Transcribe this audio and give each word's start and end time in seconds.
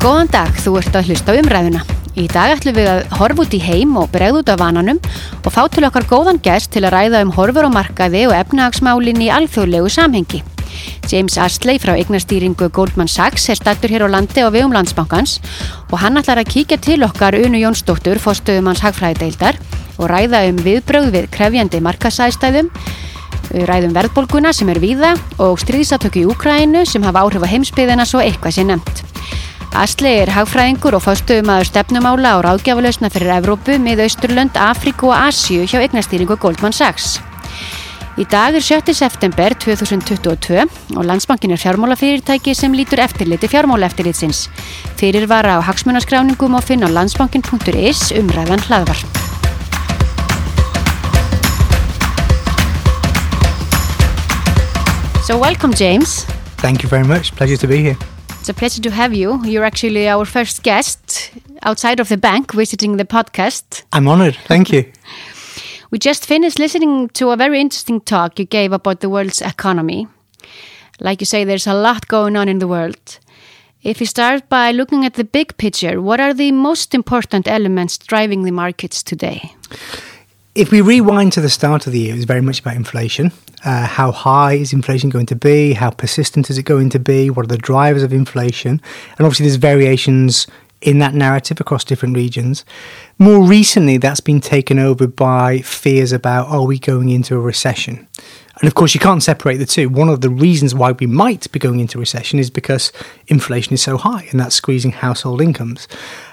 Góðan 0.00 0.30
dag, 0.32 0.54
þú 0.56 0.78
ert 0.80 0.94
að 0.96 1.10
hlusta 1.10 1.34
á 1.36 1.36
umræðuna. 1.36 1.80
Í 2.16 2.22
dag 2.32 2.54
ætlum 2.54 2.72
við 2.72 2.86
að 2.88 3.00
horfa 3.18 3.44
út 3.44 3.52
í 3.52 3.58
heim 3.60 3.90
og 4.00 4.06
bregða 4.08 4.38
út 4.40 4.52
af 4.54 4.60
vananum 4.62 5.00
og 5.44 5.48
fá 5.52 5.66
til 5.68 5.84
okkar 5.84 6.06
góðan 6.08 6.38
gest 6.40 6.70
til 6.72 6.86
að 6.86 6.94
ræða 6.94 7.20
um 7.26 7.32
horfur 7.36 7.66
og 7.68 7.74
markaði 7.74 8.22
og 8.30 8.32
efnahagsmálinn 8.38 9.20
í 9.20 9.28
alþjóðlegu 9.28 9.90
samhengi. 9.92 10.40
James 11.12 11.36
Astley 11.36 11.76
frá 11.82 11.92
eignastýringu 11.98 12.70
Goldman 12.72 13.12
Sachs 13.12 13.50
er 13.52 13.60
stattur 13.60 13.92
hér 13.92 14.06
á 14.08 14.14
landi 14.14 14.40
á 14.40 14.48
vegum 14.48 14.72
landsbankans 14.72 15.36
og 15.90 16.00
hann 16.00 16.16
ætlar 16.16 16.40
að 16.40 16.48
kíkja 16.54 16.80
til 16.80 17.04
okkar 17.04 17.36
Unu 17.36 17.60
Jónsdóttur, 17.60 18.22
fórstöðum 18.24 18.72
hans 18.72 18.80
hagfræðideildar 18.86 19.60
og 20.00 20.08
ræða 20.08 20.46
um 20.48 20.64
viðbröð 20.64 21.12
við 21.12 21.28
krefjandi 21.36 21.82
markasæstæðum 21.84 22.72
ræðum 23.68 23.92
verðbólguna 23.92 24.56
sem 24.56 24.72
er 24.72 24.80
víða 24.80 25.12
og 25.36 25.60
stríðsatöku 25.60 26.24
í 26.24 26.26
Úkrænu 26.32 26.86
sem 26.88 27.04
hafa 27.04 27.26
áhrif 27.26 27.44
á 27.44 27.52
heimsbyðina 27.52 28.08
svo 28.08 28.24
eitthvað 28.24 28.56
sé 28.56 28.64
nefnt. 28.64 29.04
Asli 29.70 30.10
er 30.18 30.30
hagfræðingur 30.34 30.96
og 30.98 31.04
fástuðum 31.04 31.50
aður 31.54 31.68
stefnumála 31.68 32.32
og 32.40 32.42
ráðgjafalausna 32.42 33.06
fyrir 33.14 33.30
Evrópu 33.36 33.76
með 33.78 34.02
Austurlönd, 34.08 34.58
Afríku 34.58 35.12
og 35.12 35.14
Asju 35.28 35.62
hjá 35.62 35.78
eignastýringu 35.84 36.34
Goldman 36.42 36.74
Sachs. 36.74 37.20
Í 38.18 38.26
dag 38.26 38.58
er 38.58 38.66
7. 38.66 38.90
september 38.98 39.54
2022 39.62 40.66
og 40.98 41.06
landsbankin 41.06 41.54
er 41.54 41.62
fjármálafyrirtæki 41.62 42.56
sem 42.58 42.74
lítur 42.74 42.98
eftirliti 43.06 43.46
fjármálaeftirlitsins. 43.46 44.48
Fyrir 44.98 45.30
var 45.30 45.46
á 45.46 45.62
hagsmunaskráningum 45.62 46.58
og 46.58 46.66
finn 46.66 46.82
á 46.82 46.90
landsbankin.is 46.90 48.10
umræðan 48.18 48.66
hlaðvarp. 48.66 49.18
So 55.22 55.38
welcome, 55.38 55.72
James. 55.78 56.26
Thank 56.58 56.82
you 56.82 56.88
very 56.90 57.06
much. 57.06 57.30
Pleasure 57.36 57.56
to 57.56 57.68
be 57.68 57.78
here. 57.78 58.19
It's 58.50 58.56
a 58.56 58.58
pleasure 58.58 58.82
to 58.82 58.90
have 58.90 59.14
you. 59.14 59.40
You're 59.44 59.64
actually 59.64 60.08
our 60.08 60.24
first 60.24 60.64
guest 60.64 61.30
outside 61.62 62.00
of 62.00 62.08
the 62.08 62.16
bank 62.16 62.52
visiting 62.52 62.96
the 62.96 63.04
podcast. 63.04 63.84
I'm 63.92 64.08
honored. 64.08 64.36
Thank 64.46 64.72
you. 64.72 64.90
we 65.92 66.00
just 66.00 66.26
finished 66.26 66.58
listening 66.58 67.10
to 67.10 67.30
a 67.30 67.36
very 67.36 67.60
interesting 67.60 68.00
talk 68.00 68.40
you 68.40 68.44
gave 68.44 68.72
about 68.72 69.02
the 69.02 69.08
world's 69.08 69.40
economy. 69.40 70.08
Like 70.98 71.20
you 71.20 71.26
say, 71.26 71.44
there's 71.44 71.68
a 71.68 71.74
lot 71.74 72.08
going 72.08 72.36
on 72.36 72.48
in 72.48 72.58
the 72.58 72.66
world. 72.66 73.20
If 73.84 74.00
we 74.00 74.06
start 74.06 74.48
by 74.48 74.72
looking 74.72 75.06
at 75.06 75.14
the 75.14 75.22
big 75.22 75.56
picture, 75.56 76.02
what 76.02 76.18
are 76.18 76.34
the 76.34 76.50
most 76.50 76.92
important 76.92 77.46
elements 77.46 77.98
driving 77.98 78.42
the 78.42 78.50
markets 78.50 79.04
today? 79.04 79.54
If 80.56 80.72
we 80.72 80.80
rewind 80.80 81.34
to 81.34 81.40
the 81.40 81.50
start 81.50 81.86
of 81.86 81.92
the 81.92 82.00
year, 82.00 82.14
it 82.14 82.16
was 82.16 82.24
very 82.24 82.42
much 82.42 82.58
about 82.58 82.74
inflation. 82.74 83.30
Uh, 83.64 83.86
how 83.86 84.10
high 84.10 84.54
is 84.54 84.72
inflation 84.72 85.10
going 85.10 85.26
to 85.26 85.36
be? 85.36 85.74
How 85.74 85.90
persistent 85.90 86.48
is 86.50 86.58
it 86.58 86.62
going 86.62 86.90
to 86.90 86.98
be? 86.98 87.30
What 87.30 87.44
are 87.44 87.48
the 87.48 87.58
drivers 87.58 88.02
of 88.02 88.12
inflation? 88.12 88.80
And 89.18 89.26
obviously, 89.26 89.46
there's 89.46 89.56
variations 89.56 90.46
in 90.80 90.98
that 90.98 91.14
narrative 91.14 91.60
across 91.60 91.84
different 91.84 92.16
regions. 92.16 92.64
More 93.18 93.44
recently, 93.44 93.98
that's 93.98 94.20
been 94.20 94.40
taken 94.40 94.78
over 94.78 95.06
by 95.06 95.58
fears 95.58 96.12
about 96.12 96.48
are 96.48 96.64
we 96.64 96.78
going 96.78 97.10
into 97.10 97.36
a 97.36 97.40
recession? 97.40 98.08
And 98.60 98.66
of 98.66 98.74
course, 98.74 98.94
you 98.94 99.00
can't 99.00 99.22
separate 99.22 99.56
the 99.56 99.66
two. 99.66 99.88
One 99.88 100.08
of 100.08 100.20
the 100.20 100.30
reasons 100.30 100.74
why 100.74 100.92
we 100.92 101.06
might 101.06 101.50
be 101.52 101.58
going 101.58 101.80
into 101.80 101.98
recession 101.98 102.38
is 102.38 102.50
because 102.50 102.92
inflation 103.26 103.72
is 103.72 103.82
so 103.82 103.96
high 103.96 104.26
and 104.30 104.40
that's 104.40 104.54
squeezing 104.54 104.92
household 104.92 105.40
incomes. 105.40 105.88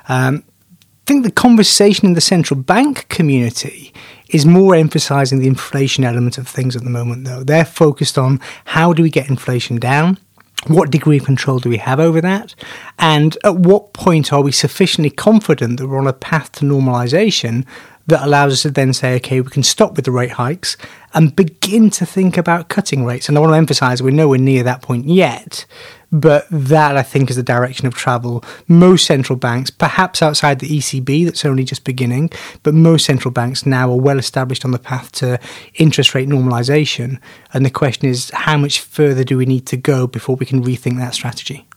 Um, 0.10 0.44
I 0.82 1.06
think 1.06 1.24
the 1.24 1.32
conversation 1.32 2.06
in 2.06 2.14
the 2.14 2.22
central 2.22 2.60
bank 2.60 3.08
community 3.08 3.94
is 4.30 4.46
more 4.46 4.76
emphasizing 4.76 5.40
the 5.40 5.48
inflation 5.48 6.04
element 6.04 6.38
of 6.38 6.48
things 6.48 6.76
at 6.76 6.84
the 6.84 6.90
moment, 6.90 7.26
though. 7.26 7.44
They're 7.44 7.66
focused 7.66 8.18
on 8.18 8.40
how 8.66 8.94
do 8.94 9.04
we 9.04 9.10
get 9.10 9.30
inflation 9.30 9.78
down? 9.78 10.18
What 10.66 10.92
degree 10.92 11.18
of 11.18 11.26
control 11.26 11.60
do 11.60 11.70
we 11.70 11.78
have 11.78 12.00
over 12.00 12.20
that? 12.22 12.56
And 13.00 13.38
at 13.44 13.58
what 13.58 13.94
point 13.94 14.34
are 14.34 14.42
we 14.42 14.52
sufficiently 14.52 15.12
confident 15.12 15.80
that 15.80 15.88
we're 15.88 16.00
on 16.00 16.08
a 16.08 16.14
path 16.14 16.52
to 16.54 16.66
normalization 16.66 17.66
that 18.08 18.26
allows 18.26 18.54
us 18.54 18.62
to 18.64 18.72
then 18.72 18.94
say, 18.94 19.16
okay, 19.16 19.40
we 19.42 19.50
can 19.50 19.64
stop 19.64 19.96
with 19.96 20.06
the 20.06 20.12
rate 20.12 20.32
hikes 20.32 20.78
and 21.14 21.36
begin 21.36 21.90
to 21.92 22.06
think 22.06 22.38
about 22.38 22.70
cutting 22.70 23.06
rates. 23.06 23.28
And 23.30 23.38
I 23.38 23.42
want 23.42 23.52
to 23.52 23.58
emphasize 23.58 24.02
we're 24.02 24.12
nowhere 24.12 24.40
near 24.40 24.64
that 24.64 24.82
point 24.82 25.06
yet, 25.06 25.66
but 26.12 26.48
that 26.50 26.98
I 26.98 27.04
think 27.04 27.30
is 27.30 27.36
the 27.36 27.44
direction 27.44 27.88
of 27.88 27.94
travel. 27.94 28.44
Most 28.68 29.06
central 29.06 29.38
banks, 29.38 29.70
perhaps 29.70 30.22
outside 30.22 30.60
the 30.60 30.68
ECB, 30.68 31.26
that's 31.26 31.46
only 31.46 31.64
just 31.64 31.84
beginning, 31.84 32.30
but 32.64 32.74
most 32.74 33.06
central 33.06 33.32
banks 33.32 33.66
now 33.66 33.92
are 33.92 33.98
well 33.98 34.20
established 34.20 34.64
on 34.64 34.72
the 34.72 34.80
path 34.80 35.12
to 35.14 35.40
interest 35.76 36.16
rate 36.16 36.30
normalization. 36.30 37.20
And 37.54 37.66
the 37.66 37.70
question 37.70 38.08
is, 38.08 38.32
how 38.34 38.58
much 38.58 38.80
further 38.80 39.24
do 39.24 39.38
we 39.38 39.46
need 39.46 39.66
to 39.68 39.78
go 39.78 40.08
before 40.08 40.36
we 40.36 40.46
can 40.46 40.64
rethink 40.64 40.98
that 40.98 41.14
strategy? 41.14 41.68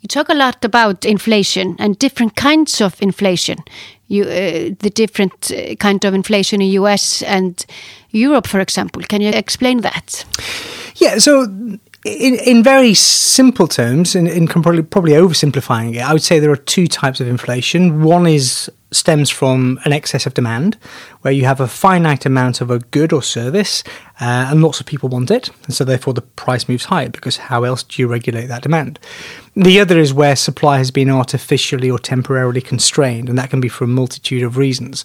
You 0.00 0.08
talk 0.08 0.28
a 0.28 0.34
lot 0.34 0.62
about 0.62 1.06
inflation 1.06 1.76
and 1.78 1.98
different 1.98 2.36
kinds 2.36 2.82
of 2.82 3.00
inflation. 3.00 3.64
You, 4.06 4.24
uh, 4.24 4.74
the 4.78 4.92
different 4.94 5.50
uh, 5.50 5.76
kind 5.76 6.04
of 6.04 6.12
inflation 6.12 6.60
in 6.60 6.68
US 6.72 7.22
and 7.22 7.64
Europe, 8.10 8.46
for 8.46 8.60
example. 8.60 9.00
Can 9.08 9.22
you 9.22 9.30
explain 9.30 9.80
that? 9.80 10.26
Yeah, 10.96 11.16
so 11.16 11.46
in, 12.04 12.34
in 12.34 12.62
very 12.62 12.92
simple 12.94 13.66
terms, 13.66 14.14
and 14.14 14.28
in, 14.28 14.42
in 14.42 14.46
probably, 14.46 14.82
probably 14.82 15.12
oversimplifying 15.12 15.94
it, 15.94 16.02
I 16.02 16.12
would 16.12 16.22
say 16.22 16.38
there 16.38 16.50
are 16.50 16.56
two 16.56 16.86
types 16.86 17.20
of 17.20 17.28
inflation. 17.28 18.02
One 18.02 18.26
is 18.26 18.70
stems 18.92 19.28
from 19.28 19.80
an 19.84 19.92
excess 19.92 20.24
of 20.26 20.34
demand, 20.34 20.76
where 21.22 21.32
you 21.32 21.44
have 21.44 21.60
a 21.60 21.66
finite 21.66 22.24
amount 22.24 22.60
of 22.60 22.70
a 22.70 22.78
good 22.78 23.12
or 23.12 23.22
service, 23.22 23.82
uh, 24.20 24.48
and 24.50 24.62
lots 24.62 24.80
of 24.80 24.86
people 24.86 25.08
want 25.08 25.30
it, 25.30 25.50
and 25.64 25.74
so 25.74 25.84
therefore 25.84 26.14
the 26.14 26.22
price 26.22 26.68
moves 26.68 26.84
higher 26.84 27.08
because 27.08 27.36
how 27.36 27.64
else 27.64 27.82
do 27.82 28.00
you 28.00 28.06
regulate 28.06 28.46
that 28.46 28.62
demand? 28.62 28.98
The 29.56 29.80
other 29.80 29.98
is 29.98 30.12
where 30.12 30.36
supply 30.36 30.78
has 30.78 30.90
been 30.90 31.10
artificially 31.10 31.90
or 31.90 31.98
temporarily 31.98 32.60
constrained, 32.60 33.28
and 33.28 33.38
that 33.38 33.50
can 33.50 33.60
be 33.60 33.68
for 33.68 33.84
a 33.84 33.88
multitude 33.88 34.42
of 34.42 34.56
reasons. 34.56 35.04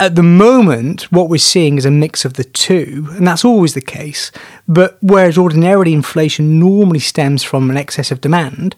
At 0.00 0.16
the 0.16 0.22
moment, 0.22 1.12
what 1.12 1.28
we're 1.28 1.38
seeing 1.38 1.78
is 1.78 1.84
a 1.84 1.90
mix 1.90 2.24
of 2.24 2.34
the 2.34 2.44
two, 2.44 3.08
and 3.12 3.26
that's 3.26 3.44
always 3.44 3.74
the 3.74 3.80
case. 3.80 4.32
But 4.66 4.98
whereas 5.00 5.38
ordinarily 5.38 5.92
inflation 5.92 6.58
normally 6.58 6.98
stems 6.98 7.42
from 7.42 7.70
an 7.70 7.76
excess 7.76 8.10
of 8.10 8.20
demand, 8.20 8.74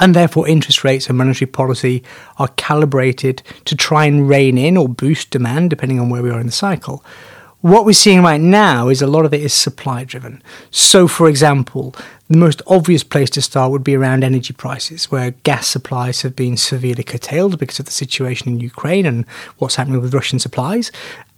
and 0.00 0.14
therefore 0.14 0.46
interest 0.46 0.84
rates 0.84 1.08
and 1.08 1.16
monetary 1.16 1.50
policy 1.50 2.02
are 2.38 2.48
calibrated 2.56 3.42
to 3.64 3.74
try 3.74 4.04
and 4.04 4.28
rein 4.28 4.58
in 4.58 4.76
or 4.76 4.88
boost 4.88 5.30
demand 5.30 5.70
depending 5.70 5.98
on 5.98 6.10
where 6.10 6.22
we 6.22 6.30
are 6.30 6.40
in 6.40 6.46
the 6.46 6.52
cycle. 6.52 7.02
What 7.62 7.86
we're 7.86 7.94
seeing 7.94 8.22
right 8.22 8.40
now 8.40 8.88
is 8.88 9.00
a 9.00 9.06
lot 9.06 9.24
of 9.24 9.32
it 9.32 9.40
is 9.40 9.54
supply 9.54 10.04
driven. 10.04 10.42
So, 10.70 11.08
for 11.08 11.26
example, 11.28 11.94
the 12.28 12.36
most 12.36 12.60
obvious 12.66 13.02
place 13.02 13.30
to 13.30 13.42
start 13.42 13.70
would 13.70 13.82
be 13.82 13.96
around 13.96 14.22
energy 14.24 14.52
prices, 14.52 15.10
where 15.10 15.30
gas 15.30 15.66
supplies 15.66 16.20
have 16.22 16.36
been 16.36 16.58
severely 16.58 17.02
curtailed 17.02 17.58
because 17.58 17.80
of 17.80 17.86
the 17.86 17.92
situation 17.92 18.48
in 18.48 18.60
Ukraine 18.60 19.06
and 19.06 19.26
what's 19.58 19.76
happening 19.76 20.00
with 20.00 20.14
Russian 20.14 20.38
supplies. 20.38 20.92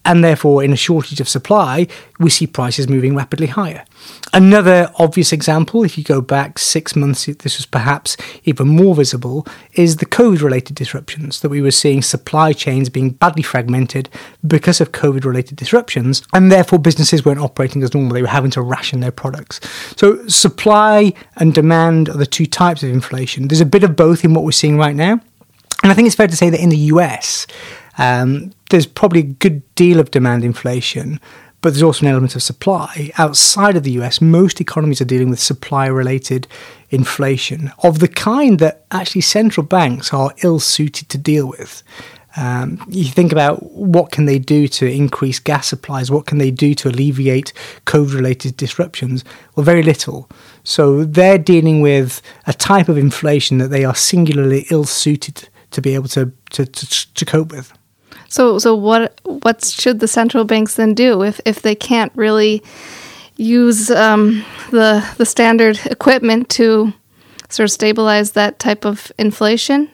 And 0.08 0.24
therefore, 0.24 0.64
in 0.64 0.72
a 0.72 0.76
shortage 0.76 1.20
of 1.20 1.28
supply, 1.28 1.86
we 2.19 2.30
see 2.30 2.46
prices 2.46 2.88
moving 2.88 3.14
rapidly 3.14 3.46
higher. 3.46 3.84
Another 4.32 4.91
obvious 4.98 5.34
example, 5.34 5.84
if 5.84 5.98
you 5.98 6.02
go 6.02 6.22
back 6.22 6.58
six 6.58 6.96
months, 6.96 7.26
this 7.26 7.58
was 7.58 7.66
perhaps 7.66 8.16
even 8.44 8.68
more 8.68 8.94
visible, 8.94 9.47
is 9.74 9.98
the 9.98 10.06
COVID 10.06 10.41
related 10.41 10.76
disruptions 10.76 11.42
that 11.42 11.50
we 11.50 11.60
were 11.60 11.70
seeing 11.70 12.00
supply 12.00 12.54
chains 12.54 12.88
being 12.88 13.10
badly 13.10 13.42
fragmented 13.42 14.08
because 14.47 14.80
of 14.80 14.92
COVID 14.92 15.26
related 15.26 15.56
disruptions, 15.56 16.22
and 16.32 16.50
therefore 16.50 16.78
businesses 16.78 17.26
weren't 17.26 17.41
operating 17.41 17.82
as 17.82 17.92
normal. 17.92 18.14
They 18.14 18.22
were 18.22 18.28
having 18.28 18.50
to 18.52 18.62
ration 18.62 19.00
their 19.00 19.12
products. 19.12 19.60
So, 19.94 20.26
supply 20.26 21.12
and 21.36 21.52
demand 21.52 22.08
are 22.08 22.16
the 22.16 22.24
two 22.24 22.47
types 22.47 22.82
of 22.82 22.88
inflation. 22.88 23.48
There's 23.48 23.60
a 23.60 23.66
bit 23.66 23.84
of 23.84 23.94
both 23.94 24.24
in 24.24 24.32
what 24.32 24.44
we're 24.44 24.52
seeing 24.52 24.78
right 24.78 24.97
now. 24.97 25.20
And 25.82 25.92
I 25.92 25.94
think 25.94 26.06
it's 26.06 26.16
fair 26.16 26.26
to 26.26 26.36
say 26.36 26.48
that 26.50 26.60
in 26.60 26.70
the 26.70 26.76
US, 26.76 27.47
um, 27.98 28.52
there's 28.70 28.86
probably 28.86 29.20
a 29.20 29.24
good 29.24 29.62
deal 29.74 30.00
of 30.00 30.10
demand 30.10 30.44
inflation, 30.44 31.20
but 31.60 31.70
there's 31.70 31.82
also 31.82 32.06
an 32.06 32.12
element 32.12 32.36
of 32.36 32.42
supply. 32.42 33.10
Outside 33.18 33.76
of 33.76 33.82
the 33.82 33.90
US, 33.92 34.20
most 34.20 34.60
economies 34.60 35.00
are 35.00 35.06
dealing 35.06 35.30
with 35.30 35.41
supply 35.41 35.86
related 35.86 36.47
inflation 36.91 37.72
of 37.82 37.98
the 37.98 38.09
kind 38.09 38.59
that 38.59 38.84
actually 38.91 39.22
central 39.22 39.66
banks 39.66 40.12
are 40.12 40.32
ill 40.42 40.60
suited 40.60 41.09
to 41.09 41.18
deal 41.18 41.48
with. 41.48 41.82
Um, 42.36 42.84
you 42.88 43.04
think 43.06 43.32
about 43.32 43.72
what 43.72 44.12
can 44.12 44.26
they 44.26 44.38
do 44.38 44.68
to 44.68 44.86
increase 44.86 45.41
gas 45.41 45.66
supplies, 45.66 46.10
what 46.10 46.26
can 46.26 46.38
they 46.38 46.53
do 46.53 46.72
to 46.74 46.88
alleviate 46.88 47.53
COVID-related 47.86 48.56
disruptions? 48.56 49.24
Well, 49.56 49.64
very 49.64 49.82
little. 49.82 50.30
So 50.62 51.04
they're 51.04 51.38
dealing 51.38 51.80
with 51.80 52.22
a 52.47 52.53
type 52.53 52.88
of 52.88 52.97
inflation 52.97 53.59
that 53.59 53.68
they 53.68 53.84
are 53.84 53.94
singularly 53.94 54.66
ill-suited 54.71 55.48
to 55.72 55.82
be 55.82 55.94
able 55.94 56.09
to, 56.09 56.32
to, 56.50 56.64
to, 56.64 57.14
to 57.14 57.24
cope 57.24 57.50
with. 57.50 57.72
So, 58.28 58.59
so 58.59 58.75
what 58.75 59.21
what 59.25 59.65
should 59.65 60.01
the 60.01 60.09
central 60.09 60.45
banks 60.45 60.75
then 60.75 60.95
do 60.95 61.22
if 61.22 61.41
if 61.45 61.63
they 61.63 61.75
can't 61.75 62.13
really 62.15 62.63
use 63.36 63.91
um, 63.91 64.45
the 64.71 65.07
the 65.16 65.27
standard 65.27 65.80
equipment 65.86 66.48
to 66.51 66.92
sort 67.48 67.65
of 67.65 67.71
stabilize 67.72 68.33
that 68.33 68.59
type 68.59 68.84
of 68.84 69.10
inflation? 69.19 69.91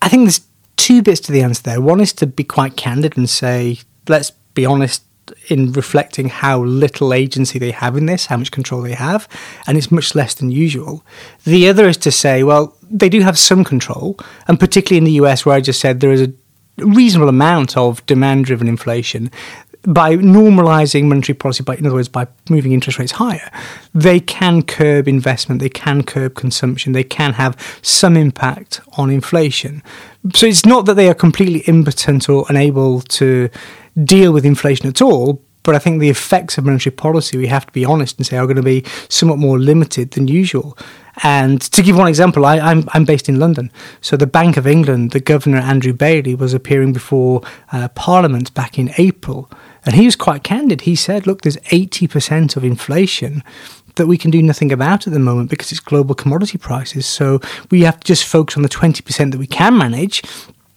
I 0.00 0.08
think 0.08 0.24
there's 0.24 0.40
two 0.76 1.02
bits 1.02 1.20
to 1.22 1.32
the 1.32 1.42
answer 1.42 1.62
there. 1.62 1.80
One 1.80 2.00
is 2.00 2.12
to 2.14 2.26
be 2.26 2.44
quite 2.44 2.76
candid 2.76 3.16
and 3.16 3.28
say, 3.28 3.78
let's 4.06 4.30
be 4.54 4.64
honest, 4.64 5.02
in 5.48 5.72
reflecting 5.72 6.28
how 6.28 6.62
little 6.62 7.12
agency 7.12 7.58
they 7.58 7.72
have 7.72 7.96
in 7.96 8.06
this, 8.06 8.26
how 8.26 8.36
much 8.36 8.50
control 8.50 8.82
they 8.82 8.94
have, 8.94 9.28
and 9.66 9.76
it's 9.76 9.90
much 9.90 10.14
less 10.14 10.34
than 10.34 10.50
usual. 10.50 11.04
The 11.44 11.68
other 11.68 11.88
is 11.88 11.96
to 11.98 12.10
say, 12.10 12.44
well, 12.44 12.76
they 12.88 13.08
do 13.08 13.20
have 13.20 13.38
some 13.38 13.64
control, 13.64 14.18
and 14.46 14.58
particularly 14.58 14.98
in 14.98 15.04
the 15.04 15.24
US, 15.24 15.44
where 15.44 15.56
I 15.56 15.60
just 15.60 15.80
said 15.80 16.00
there 16.00 16.12
is 16.12 16.22
a 16.22 16.32
reasonable 16.78 17.28
amount 17.28 17.76
of 17.76 18.04
demand 18.06 18.44
driven 18.44 18.68
inflation, 18.68 19.30
by 19.86 20.16
normalizing 20.16 21.04
monetary 21.04 21.36
policy, 21.36 21.62
by 21.62 21.76
in 21.76 21.86
other 21.86 21.94
words, 21.94 22.08
by 22.08 22.26
moving 22.50 22.72
interest 22.72 22.98
rates 22.98 23.12
higher, 23.12 23.50
they 23.94 24.20
can 24.20 24.62
curb 24.62 25.06
investment, 25.08 25.60
they 25.60 25.68
can 25.68 26.02
curb 26.02 26.34
consumption, 26.34 26.92
they 26.92 27.04
can 27.04 27.32
have 27.34 27.56
some 27.82 28.16
impact 28.16 28.80
on 28.96 29.08
inflation. 29.10 29.82
So 30.34 30.46
it's 30.46 30.66
not 30.66 30.84
that 30.86 30.94
they 30.94 31.08
are 31.08 31.14
completely 31.14 31.60
impotent 31.60 32.28
or 32.28 32.44
unable 32.48 33.00
to 33.02 33.48
deal 34.02 34.32
with 34.32 34.44
inflation 34.44 34.88
at 34.88 35.00
all. 35.00 35.42
But 35.68 35.74
I 35.74 35.80
think 35.80 36.00
the 36.00 36.08
effects 36.08 36.56
of 36.56 36.64
monetary 36.64 36.96
policy, 36.96 37.36
we 37.36 37.46
have 37.48 37.66
to 37.66 37.72
be 37.74 37.84
honest 37.84 38.16
and 38.16 38.26
say, 38.26 38.38
are 38.38 38.46
going 38.46 38.56
to 38.56 38.62
be 38.62 38.86
somewhat 39.10 39.38
more 39.38 39.58
limited 39.58 40.12
than 40.12 40.26
usual. 40.26 40.78
And 41.22 41.60
to 41.60 41.82
give 41.82 41.94
one 41.94 42.08
example, 42.08 42.46
I, 42.46 42.56
am 42.56 42.64
I'm, 42.64 42.88
I'm 42.94 43.04
based 43.04 43.28
in 43.28 43.38
London. 43.38 43.70
So 44.00 44.16
the 44.16 44.26
Bank 44.26 44.56
of 44.56 44.66
England, 44.66 45.10
the 45.10 45.20
Governor 45.20 45.58
Andrew 45.58 45.92
Bailey, 45.92 46.34
was 46.34 46.54
appearing 46.54 46.94
before 46.94 47.42
uh, 47.70 47.88
Parliament 47.88 48.54
back 48.54 48.78
in 48.78 48.92
April. 48.96 49.50
And 49.84 49.94
he 49.94 50.06
was 50.06 50.16
quite 50.16 50.42
candid. 50.42 50.80
He 50.80 50.96
said, 50.96 51.26
look, 51.26 51.42
there's 51.42 51.58
80% 51.58 52.56
of 52.56 52.64
inflation 52.64 53.44
that 53.96 54.06
we 54.06 54.16
can 54.16 54.30
do 54.30 54.42
nothing 54.42 54.72
about 54.72 55.06
at 55.06 55.12
the 55.12 55.18
moment 55.18 55.50
because 55.50 55.70
it's 55.70 55.80
global 55.80 56.14
commodity 56.14 56.56
prices. 56.56 57.04
So 57.04 57.42
we 57.70 57.82
have 57.82 58.00
to 58.00 58.06
just 58.06 58.24
focus 58.24 58.56
on 58.56 58.62
the 58.62 58.70
20% 58.70 59.32
that 59.32 59.38
we 59.38 59.46
can 59.46 59.76
manage 59.76 60.22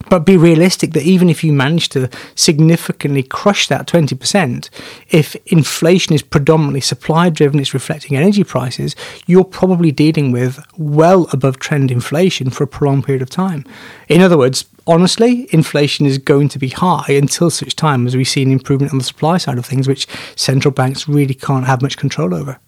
but 0.08 0.24
be 0.24 0.36
realistic 0.36 0.92
that 0.92 1.04
even 1.04 1.28
if 1.28 1.42
you 1.42 1.52
manage 1.52 1.88
to 1.90 2.08
significantly 2.34 3.22
crush 3.22 3.68
that 3.68 3.86
20%, 3.86 4.68
if 5.10 5.36
inflation 5.46 6.14
is 6.14 6.22
predominantly 6.22 6.80
supply 6.80 7.30
driven, 7.30 7.60
it's 7.60 7.74
reflecting 7.74 8.16
energy 8.16 8.44
prices, 8.44 8.96
you're 9.26 9.44
probably 9.44 9.90
dealing 9.90 10.32
with 10.32 10.64
well 10.76 11.26
above 11.32 11.58
trend 11.58 11.90
inflation 11.90 12.50
for 12.50 12.64
a 12.64 12.68
prolonged 12.68 13.04
period 13.04 13.22
of 13.22 13.30
time. 13.30 13.64
In 14.08 14.20
other 14.20 14.38
words, 14.38 14.64
honestly, 14.86 15.48
inflation 15.52 16.06
is 16.06 16.18
going 16.18 16.48
to 16.48 16.58
be 16.58 16.68
high 16.68 17.06
until 17.08 17.50
such 17.50 17.76
time 17.76 18.06
as 18.06 18.16
we 18.16 18.24
see 18.24 18.42
an 18.42 18.52
improvement 18.52 18.92
on 18.92 18.98
the 18.98 19.04
supply 19.04 19.38
side 19.38 19.58
of 19.58 19.66
things, 19.66 19.88
which 19.88 20.06
central 20.36 20.72
banks 20.72 21.08
really 21.08 21.34
can't 21.34 21.66
have 21.66 21.82
much 21.82 21.96
control 21.96 22.34
over. 22.34 22.58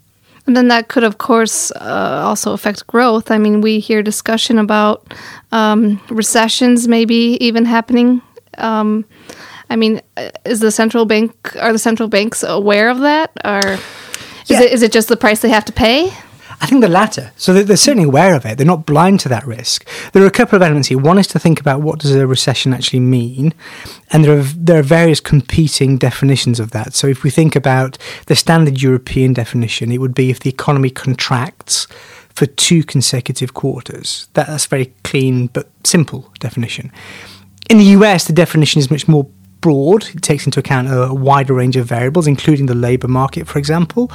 And 0.46 0.56
then 0.56 0.68
that 0.68 0.88
could, 0.88 1.04
of 1.04 1.18
course, 1.18 1.70
uh, 1.72 2.22
also 2.24 2.52
affect 2.52 2.86
growth. 2.86 3.30
I 3.30 3.38
mean, 3.38 3.60
we 3.62 3.80
hear 3.80 4.02
discussion 4.02 4.58
about 4.58 5.14
um, 5.52 6.00
recessions 6.10 6.86
maybe 6.86 7.38
even 7.40 7.64
happening. 7.64 8.20
Um, 8.58 9.06
I 9.70 9.76
mean, 9.76 10.02
uh, 10.16 10.30
is 10.44 10.60
the 10.60 10.70
central 10.70 11.06
bank 11.06 11.56
are 11.56 11.72
the 11.72 11.78
central 11.78 12.08
banks 12.08 12.42
aware 12.42 12.90
of 12.90 13.00
that, 13.00 13.32
or 13.44 13.60
is 13.60 14.50
yeah. 14.50 14.62
it 14.62 14.72
is 14.72 14.82
it 14.82 14.92
just 14.92 15.08
the 15.08 15.16
price 15.16 15.40
they 15.40 15.48
have 15.48 15.64
to 15.64 15.72
pay? 15.72 16.12
I 16.60 16.66
think 16.66 16.80
the 16.80 16.88
latter. 16.88 17.32
So 17.36 17.52
they're 17.52 17.76
certainly 17.76 18.08
aware 18.08 18.34
of 18.34 18.44
it. 18.46 18.56
They're 18.56 18.66
not 18.66 18.86
blind 18.86 19.20
to 19.20 19.28
that 19.28 19.46
risk. 19.46 19.86
There 20.12 20.22
are 20.22 20.26
a 20.26 20.30
couple 20.30 20.56
of 20.56 20.62
elements 20.62 20.88
here. 20.88 20.98
One 20.98 21.18
is 21.18 21.26
to 21.28 21.38
think 21.38 21.60
about 21.60 21.82
what 21.82 21.98
does 21.98 22.14
a 22.14 22.26
recession 22.26 22.72
actually 22.72 23.00
mean, 23.00 23.54
and 24.10 24.24
there 24.24 24.38
are 24.38 24.42
there 24.42 24.78
are 24.78 24.82
various 24.82 25.20
competing 25.20 25.98
definitions 25.98 26.60
of 26.60 26.70
that. 26.70 26.94
So 26.94 27.06
if 27.06 27.22
we 27.22 27.30
think 27.30 27.56
about 27.56 27.98
the 28.26 28.36
standard 28.36 28.80
European 28.80 29.32
definition, 29.32 29.92
it 29.92 29.98
would 29.98 30.14
be 30.14 30.30
if 30.30 30.40
the 30.40 30.50
economy 30.50 30.90
contracts 30.90 31.86
for 32.30 32.46
two 32.46 32.82
consecutive 32.82 33.54
quarters. 33.54 34.28
That, 34.34 34.48
that's 34.48 34.66
a 34.66 34.68
very 34.68 34.92
clean 35.04 35.46
but 35.48 35.70
simple 35.84 36.32
definition. 36.40 36.90
In 37.70 37.78
the 37.78 37.84
US, 37.84 38.26
the 38.26 38.32
definition 38.32 38.80
is 38.80 38.90
much 38.90 39.08
more 39.08 39.26
broad. 39.64 40.04
It 40.14 40.20
takes 40.20 40.44
into 40.44 40.60
account 40.60 40.88
a 40.90 41.14
wider 41.14 41.54
range 41.54 41.74
of 41.76 41.86
variables, 41.86 42.26
including 42.26 42.66
the 42.66 42.74
labour 42.74 43.08
market, 43.08 43.48
for 43.48 43.58
example. 43.58 44.12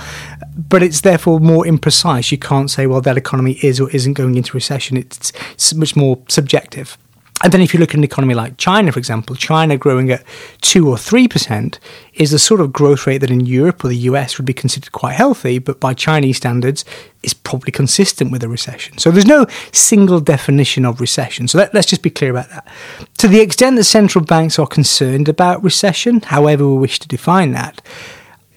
But 0.55 0.83
it's 0.83 1.01
therefore 1.01 1.39
more 1.39 1.63
imprecise. 1.63 2.31
You 2.31 2.37
can't 2.37 2.69
say, 2.69 2.85
well, 2.85 3.01
that 3.01 3.17
economy 3.17 3.53
is 3.63 3.79
or 3.79 3.89
isn't 3.89 4.13
going 4.13 4.35
into 4.35 4.53
recession. 4.53 4.95
It's, 4.95 5.33
it's 5.53 5.73
much 5.73 5.95
more 5.95 6.19
subjective. 6.27 6.99
And 7.41 7.53
then 7.53 7.61
if 7.61 7.73
you 7.73 7.79
look 7.79 7.91
at 7.91 7.95
an 7.95 8.03
economy 8.03 8.33
like 8.33 8.57
China, 8.57 8.91
for 8.91 8.99
example, 8.99 9.35
China 9.35 9.77
growing 9.77 10.11
at 10.11 10.23
2 10.61 10.89
or 10.89 10.97
3% 10.97 11.79
is 12.15 12.31
the 12.31 12.39
sort 12.39 12.59
of 12.59 12.73
growth 12.73 13.07
rate 13.07 13.19
that 13.19 13.31
in 13.31 13.45
Europe 13.45 13.83
or 13.83 13.87
the 13.87 13.95
US 13.95 14.37
would 14.37 14.45
be 14.45 14.53
considered 14.53 14.91
quite 14.91 15.13
healthy, 15.13 15.57
but 15.57 15.79
by 15.79 15.93
Chinese 15.93 16.37
standards 16.37 16.83
is 17.23 17.33
probably 17.33 17.71
consistent 17.71 18.31
with 18.31 18.43
a 18.43 18.49
recession. 18.49 18.97
So 18.97 19.09
there's 19.09 19.25
no 19.25 19.45
single 19.71 20.19
definition 20.19 20.85
of 20.85 20.99
recession. 20.99 21.47
So 21.47 21.59
let, 21.59 21.73
us 21.73 21.85
just 21.85 22.03
be 22.03 22.09
clear 22.09 22.31
about 22.31 22.49
that. 22.49 22.67
To 23.19 23.29
the 23.29 23.39
extent 23.39 23.77
that 23.77 23.85
central 23.85 24.25
banks 24.25 24.59
are 24.59 24.67
concerned 24.67 25.29
about 25.29 25.63
recession, 25.63 26.19
however 26.21 26.67
we 26.67 26.77
wish 26.77 26.99
to 26.99 27.07
define 27.07 27.53
that, 27.53 27.81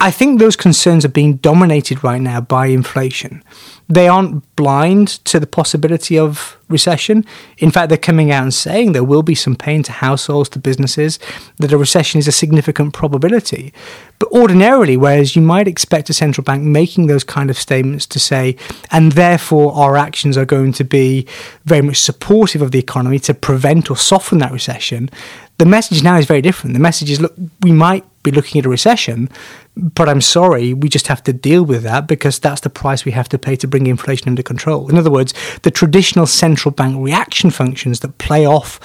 I 0.03 0.11
think 0.11 0.41
those 0.41 0.57
concerns 0.57 1.05
are 1.05 1.09
being 1.09 1.37
dominated 1.37 2.03
right 2.03 2.21
now 2.21 2.41
by 2.41 2.67
inflation 2.67 3.45
they 3.93 4.09
aren't 4.09 4.57
blind 4.57 5.09
to 5.27 5.39
the 5.39 5.47
possibility 5.47 6.19
of 6.19 6.57
recession. 6.69 7.27
In 7.59 7.71
fact, 7.71 7.91
they're 7.91 7.99
coming 7.99 8.31
out 8.31 8.43
and 8.43 8.55
saying 8.55 8.93
there 8.93 9.05
will 9.05 9.23
be 9.23 9.35
some 9.35 9.55
pain 9.55 9.83
to 9.83 9.93
households, 9.93 10.49
to 10.51 10.59
businesses, 10.59 11.19
that 11.59 11.75
a 11.75 11.77
recession 11.77 12.19
is 12.19 12.27
a 12.27 12.33
significant 12.33 12.95
probability. 12.95 13.71
But 14.19 14.31
ordinarily, 14.33 14.97
whereas 14.97 15.37
you 15.37 15.43
might 15.43 15.69
expect 15.69 16.09
a 16.09 16.15
central 16.15 16.43
bank 16.43 16.63
making 16.63 17.07
those 17.07 17.23
kind 17.23 17.51
of 17.51 17.59
statements 17.59 18.07
to 18.07 18.19
say, 18.19 18.57
and 18.91 19.13
therefore 19.13 19.75
our 19.75 19.99
actions 19.99 20.39
are 20.39 20.47
going 20.47 20.73
to 20.73 20.85
be 20.85 21.27
very 21.67 21.83
much 21.83 21.99
supportive 21.99 22.63
of 22.63 22.71
the 22.71 22.79
economy 22.79 23.19
to 23.19 23.35
prevent 23.35 23.91
or 23.91 23.97
soften 23.99 24.39
that 24.39 24.53
recession, 24.53 25.11
the 25.59 25.67
message 25.67 26.03
now 26.03 26.17
is 26.17 26.25
very 26.25 26.41
different. 26.41 26.73
The 26.73 26.81
message 26.81 27.11
is 27.11 27.21
look, 27.21 27.35
we 27.61 27.73
might 27.73 28.05
be 28.23 28.31
looking 28.31 28.59
at 28.59 28.65
a 28.65 28.71
recession, 28.71 29.29
but 29.77 30.09
I'm 30.09 30.21
sorry, 30.21 30.75
we 30.75 30.89
just 30.89 31.07
have 31.07 31.23
to 31.25 31.33
deal 31.33 31.65
with 31.65 31.83
that 31.83 32.07
because 32.07 32.39
that's 32.39 32.61
the 32.61 32.71
price 32.71 33.05
we 33.05 33.13
have 33.13 33.29
to 33.31 33.39
pay 33.39 33.57
to 33.57 33.67
bring 33.67 33.87
inflation 33.87 34.29
under 34.29 34.43
control. 34.43 34.89
In 34.89 34.99
other 34.99 35.11
words, 35.11 35.33
the 35.63 35.71
traditional 35.71 36.27
central 36.27 36.73
bank 36.73 36.97
reaction 36.99 37.51
functions 37.51 38.01
that 38.01 38.19
play 38.19 38.47
off 38.47 38.79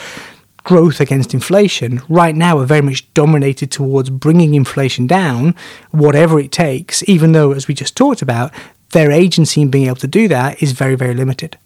growth 0.64 1.00
against 1.00 1.34
inflation 1.34 2.02
right 2.10 2.36
now 2.36 2.58
are 2.60 2.66
very 2.66 2.82
much 2.82 3.12
dominated 3.14 3.72
towards 3.72 4.10
bringing 4.10 4.54
inflation 4.54 5.08
down, 5.08 5.56
whatever 5.92 6.40
it 6.40 6.52
takes, 6.52 7.04
even 7.08 7.32
though, 7.32 7.52
as 7.52 7.68
we 7.68 7.74
just 7.74 7.96
talked 7.96 8.22
about, 8.22 8.54
their 8.92 9.12
agency 9.12 9.62
in 9.62 9.70
being 9.70 9.88
able 9.88 9.96
to 9.98 10.08
do 10.08 10.28
that 10.28 10.62
is 10.62 10.72
very, 10.72 10.96
very 10.96 11.14
limited. 11.14 11.58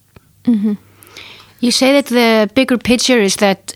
Mm-hmm. 0.44 0.74
You 1.60 1.72
say 1.72 1.94
that 1.94 2.08
the 2.08 2.50
bigger 2.56 2.78
picture 2.78 3.20
is 3.20 3.36
that 3.36 3.76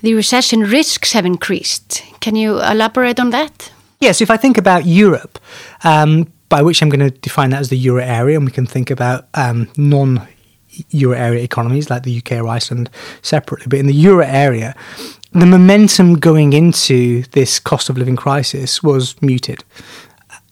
the 0.00 0.14
recession 0.14 0.60
risks 0.60 1.12
have 1.12 1.26
increased. 1.26 2.02
Can 2.20 2.36
you 2.36 2.60
elaborate 2.60 3.20
on 3.20 3.30
that? 3.30 3.70
Yes, 4.00 4.20
if 4.20 4.30
I 4.30 4.36
think 4.36 4.58
about 4.58 4.86
Europe, 4.86 5.38
um, 5.82 6.32
by 6.48 6.62
which 6.62 6.82
I'm 6.82 6.88
going 6.88 7.10
to 7.10 7.16
define 7.18 7.50
that 7.50 7.60
as 7.60 7.68
the 7.68 7.76
euro 7.76 8.02
area, 8.02 8.36
and 8.36 8.46
we 8.46 8.52
can 8.52 8.66
think 8.66 8.90
about 8.90 9.28
um, 9.34 9.68
non 9.76 10.26
euro 10.90 11.16
area 11.16 11.42
economies 11.42 11.90
like 11.90 12.04
the 12.04 12.18
UK 12.18 12.32
or 12.32 12.48
Iceland 12.48 12.90
separately. 13.22 13.66
But 13.68 13.80
in 13.80 13.86
the 13.86 13.94
euro 13.94 14.24
area, 14.24 14.76
the 15.32 15.46
momentum 15.46 16.14
going 16.14 16.52
into 16.52 17.22
this 17.32 17.58
cost 17.58 17.88
of 17.88 17.98
living 17.98 18.16
crisis 18.16 18.82
was 18.82 19.20
muted. 19.20 19.64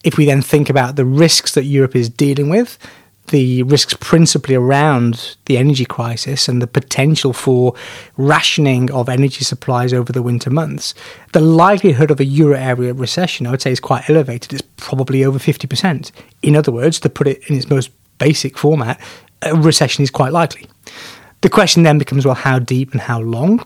If 0.05 0.17
we 0.17 0.27
then 0.27 0.43
think 0.43 0.69
about 0.69 0.97
the 0.97 1.05
risks 1.05 1.55
that 1.55 1.65
Europe 1.65 1.97
is 1.97 2.09
dealing 2.09 2.49
with, 2.49 2.79
the 3.29 3.63
risks 3.65 3.95
principally 3.95 4.55
around 4.55 5.37
the 5.47 5.59
energy 5.59 5.85
crisis 5.85 6.49
and 6.49 6.61
the 6.61 6.67
potential 6.67 7.33
for 7.33 7.75
rationing 8.17 8.91
of 8.91 9.09
energy 9.09 9.45
supplies 9.45 9.93
over 9.93 10.13
the 10.13 10.23
winter 10.23 10.51
months, 10.51 10.95
the 11.33 11.41
likelihood 11.41 12.11
of 12.11 12.21
a 12.21 12.25
euro 12.25 12.57
area 12.57 12.93
recession, 12.93 13.47
I 13.47 13.51
would 13.51 13.63
say, 13.63 13.73
is 13.73 13.81
quite 13.81 14.09
elevated. 14.09 14.53
It's 14.53 14.63
probably 14.77 15.25
over 15.25 15.39
50%. 15.39 16.11
In 16.43 16.57
other 16.57 16.73
words, 16.73 17.01
to 17.01 17.09
put 17.09 17.27
it 17.27 17.43
in 17.49 17.57
its 17.57 17.69
most 17.69 17.91
basic 18.19 18.57
format, 18.57 19.01
a 19.43 19.55
recession 19.55 20.03
is 20.03 20.11
quite 20.11 20.33
likely. 20.33 20.67
The 21.43 21.51
question 21.51 21.83
then 21.83 21.99
becomes 21.99 22.25
well, 22.25 22.35
how 22.35 22.59
deep 22.59 22.93
and 22.93 23.01
how 23.01 23.21
long? 23.21 23.65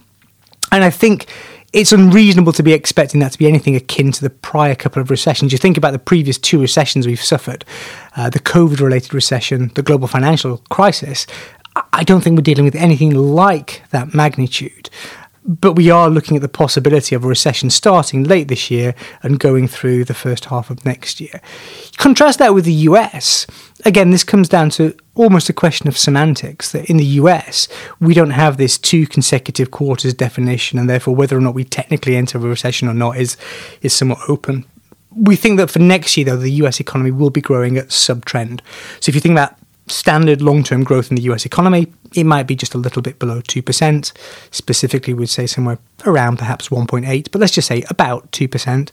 And 0.73 0.85
I 0.85 0.90
think 0.90 1.26
it's 1.73 1.93
unreasonable 1.93 2.53
to 2.53 2.62
be 2.62 2.73
expecting 2.73 3.21
that 3.21 3.33
to 3.33 3.39
be 3.39 3.47
anything 3.47 3.77
akin 3.77 4.11
to 4.12 4.21
the 4.21 4.31
prior 4.31 4.75
couple 4.75 5.00
of 5.00 5.11
recessions. 5.11 5.53
You 5.53 5.59
think 5.59 5.77
about 5.77 5.93
the 5.93 5.99
previous 5.99 6.39
two 6.39 6.61
recessions 6.61 7.07
we've 7.07 7.23
suffered 7.23 7.65
uh, 8.17 8.29
the 8.31 8.41
COVID 8.41 8.81
related 8.81 9.15
recession, 9.15 9.71
the 9.75 9.83
global 9.83 10.09
financial 10.09 10.59
crisis. 10.71 11.27
I 11.93 12.03
don't 12.03 12.21
think 12.21 12.37
we're 12.37 12.43
dealing 12.43 12.65
with 12.65 12.75
anything 12.75 13.15
like 13.15 13.85
that 13.91 14.12
magnitude. 14.12 14.91
But 15.45 15.73
we 15.73 15.91
are 15.91 16.11
looking 16.11 16.37
at 16.37 16.43
the 16.43 16.49
possibility 16.49 17.15
of 17.15 17.25
a 17.25 17.29
recession 17.29 17.71
starting 17.71 18.25
late 18.25 18.49
this 18.49 18.71
year 18.71 18.95
and 19.23 19.41
going 19.41 19.69
through 19.69 20.05
the 20.05 20.15
first 20.15 20.47
half 20.47 20.69
of 20.69 20.85
next 20.85 21.21
year. 21.21 21.41
Contrast 21.97 22.39
that 22.39 22.55
with 22.55 22.67
the 22.67 22.73
US. 22.73 23.47
Again, 23.85 24.11
this 24.11 24.25
comes 24.25 24.49
down 24.49 24.69
to 24.71 24.95
almost 25.15 25.49
a 25.49 25.55
question 25.55 25.89
of 25.89 25.97
semantics 25.97 26.73
that 26.73 26.91
in 26.91 26.99
the 26.99 27.05
US, 27.05 27.69
we 28.01 28.13
don't 28.13 28.31
have 28.31 28.59
this 28.59 28.77
two 28.77 29.07
consecutive 29.07 29.71
quarters 29.71 30.13
definition, 30.13 30.79
and 30.79 30.91
therefore 30.91 31.15
whether 31.15 31.37
or 31.37 31.41
not 31.41 31.55
we 31.55 31.65
technically 31.65 32.17
enter 32.17 32.39
a 32.39 32.43
recession 32.43 32.89
or 32.89 32.95
not 32.95 33.17
is, 33.17 33.37
is 33.81 33.95
somewhat 33.95 34.21
open. 34.29 34.67
We 35.15 35.37
think 35.37 35.57
that 35.57 35.71
for 35.71 35.79
next 35.79 36.17
year, 36.17 36.27
though, 36.27 36.37
the 36.37 36.53
US 36.65 36.81
economy 36.81 37.11
will 37.11 37.31
be 37.31 37.41
growing 37.41 37.79
at 37.79 37.93
sub 37.93 38.25
trend. 38.27 38.63
So 39.01 39.09
if 39.09 39.15
you 39.15 39.21
think 39.21 39.33
about 39.33 39.55
standard 39.91 40.43
long 40.43 40.63
term 40.63 40.85
growth 40.85 41.11
in 41.11 41.17
the 41.17 41.23
US 41.23 41.45
economy, 41.45 41.93
it 42.15 42.25
might 42.25 42.47
be 42.47 42.57
just 42.57 42.75
a 42.75 42.79
little 42.79 43.03
bit 43.03 43.19
below 43.19 43.41
2%. 43.41 44.13
Specifically, 44.51 45.15
we'd 45.15 45.29
say 45.29 45.47
somewhere 45.47 45.79
around 46.07 46.39
perhaps 46.39 46.69
1.8, 46.69 47.31
but 47.31 47.41
let's 47.41 47.53
just 47.53 47.69
say 47.69 47.85
about 47.91 48.31
2%. 48.33 48.91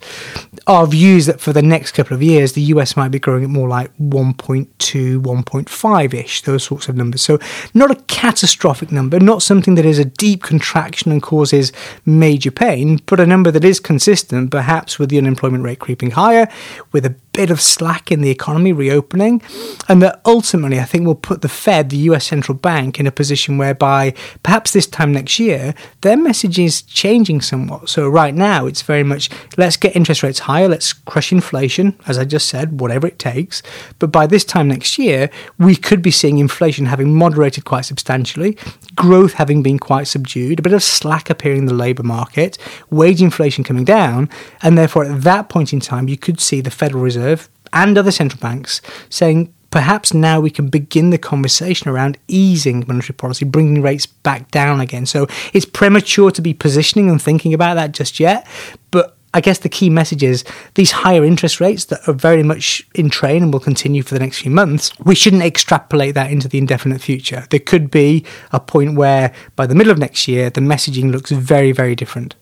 Our 0.68 0.88
view 0.88 1.18
is 1.18 1.25
that 1.25 1.39
for 1.39 1.54
the 1.54 1.62
next 1.62 1.94
couple 1.94 2.13
of 2.16 2.22
years, 2.22 2.54
the 2.54 2.62
US 2.62 2.96
might 2.98 3.10
be 3.10 3.20
growing 3.20 3.44
at 3.44 3.50
more 3.50 3.68
like 3.68 3.96
1.2, 3.98 5.22
1.5 5.22 6.13
ish, 6.13 6.42
those 6.42 6.63
sorts 6.63 6.89
of 6.89 6.96
numbers. 6.96 7.22
So, 7.22 7.39
not 7.74 7.92
a 7.92 7.96
catastrophic 8.08 8.92
number, 8.92 9.20
not 9.20 9.42
something 9.42 9.75
that 9.75 9.86
is 9.86 10.00
a 10.00 10.06
deep 10.06 10.44
contraction 10.44 11.12
and 11.12 11.22
causes 11.22 11.72
major 12.06 12.51
pain, 12.51 13.00
but 13.06 13.20
a 13.20 13.25
number 13.25 13.51
that 13.51 13.63
is 13.63 13.80
consistent, 13.80 14.51
perhaps 14.51 15.00
with 15.00 15.10
the 15.10 15.18
unemployment 15.18 15.63
rate 15.63 15.80
creeping 15.80 16.12
higher, 16.12 16.48
with 16.92 17.06
a 17.06 17.16
bit 17.38 17.51
of 17.51 17.62
slack 17.62 18.12
in 18.12 18.22
the 18.22 18.32
economy 18.32 18.74
reopening, 18.74 19.44
and 19.88 20.01
that 20.01 20.20
ultimately 20.25 20.79
I 20.79 20.86
think 20.86 21.06
will 21.06 21.13
put 21.13 21.44
the 21.44 21.48
Fed, 21.48 21.91
the 21.91 22.10
US 22.10 22.25
central 22.25 22.58
bank, 22.58 23.00
in 23.00 23.06
a 23.06 23.12
position 23.12 23.60
whereby 23.60 24.15
perhaps 24.41 24.74
this 24.74 24.88
time 24.88 25.12
next 25.13 25.38
year 25.38 25.75
their 26.01 26.17
message 26.17 26.58
is 26.58 26.82
changing 26.82 27.41
somewhat. 27.41 27.89
So 27.89 28.10
right 28.10 28.34
now 28.34 28.65
it's 28.65 28.82
very 28.82 29.03
much 29.03 29.29
let's 29.56 29.77
get 29.77 29.96
interest 29.96 30.24
rates 30.24 30.39
higher, 30.39 30.67
let's 30.67 30.94
crush 30.94 31.32
inflation, 31.32 31.96
as 32.08 32.17
I 32.17 32.25
just 32.25 32.50
said, 32.50 32.82
whatever 32.82 33.06
it 33.06 33.20
takes. 33.20 33.62
But 34.00 34.12
by 34.12 34.25
this 34.25 34.44
time 34.44 34.67
next 34.70 34.98
year, 34.98 35.29
we 35.60 35.75
could 35.75 36.01
be 36.01 36.10
seeing 36.10 36.39
inflation 36.39 36.88
having 36.88 37.13
moderated 37.13 37.65
quite 37.65 37.86
substantially, 37.86 38.58
growth 38.96 39.34
having 39.34 39.62
been 39.62 39.77
quite 39.77 40.08
subdued, 40.08 40.58
a 40.58 40.63
bit 40.63 40.74
of 40.74 40.82
slack 40.82 41.29
appearing 41.29 41.60
in 41.60 41.65
the 41.67 41.84
labour 41.86 42.01
market, 42.01 42.58
wage 42.89 43.22
inflation 43.22 43.63
coming 43.63 43.86
down, 43.86 44.27
and 44.63 44.75
therefore 44.75 45.06
at 45.06 45.22
that 45.22 45.50
point 45.50 45.72
in 45.72 45.79
time 45.79 46.10
you 46.10 46.17
could 46.17 46.39
see 46.39 46.62
the 46.62 46.72
Federal 46.72 47.03
Reserve 47.03 47.26
Reserve 47.27 47.50
and 47.74 47.98
other 47.98 48.12
central 48.12 48.39
banks 48.39 48.81
saying 49.10 49.53
perhaps 49.72 50.13
now 50.13 50.39
we 50.39 50.50
can 50.50 50.69
begin 50.69 51.10
the 51.10 51.17
conversation 51.17 51.89
around 51.89 52.17
easing 52.27 52.86
monetary 52.88 53.15
policy, 53.15 53.43
bringing 53.43 53.81
rates 53.81 54.05
back 54.05 54.50
down 54.51 54.79
again. 54.79 55.05
So 55.05 55.27
it's 55.53 55.65
premature 55.65 56.31
to 56.31 56.41
be 56.41 56.53
positioning 56.53 57.10
and 57.10 57.22
thinking 57.22 57.53
about 57.53 57.75
that 57.75 57.91
just 57.91 58.19
yet. 58.19 58.48
But 58.91 59.17
I 59.34 59.41
guess 59.41 59.60
the 59.60 59.69
key 59.69 59.89
message 59.89 60.24
is 60.24 60.46
these 60.75 60.91
higher 60.91 61.25
interest 61.25 61.60
rates 61.60 61.86
that 61.86 62.07
are 62.07 62.13
very 62.13 62.43
much 62.43 62.88
in 62.96 63.10
train 63.10 63.43
and 63.43 63.51
will 63.51 63.60
continue 63.60 64.01
for 64.01 64.13
the 64.13 64.22
next 64.22 64.39
few 64.39 64.50
months, 64.50 64.98
we 65.03 65.13
shouldn't 65.13 65.43
extrapolate 65.43 66.15
that 66.15 66.31
into 66.31 66.48
the 66.48 66.57
indefinite 66.57 67.01
future. 67.01 67.46
There 67.50 67.60
could 67.60 67.91
be 67.91 68.25
a 68.51 68.60
point 68.62 68.96
where 68.96 69.34
by 69.57 69.67
the 69.67 69.75
middle 69.75 69.91
of 69.91 70.00
next 70.00 70.27
year, 70.29 70.50
the 70.50 70.62
messaging 70.62 71.12
looks 71.12 71.29
very, 71.31 71.74
very 71.74 71.93
different 71.93 72.36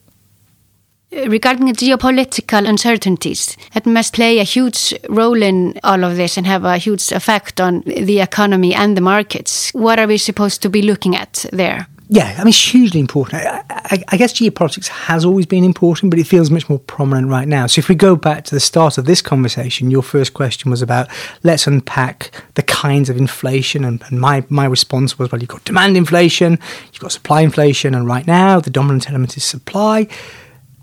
regarding 1.11 1.67
geopolitical 1.73 2.67
uncertainties 2.67 3.57
that 3.73 3.85
must 3.85 4.13
play 4.13 4.39
a 4.39 4.43
huge 4.43 4.93
role 5.09 5.41
in 5.41 5.79
all 5.83 6.03
of 6.03 6.15
this 6.15 6.37
and 6.37 6.45
have 6.45 6.63
a 6.63 6.77
huge 6.77 7.11
effect 7.11 7.61
on 7.61 7.81
the 7.81 8.19
economy 8.19 8.73
and 8.73 8.97
the 8.97 9.01
markets. 9.01 9.71
What 9.73 9.99
are 9.99 10.07
we 10.07 10.17
supposed 10.17 10.61
to 10.63 10.69
be 10.69 10.81
looking 10.81 11.15
at 11.15 11.45
there? 11.51 11.87
Yeah, 12.07 12.35
I 12.37 12.39
mean, 12.39 12.49
it's 12.49 12.71
hugely 12.71 12.99
important. 12.99 13.43
I, 13.43 13.63
I, 13.69 14.03
I, 14.09 14.17
guess 14.17 14.31
geopolitics 14.33 14.87
has 14.87 15.25
always 15.25 15.47
been 15.47 15.63
important, 15.63 16.11
but 16.11 16.19
it 16.19 16.27
feels 16.27 16.51
much 16.51 16.69
more 16.69 16.77
prominent 16.77 17.29
right 17.29 17.47
now. 17.47 17.65
So, 17.65 17.79
if 17.79 17.89
we 17.89 17.95
go 17.95 18.15
back 18.15 18.43
to 18.45 18.53
the 18.53 18.59
start 18.59 18.99
of 18.99 19.05
this 19.05 19.23
conversation, 19.23 19.89
your 19.89 20.03
first 20.03 20.35
question 20.35 20.69
was 20.69 20.83
about 20.83 21.07
let's 21.41 21.65
unpack 21.65 22.29
the 22.53 22.61
kinds 22.61 23.09
of 23.09 23.17
inflation. 23.17 23.83
And, 23.83 24.03
and 24.09 24.19
my, 24.21 24.45
my 24.49 24.65
response 24.65 25.17
was, 25.17 25.31
well, 25.31 25.41
you've 25.41 25.49
got 25.49 25.63
demand 25.63 25.97
inflation, 25.97 26.59
you've 26.93 27.01
got 27.01 27.11
supply 27.11 27.41
inflation, 27.41 27.95
and 27.95 28.05
right 28.05 28.27
now 28.27 28.59
the 28.59 28.69
dominant 28.69 29.09
element 29.09 29.35
is 29.35 29.43
supply. 29.43 30.07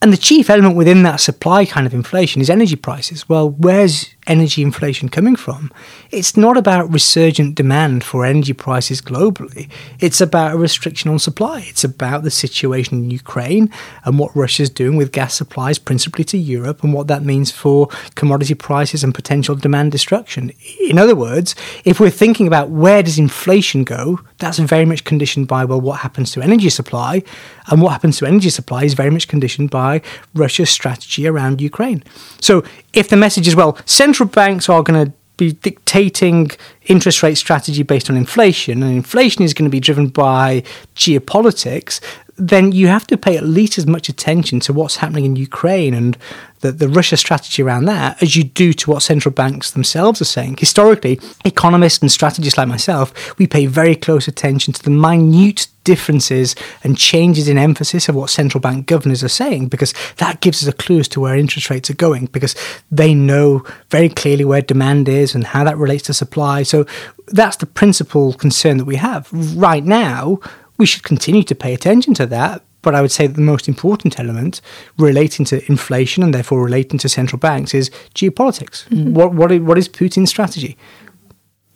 And 0.02 0.12
the 0.12 0.16
chief 0.16 0.50
element 0.50 0.74
within 0.74 1.04
that 1.04 1.20
supply 1.20 1.64
kind 1.64 1.86
of 1.86 1.94
inflation 1.94 2.42
is 2.42 2.50
energy 2.50 2.74
prices. 2.74 3.28
Well, 3.28 3.50
where's 3.50 4.16
energy 4.26 4.60
inflation 4.62 5.08
coming 5.08 5.36
from? 5.36 5.72
It's 6.10 6.36
not 6.36 6.56
about 6.56 6.92
resurgent 6.92 7.54
demand 7.54 8.02
for 8.02 8.24
energy 8.24 8.52
prices 8.52 9.00
globally. 9.00 9.70
It's 10.00 10.20
about 10.20 10.54
a 10.54 10.58
restriction 10.58 11.08
on 11.08 11.20
supply. 11.20 11.64
It's 11.68 11.84
about 11.84 12.24
the 12.24 12.32
situation 12.32 12.98
in 12.98 13.10
Ukraine 13.12 13.70
and 14.04 14.18
what 14.18 14.34
Russia's 14.34 14.70
doing 14.70 14.96
with 14.96 15.12
gas 15.12 15.34
supplies, 15.34 15.78
principally 15.78 16.24
to 16.24 16.38
Europe, 16.38 16.82
and 16.82 16.92
what 16.92 17.06
that 17.06 17.22
means 17.22 17.52
for 17.52 17.86
commodity 18.16 18.54
prices 18.54 19.04
and 19.04 19.14
potential 19.14 19.54
demand 19.54 19.92
destruction. 19.92 20.50
In 20.80 20.98
other 20.98 21.14
words, 21.14 21.54
if 21.84 22.00
we're 22.00 22.10
thinking 22.10 22.48
about 22.48 22.70
where 22.70 23.04
does 23.04 23.20
inflation 23.20 23.84
go, 23.84 24.18
that's 24.38 24.58
very 24.58 24.84
much 24.84 25.04
conditioned 25.04 25.46
by, 25.46 25.64
well, 25.64 25.80
what 25.80 26.00
happens 26.00 26.32
to 26.32 26.42
energy 26.42 26.70
supply? 26.70 27.22
And 27.68 27.80
what 27.80 27.92
happens 27.92 28.18
to 28.18 28.26
energy 28.26 28.50
supply 28.50 28.82
is 28.82 28.94
very 28.94 29.10
much 29.10 29.28
conditioned 29.28 29.70
by 29.70 29.91
Russia's 30.34 30.70
strategy 30.70 31.26
around 31.26 31.60
Ukraine. 31.60 32.02
So 32.40 32.62
if 32.92 33.08
the 33.08 33.16
message 33.16 33.48
is, 33.48 33.56
well, 33.56 33.76
central 33.86 34.28
banks 34.28 34.68
are 34.68 34.82
going 34.82 35.06
to 35.06 35.12
be 35.36 35.52
dictating 35.52 36.50
interest 36.86 37.22
rate 37.22 37.36
strategy 37.36 37.82
based 37.82 38.10
on 38.10 38.16
inflation, 38.16 38.82
and 38.82 38.94
inflation 38.94 39.42
is 39.42 39.54
going 39.54 39.64
to 39.64 39.70
be 39.70 39.80
driven 39.80 40.08
by 40.08 40.62
geopolitics, 40.94 42.00
then 42.36 42.72
you 42.72 42.88
have 42.88 43.06
to 43.08 43.16
pay 43.16 43.36
at 43.36 43.44
least 43.44 43.78
as 43.78 43.86
much 43.86 44.08
attention 44.08 44.60
to 44.60 44.72
what's 44.72 44.96
happening 44.96 45.24
in 45.24 45.36
Ukraine 45.36 45.94
and 45.94 46.16
the, 46.60 46.72
the 46.72 46.88
Russia 46.88 47.16
strategy 47.16 47.62
around 47.62 47.84
that 47.84 48.22
as 48.22 48.36
you 48.36 48.44
do 48.44 48.72
to 48.72 48.90
what 48.90 49.02
central 49.02 49.32
banks 49.32 49.72
themselves 49.72 50.20
are 50.20 50.26
saying. 50.26 50.56
Historically, 50.56 51.20
economists 51.44 52.00
and 52.00 52.10
strategists 52.10 52.56
like 52.56 52.68
myself, 52.68 53.38
we 53.38 53.46
pay 53.46 53.66
very 53.66 53.94
close 53.94 54.28
attention 54.28 54.72
to 54.72 54.82
the 54.82 54.90
minute 54.90 55.66
differences 55.84 56.54
and 56.84 56.96
changes 56.96 57.48
in 57.48 57.58
emphasis 57.58 58.08
of 58.08 58.14
what 58.14 58.30
central 58.30 58.60
bank 58.60 58.86
governors 58.86 59.24
are 59.24 59.28
saying 59.28 59.68
because 59.68 59.92
that 60.18 60.40
gives 60.40 60.62
us 60.62 60.68
a 60.68 60.76
clue 60.76 61.00
as 61.00 61.08
to 61.08 61.20
where 61.20 61.36
interest 61.36 61.70
rates 61.70 61.90
are 61.90 61.94
going 61.94 62.26
because 62.26 62.54
they 62.90 63.12
know 63.12 63.64
very 63.90 64.08
clearly 64.08 64.44
where 64.44 64.62
demand 64.62 65.08
is 65.08 65.34
and 65.34 65.44
how 65.44 65.64
that 65.64 65.76
relates 65.76 66.04
to 66.04 66.14
supply. 66.14 66.62
So 66.62 66.86
that's 67.28 67.56
the 67.56 67.66
principal 67.66 68.32
concern 68.34 68.78
that 68.78 68.84
we 68.84 68.96
have. 68.96 69.28
Right 69.32 69.84
now, 69.84 70.38
we 70.82 70.86
should 70.86 71.04
continue 71.04 71.44
to 71.44 71.54
pay 71.54 71.72
attention 71.74 72.12
to 72.14 72.26
that. 72.26 72.62
But 72.82 72.96
I 72.96 73.00
would 73.00 73.12
say 73.12 73.28
that 73.28 73.36
the 73.36 73.50
most 73.52 73.68
important 73.68 74.18
element 74.18 74.60
relating 74.98 75.46
to 75.46 75.56
inflation 75.70 76.24
and 76.24 76.34
therefore 76.34 76.64
relating 76.64 76.98
to 76.98 77.08
central 77.08 77.38
banks 77.38 77.72
is 77.74 77.90
geopolitics. 78.14 78.88
Mm-hmm. 78.88 79.14
What, 79.14 79.32
what, 79.34 79.48
what 79.62 79.78
is 79.78 79.88
Putin's 79.88 80.30
strategy? 80.30 80.76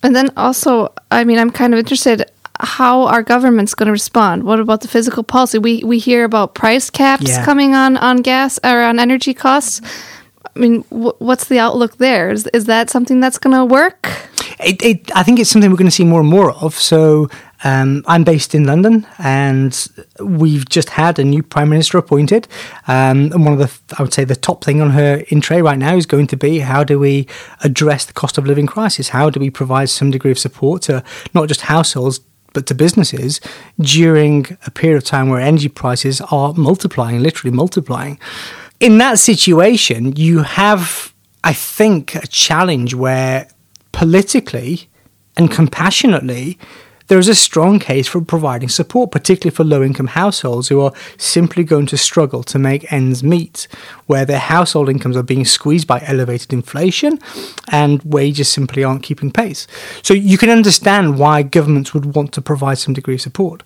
And 0.03 0.17
then 0.17 0.31
also, 0.37 0.93
I 1.13 1.23
mean, 1.25 1.39
I'm 1.39 1.53
kind 1.53 1.73
of 1.73 1.79
interested 1.79 2.19
how 2.59 3.07
our 3.07 3.23
government's 3.23 3.75
going 3.75 3.87
to 3.87 3.93
respond. 3.93 4.43
What 4.43 4.59
about 4.59 4.81
the 4.81 4.89
fiscal 4.89 5.23
policy? 5.23 5.59
We 5.59 5.85
we 5.85 5.99
hear 5.99 6.25
about 6.25 6.55
price 6.55 6.91
caps 6.91 7.29
yeah. 7.29 7.45
coming 7.45 7.75
on 7.75 7.97
on 7.99 8.23
gas 8.23 8.59
or 8.65 8.83
on 8.83 8.99
energy 8.99 9.35
costs. 9.35 9.81
I 10.57 10.59
mean, 10.59 10.85
what's 10.89 11.49
the 11.49 11.59
outlook 11.59 11.99
there? 11.99 12.31
Is, 12.31 12.49
is 12.55 12.65
that 12.65 12.89
something 12.89 13.21
that's 13.21 13.39
going 13.39 13.55
to 13.55 13.65
work? 13.65 14.09
It, 14.59 14.83
it, 14.83 14.99
I 15.15 15.23
think 15.23 15.39
it's 15.39 15.51
something 15.51 15.71
we're 15.71 15.77
going 15.77 15.91
to 15.91 15.99
see 16.01 16.05
more 16.05 16.21
and 16.21 16.31
more 16.31 16.53
of. 16.53 16.75
So 16.75 17.29
um, 17.65 18.05
I'm 18.07 18.25
based 18.25 18.55
in 18.55 18.65
London, 18.65 19.07
and 19.19 19.89
we've 20.21 20.69
just 20.69 20.91
had 20.91 21.19
a 21.19 21.25
new 21.25 21.43
prime 21.43 21.69
minister 21.69 21.99
appointed. 21.99 22.49
Um, 22.87 23.33
and 23.33 23.45
one 23.45 23.55
of 23.55 23.59
the, 23.59 23.97
I 23.99 24.03
would 24.03 24.13
say, 24.13 24.25
the 24.25 24.37
top 24.37 24.65
thing 24.65 24.81
on 24.81 24.91
her 24.91 25.25
in 25.29 25.41
tray 25.41 25.63
right 25.63 25.79
now 25.79 25.97
is 25.97 26.07
going 26.07 26.27
to 26.29 26.37
be 26.37 26.61
how 26.61 26.85
do 26.85 26.99
we 26.99 27.27
address 27.63 28.05
the 28.05 28.13
cost 28.13 28.39
of 28.39 28.47
living 28.47 28.67
crisis? 28.67 29.11
How 29.11 29.31
do 29.31 29.41
we 29.41 29.51
provide 29.51 29.91
some 29.91 30.11
degree 30.11 30.31
of 30.31 30.39
support 30.39 30.83
to 30.83 31.03
not 31.35 31.49
just 31.49 31.63
households 31.63 32.21
but 32.57 32.65
to 32.65 32.75
businesses 32.75 33.39
during 33.79 34.47
a 34.65 34.71
period 34.71 34.97
of 34.97 35.05
time 35.05 35.29
where 35.29 35.39
energy 35.39 35.69
prices 35.69 36.23
are 36.33 36.55
multiplying, 36.55 37.23
literally 37.23 37.55
multiplying. 37.55 38.19
In 38.81 38.97
that 38.97 39.19
situation, 39.19 40.17
you 40.17 40.43
have, 40.43 41.13
I 41.45 41.53
think, 41.53 42.15
a 42.15 42.27
challenge 42.27 42.95
where 42.95 43.47
politically 43.93 44.89
and 45.37 45.51
compassionately, 45.51 46.59
there 47.09 47.19
is 47.19 47.29
a 47.29 47.35
strong 47.35 47.79
case 47.79 48.09
for 48.09 48.21
providing 48.21 48.69
support, 48.69 49.11
particularly 49.11 49.55
for 49.55 49.65
low 49.65 49.83
income 49.83 50.09
households 50.09 50.69
who 50.69 50.81
are 50.81 50.93
simply 51.17 51.65
going 51.65 51.87
to 51.87 51.97
struggle 51.97 52.43
to 52.45 52.59
make 52.59 52.93
ends 52.93 53.23
meet, 53.23 53.69
where 54.07 54.25
their 54.25 54.39
household 54.39 54.89
incomes 54.89 55.17
are 55.17 55.23
being 55.23 55.45
squeezed 55.45 55.87
by 55.87 56.03
elevated 56.07 56.53
inflation 56.53 57.19
and 57.71 58.03
wages 58.03 58.49
simply 58.49 58.83
aren't 58.83 59.03
keeping 59.03 59.31
pace. 59.31 59.67
So 60.03 60.15
you 60.15 60.39
can 60.39 60.51
understand 60.51 61.19
why 61.19 61.43
governments 61.43 61.95
would 61.95 62.15
want 62.15 62.33
to 62.33 62.43
provide 62.43 62.79
some 62.79 62.95
degree 62.95 63.15
of 63.15 63.21
support. 63.21 63.63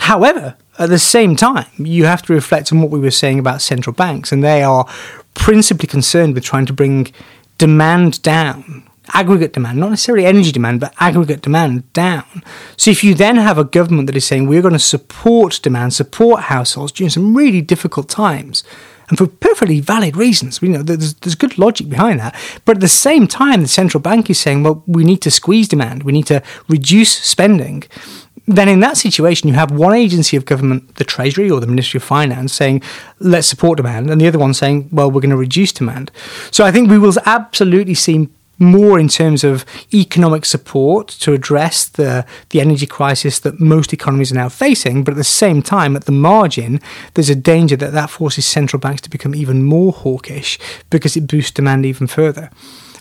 However, 0.00 0.56
at 0.78 0.90
the 0.90 0.98
same 0.98 1.36
time, 1.36 1.66
you 1.78 2.04
have 2.04 2.22
to 2.22 2.34
reflect 2.34 2.70
on 2.70 2.82
what 2.82 2.90
we 2.90 3.00
were 3.00 3.10
saying 3.10 3.38
about 3.38 3.62
central 3.62 3.94
banks, 3.94 4.30
and 4.30 4.44
they 4.44 4.62
are 4.62 4.86
principally 5.34 5.86
concerned 5.86 6.34
with 6.34 6.44
trying 6.44 6.66
to 6.66 6.72
bring 6.72 7.12
demand 7.58 8.20
down 8.22 8.86
aggregate 9.14 9.52
demand, 9.52 9.78
not 9.78 9.90
necessarily 9.90 10.26
energy 10.26 10.52
demand, 10.52 10.80
but 10.80 10.94
aggregate 10.98 11.42
demand 11.42 11.92
down. 11.92 12.42
So 12.76 12.90
if 12.90 13.04
you 13.04 13.14
then 13.14 13.36
have 13.36 13.58
a 13.58 13.64
government 13.64 14.06
that 14.06 14.16
is 14.16 14.24
saying 14.24 14.46
we're 14.46 14.62
going 14.62 14.72
to 14.72 14.78
support 14.78 15.60
demand, 15.62 15.94
support 15.94 16.42
households 16.42 16.92
during 16.92 17.10
some 17.10 17.36
really 17.36 17.60
difficult 17.60 18.08
times, 18.08 18.64
and 19.08 19.16
for 19.16 19.26
perfectly 19.26 19.78
valid 19.80 20.16
reasons, 20.16 20.60
you 20.60 20.68
know, 20.68 20.82
there's, 20.82 21.14
there's 21.14 21.36
good 21.36 21.58
logic 21.58 21.88
behind 21.88 22.18
that. 22.18 22.34
But 22.64 22.78
at 22.78 22.80
the 22.80 22.88
same 22.88 23.28
time, 23.28 23.62
the 23.62 23.68
central 23.68 24.00
bank 24.00 24.28
is 24.28 24.40
saying, 24.40 24.64
well, 24.64 24.82
we 24.86 25.04
need 25.04 25.22
to 25.22 25.30
squeeze 25.30 25.68
demand, 25.68 26.02
we 26.02 26.12
need 26.12 26.26
to 26.26 26.42
reduce 26.68 27.12
spending. 27.12 27.84
Then, 28.48 28.68
in 28.68 28.78
that 28.80 28.96
situation, 28.96 29.48
you 29.48 29.54
have 29.54 29.72
one 29.72 29.92
agency 29.92 30.36
of 30.36 30.44
government, 30.44 30.96
the 30.96 31.04
Treasury 31.04 31.50
or 31.50 31.58
the 31.58 31.66
Ministry 31.66 31.98
of 31.98 32.04
Finance, 32.04 32.52
saying, 32.52 32.80
let's 33.18 33.48
support 33.48 33.76
demand, 33.76 34.08
and 34.08 34.20
the 34.20 34.28
other 34.28 34.38
one 34.38 34.54
saying, 34.54 34.88
well, 34.92 35.10
we're 35.10 35.20
going 35.20 35.30
to 35.30 35.36
reduce 35.36 35.72
demand. 35.72 36.12
So 36.52 36.64
I 36.64 36.70
think 36.70 36.88
we 36.88 36.98
will 36.98 37.12
absolutely 37.26 37.94
see 37.94 38.28
more 38.58 38.98
in 38.98 39.08
terms 39.08 39.44
of 39.44 39.64
economic 39.92 40.44
support 40.44 41.08
to 41.08 41.32
address 41.32 41.86
the, 41.86 42.24
the 42.50 42.60
energy 42.60 42.86
crisis 42.86 43.38
that 43.40 43.60
most 43.60 43.92
economies 43.92 44.32
are 44.32 44.36
now 44.36 44.48
facing. 44.48 45.04
But 45.04 45.12
at 45.12 45.18
the 45.18 45.24
same 45.24 45.62
time, 45.62 45.96
at 45.96 46.04
the 46.04 46.12
margin, 46.12 46.80
there's 47.14 47.30
a 47.30 47.34
danger 47.34 47.76
that 47.76 47.92
that 47.92 48.10
forces 48.10 48.46
central 48.46 48.80
banks 48.80 49.02
to 49.02 49.10
become 49.10 49.34
even 49.34 49.62
more 49.62 49.92
hawkish 49.92 50.58
because 50.90 51.16
it 51.16 51.26
boosts 51.26 51.50
demand 51.50 51.84
even 51.84 52.06
further. 52.06 52.50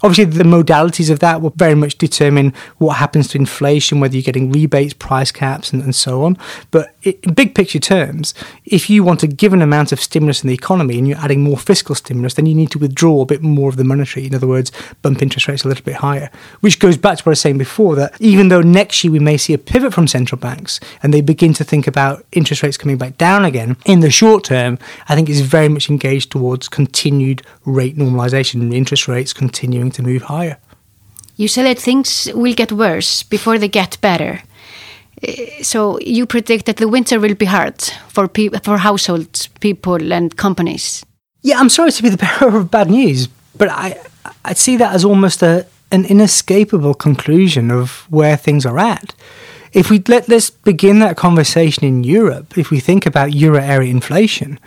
Obviously, 0.04 0.26
the 0.26 0.44
modalities 0.44 1.10
of 1.10 1.20
that 1.20 1.42
will 1.42 1.54
very 1.56 1.76
much 1.76 1.98
determine 1.98 2.54
what 2.78 2.98
happens 2.98 3.28
to 3.30 3.38
inflation, 3.38 4.00
whether 4.00 4.16
you're 4.16 4.24
getting 4.24 4.52
rebates, 4.52 4.94
price 4.94 5.32
caps, 5.32 5.72
and, 5.72 5.82
and 5.82 5.96
so 5.96 6.24
on. 6.24 6.38
But 6.72 6.96
in 7.04 7.34
big 7.34 7.56
picture 7.56 7.80
terms, 7.80 8.34
if 8.66 8.90
you 8.90 9.04
want 9.04 9.24
a 9.24 9.28
given 9.28 9.62
amount 9.62 9.92
of 9.92 10.00
stimulus 10.02 10.44
in 10.44 10.48
the 10.48 10.54
economy 10.54 10.98
and 10.98 11.08
you're 11.08 11.18
adding 11.18 11.42
more 11.44 11.58
fiscal 11.58 11.96
stimulus, 11.96 12.36
then 12.36 12.46
you 12.46 12.56
need 12.56 12.72
to 12.72 12.80
withdraw 12.80 13.22
a 13.22 13.26
bit 13.26 13.42
more 13.42 13.70
of 13.70 13.78
the 13.78 13.84
monetary. 13.84 14.28
In 14.28 14.36
other 14.36 14.48
words, 14.48 14.72
bump 15.02 15.22
interest 15.22 15.48
rates 15.48 15.64
a 15.64 15.68
little 15.68 15.84
bit 15.84 15.96
higher. 15.96 16.30
Which 16.62 16.80
goes 16.80 16.98
back 16.98 17.18
to 17.18 17.24
what 17.24 17.28
I 17.28 17.32
was 17.32 17.42
saying 17.42 17.58
before 17.58 17.96
that 17.96 18.20
even 18.20 18.50
though 18.50 18.62
next 18.62 19.04
year 19.04 19.12
we 19.12 19.20
may 19.20 19.38
see 19.38 19.54
a 19.54 19.58
pivot 19.58 19.94
from 19.94 20.08
central 20.08 20.40
banks 20.40 20.80
and 21.04 21.14
they 21.14 21.22
begin 21.22 21.54
to 21.54 21.64
think 21.64 21.88
about 21.88 22.26
interest 22.32 22.64
rates 22.64 22.78
coming 22.78 22.98
back 22.98 23.18
down 23.18 23.46
again, 23.46 23.78
in 23.86 24.00
the 24.00 24.12
short 24.12 24.44
term, 24.44 24.78
I 25.08 25.16
think 25.16 25.30
it's 25.30 25.40
very 25.40 25.70
much 25.70 25.90
engaged 25.90 26.32
towards 26.32 26.68
continued 26.68 27.42
rate 27.66 27.98
normalization, 27.98 28.74
interest 28.74 29.08
rates 29.08 29.34
continuing 29.34 29.85
to 29.92 30.04
move 30.04 30.24
higher. 30.24 30.58
You 31.38 31.48
said 31.48 31.66
that 31.66 31.80
things 31.80 32.30
will 32.34 32.54
get 32.54 32.72
worse 32.72 33.24
before 33.24 33.58
they 33.58 33.68
get 33.68 34.00
better. 34.02 34.42
Eh, 35.22 35.64
so 35.64 36.00
you 36.00 36.26
predict 36.26 36.66
that 36.66 36.78
the 36.78 36.88
winter 36.88 37.20
will 37.20 37.36
be 37.36 37.46
hard 37.46 37.82
for 38.08 38.30
for 38.64 38.78
households, 38.78 39.48
people, 39.60 40.14
and 40.14 40.36
companies. 40.36 41.06
Yeah, 41.42 41.60
I'm 41.60 41.70
sorry 41.70 41.92
to 41.92 42.04
be 42.04 42.10
the 42.10 42.18
bearer 42.40 42.58
of 42.58 42.70
bad 42.70 42.90
news, 42.90 43.28
but 43.58 43.70
I 43.70 43.98
I 44.44 44.54
see 44.54 44.78
that 44.78 44.94
as 44.94 45.04
almost 45.04 45.44
a 45.44 45.66
an 45.92 46.06
inescapable 46.06 46.94
conclusion 46.94 47.72
of 47.72 48.06
where 48.10 48.38
things 48.38 48.66
are 48.66 48.80
at. 48.80 49.14
If 49.72 49.90
we 49.90 50.00
let 50.08 50.30
let's 50.30 50.50
begin 50.50 51.00
that 51.00 51.18
conversation 51.18 51.84
in 51.84 52.04
Europe, 52.04 52.58
if 52.58 52.70
we 52.72 52.80
think 52.80 53.06
about 53.06 53.34
euro 53.34 53.62
area 53.62 53.92
inflation, 53.92 54.60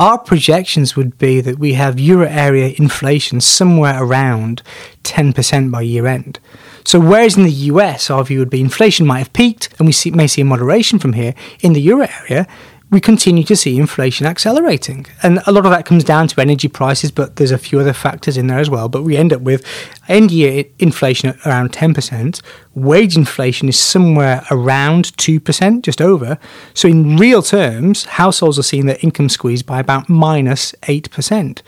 our 0.00 0.16
projections 0.16 0.96
would 0.96 1.18
be 1.18 1.42
that 1.42 1.58
we 1.58 1.74
have 1.74 2.00
euro 2.00 2.26
area 2.26 2.74
inflation 2.78 3.38
somewhere 3.38 4.02
around 4.02 4.62
10% 5.04 5.70
by 5.70 5.82
year 5.82 6.06
end. 6.06 6.40
So, 6.86 6.98
whereas 6.98 7.36
in 7.36 7.44
the 7.44 7.50
US, 7.50 8.08
our 8.08 8.24
view 8.24 8.38
would 8.38 8.48
be 8.48 8.62
inflation 8.62 9.06
might 9.06 9.18
have 9.18 9.32
peaked 9.34 9.68
and 9.78 9.86
we 9.86 9.92
see, 9.92 10.10
may 10.10 10.26
see 10.26 10.40
a 10.40 10.46
moderation 10.46 10.98
from 10.98 11.12
here, 11.12 11.34
in 11.60 11.74
the 11.74 11.82
euro 11.82 12.08
area, 12.22 12.48
we 12.90 13.00
continue 13.00 13.44
to 13.44 13.54
see 13.54 13.78
inflation 13.78 14.26
accelerating. 14.26 15.06
And 15.22 15.40
a 15.46 15.52
lot 15.52 15.64
of 15.64 15.70
that 15.70 15.84
comes 15.84 16.02
down 16.02 16.26
to 16.28 16.40
energy 16.40 16.66
prices, 16.66 17.12
but 17.12 17.36
there's 17.36 17.52
a 17.52 17.58
few 17.58 17.78
other 17.78 17.92
factors 17.92 18.36
in 18.36 18.48
there 18.48 18.58
as 18.58 18.68
well. 18.68 18.88
But 18.88 19.04
we 19.04 19.16
end 19.16 19.32
up 19.32 19.42
with 19.42 19.64
end 20.08 20.32
year 20.32 20.64
inflation 20.78 21.30
at 21.30 21.46
around 21.46 21.72
10%. 21.72 22.42
Wage 22.74 23.16
inflation 23.16 23.68
is 23.68 23.78
somewhere 23.78 24.44
around 24.50 25.16
2%, 25.16 25.82
just 25.82 26.02
over. 26.02 26.38
So, 26.74 26.88
in 26.88 27.16
real 27.16 27.42
terms, 27.42 28.04
households 28.04 28.58
are 28.58 28.64
seeing 28.64 28.86
their 28.86 28.98
income 29.02 29.28
squeezed 29.28 29.66
by 29.66 29.78
about 29.78 30.08
minus 30.08 30.72
8% 30.82 31.62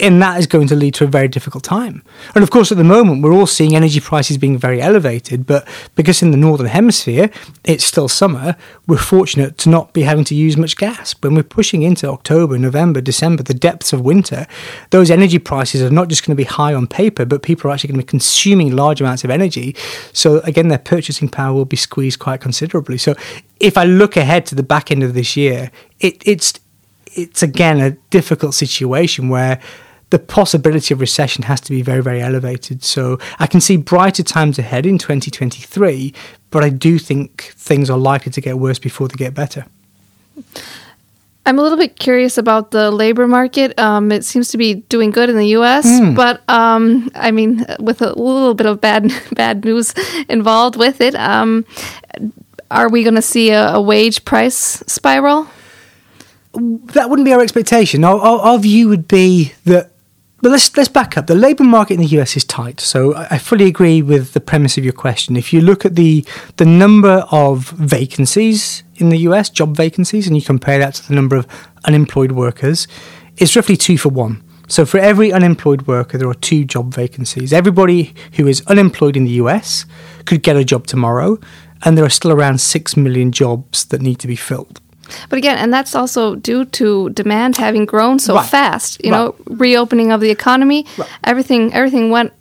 and 0.00 0.22
that 0.22 0.38
is 0.38 0.46
going 0.46 0.68
to 0.68 0.76
lead 0.76 0.94
to 0.94 1.04
a 1.04 1.08
very 1.08 1.28
difficult 1.28 1.64
time. 1.64 2.02
And 2.34 2.44
of 2.44 2.50
course, 2.50 2.70
at 2.70 2.78
the 2.78 2.84
moment, 2.84 3.22
we're 3.22 3.32
all 3.32 3.46
seeing 3.46 3.74
energy 3.74 4.00
prices 4.00 4.38
being 4.38 4.56
very 4.56 4.80
elevated, 4.80 5.46
but 5.46 5.66
because 5.96 6.22
in 6.22 6.30
the 6.30 6.36
Northern 6.36 6.68
Hemisphere 6.68 7.30
it's 7.64 7.84
still 7.84 8.08
summer, 8.08 8.56
we're 8.86 8.98
fortunate 8.98 9.58
to 9.58 9.68
not 9.68 9.92
be 9.92 10.02
having 10.02 10.24
to 10.24 10.34
use 10.34 10.56
much 10.56 10.76
gas. 10.76 11.14
When 11.20 11.34
we're 11.34 11.42
pushing 11.42 11.82
into 11.82 12.08
October, 12.08 12.58
November, 12.58 13.00
December, 13.00 13.42
the 13.42 13.54
depths 13.54 13.92
of 13.92 14.00
winter, 14.00 14.46
those 14.90 15.10
energy 15.10 15.38
prices 15.38 15.82
are 15.82 15.90
not 15.90 16.08
just 16.08 16.24
going 16.24 16.36
to 16.36 16.40
be 16.40 16.44
high 16.44 16.74
on 16.74 16.86
paper, 16.86 17.24
but 17.24 17.42
people 17.42 17.68
are 17.70 17.74
actually 17.74 17.88
going 17.88 18.00
to 18.00 18.06
be 18.06 18.10
consuming 18.10 18.74
large 18.74 19.00
amounts 19.00 19.24
of 19.24 19.30
energy. 19.30 19.74
So, 20.12 20.38
again, 20.40 20.68
their 20.68 20.78
purchasing 20.78 21.28
power 21.28 21.52
will 21.52 21.64
be 21.64 21.76
squeezed 21.76 22.20
quite 22.20 22.40
considerably. 22.40 22.98
So, 22.98 23.14
if 23.58 23.76
I 23.76 23.84
look 23.84 24.16
ahead 24.16 24.46
to 24.46 24.54
the 24.54 24.62
back 24.62 24.92
end 24.92 25.02
of 25.02 25.14
this 25.14 25.36
year, 25.36 25.72
it, 25.98 26.22
it's 26.24 26.60
it's 27.14 27.42
again 27.42 27.80
a 27.80 27.90
difficult 28.10 28.54
situation 28.54 29.28
where 29.28 29.60
the 30.10 30.18
possibility 30.18 30.94
of 30.94 31.00
recession 31.00 31.44
has 31.44 31.60
to 31.62 31.70
be 31.70 31.82
very, 31.82 32.02
very 32.02 32.20
elevated. 32.20 32.82
So 32.82 33.18
I 33.38 33.46
can 33.46 33.60
see 33.60 33.76
brighter 33.76 34.22
times 34.22 34.58
ahead 34.58 34.86
in 34.86 34.98
2023, 34.98 36.14
but 36.50 36.64
I 36.64 36.70
do 36.70 36.98
think 36.98 37.52
things 37.56 37.90
are 37.90 37.98
likely 37.98 38.32
to 38.32 38.40
get 38.40 38.58
worse 38.58 38.78
before 38.78 39.08
they 39.08 39.16
get 39.16 39.34
better. 39.34 39.66
I'm 41.44 41.58
a 41.58 41.62
little 41.62 41.78
bit 41.78 41.98
curious 41.98 42.36
about 42.36 42.72
the 42.72 42.90
labor 42.90 43.26
market. 43.26 43.78
Um, 43.78 44.12
it 44.12 44.22
seems 44.22 44.48
to 44.50 44.58
be 44.58 44.74
doing 44.74 45.10
good 45.10 45.30
in 45.30 45.36
the 45.36 45.48
U.S., 45.48 45.86
mm. 45.86 46.14
but 46.14 46.42
um, 46.48 47.10
I 47.14 47.30
mean, 47.30 47.64
with 47.80 48.02
a 48.02 48.12
little 48.12 48.52
bit 48.52 48.66
of 48.66 48.82
bad 48.82 49.10
bad 49.32 49.64
news 49.64 49.94
involved 50.28 50.76
with 50.76 51.00
it. 51.00 51.14
Um, 51.14 51.64
are 52.70 52.90
we 52.90 53.02
going 53.02 53.14
to 53.14 53.22
see 53.22 53.48
a, 53.50 53.74
a 53.74 53.80
wage 53.80 54.26
price 54.26 54.82
spiral? 54.86 55.48
That 56.52 57.08
wouldn't 57.08 57.24
be 57.24 57.32
our 57.32 57.40
expectation. 57.40 58.04
Our, 58.04 58.18
our, 58.18 58.40
our 58.40 58.58
view 58.58 58.88
would 58.88 59.08
be 59.08 59.54
that 59.64 59.90
but 60.40 60.50
let's 60.50 60.76
let's 60.76 60.88
back 60.88 61.16
up. 61.16 61.26
The 61.26 61.34
labour 61.34 61.64
market 61.64 61.94
in 61.94 62.00
the 62.00 62.20
US 62.20 62.36
is 62.36 62.44
tight, 62.44 62.80
so 62.80 63.14
I 63.16 63.38
fully 63.38 63.66
agree 63.66 64.02
with 64.02 64.32
the 64.32 64.40
premise 64.40 64.78
of 64.78 64.84
your 64.84 64.92
question. 64.92 65.36
If 65.36 65.52
you 65.52 65.60
look 65.60 65.84
at 65.84 65.96
the 65.96 66.24
the 66.56 66.64
number 66.64 67.24
of 67.30 67.70
vacancies 67.70 68.84
in 68.96 69.08
the 69.08 69.18
US, 69.28 69.50
job 69.50 69.76
vacancies, 69.76 70.26
and 70.26 70.36
you 70.36 70.42
compare 70.42 70.78
that 70.78 70.94
to 70.94 71.08
the 71.08 71.14
number 71.14 71.36
of 71.36 71.46
unemployed 71.84 72.32
workers, 72.32 72.86
it's 73.36 73.56
roughly 73.56 73.76
two 73.76 73.98
for 73.98 74.10
one. 74.10 74.42
So 74.68 74.84
for 74.84 74.98
every 74.98 75.32
unemployed 75.32 75.86
worker, 75.86 76.18
there 76.18 76.28
are 76.28 76.34
two 76.34 76.64
job 76.64 76.94
vacancies. 76.94 77.52
Everybody 77.52 78.14
who 78.34 78.46
is 78.46 78.62
unemployed 78.66 79.16
in 79.16 79.24
the 79.24 79.32
US 79.42 79.86
could 80.24 80.42
get 80.42 80.56
a 80.56 80.64
job 80.64 80.86
tomorrow, 80.86 81.38
and 81.84 81.96
there 81.96 82.04
are 82.04 82.10
still 82.10 82.30
around 82.32 82.60
six 82.60 82.96
million 82.96 83.32
jobs 83.32 83.86
that 83.86 84.02
need 84.02 84.20
to 84.20 84.28
be 84.28 84.36
filled. 84.36 84.80
But 85.28 85.38
again, 85.38 85.58
and 85.58 85.72
that's 85.72 85.94
also 85.94 86.34
due 86.34 86.64
to 86.66 87.10
demand 87.10 87.56
having 87.56 87.84
grown 87.86 88.18
so 88.18 88.34
right. 88.34 88.48
fast. 88.48 89.02
You 89.04 89.12
right. 89.12 89.18
know, 89.18 89.34
reopening 89.46 90.12
of 90.12 90.20
the 90.20 90.30
economy, 90.30 90.86
right. 90.96 91.08
everything 91.24 91.72
everything 91.74 92.10
went 92.10 92.32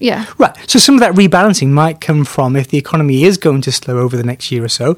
yeah. 0.00 0.26
Right. 0.38 0.56
So 0.70 0.78
some 0.78 0.94
of 0.94 1.00
that 1.00 1.14
rebalancing 1.14 1.68
might 1.68 2.00
come 2.00 2.24
from 2.24 2.56
if 2.56 2.68
the 2.68 2.78
economy 2.78 3.24
is 3.24 3.36
going 3.36 3.62
to 3.62 3.72
slow 3.72 3.98
over 3.98 4.16
the 4.16 4.22
next 4.22 4.50
year 4.52 4.64
or 4.64 4.68
so, 4.68 4.96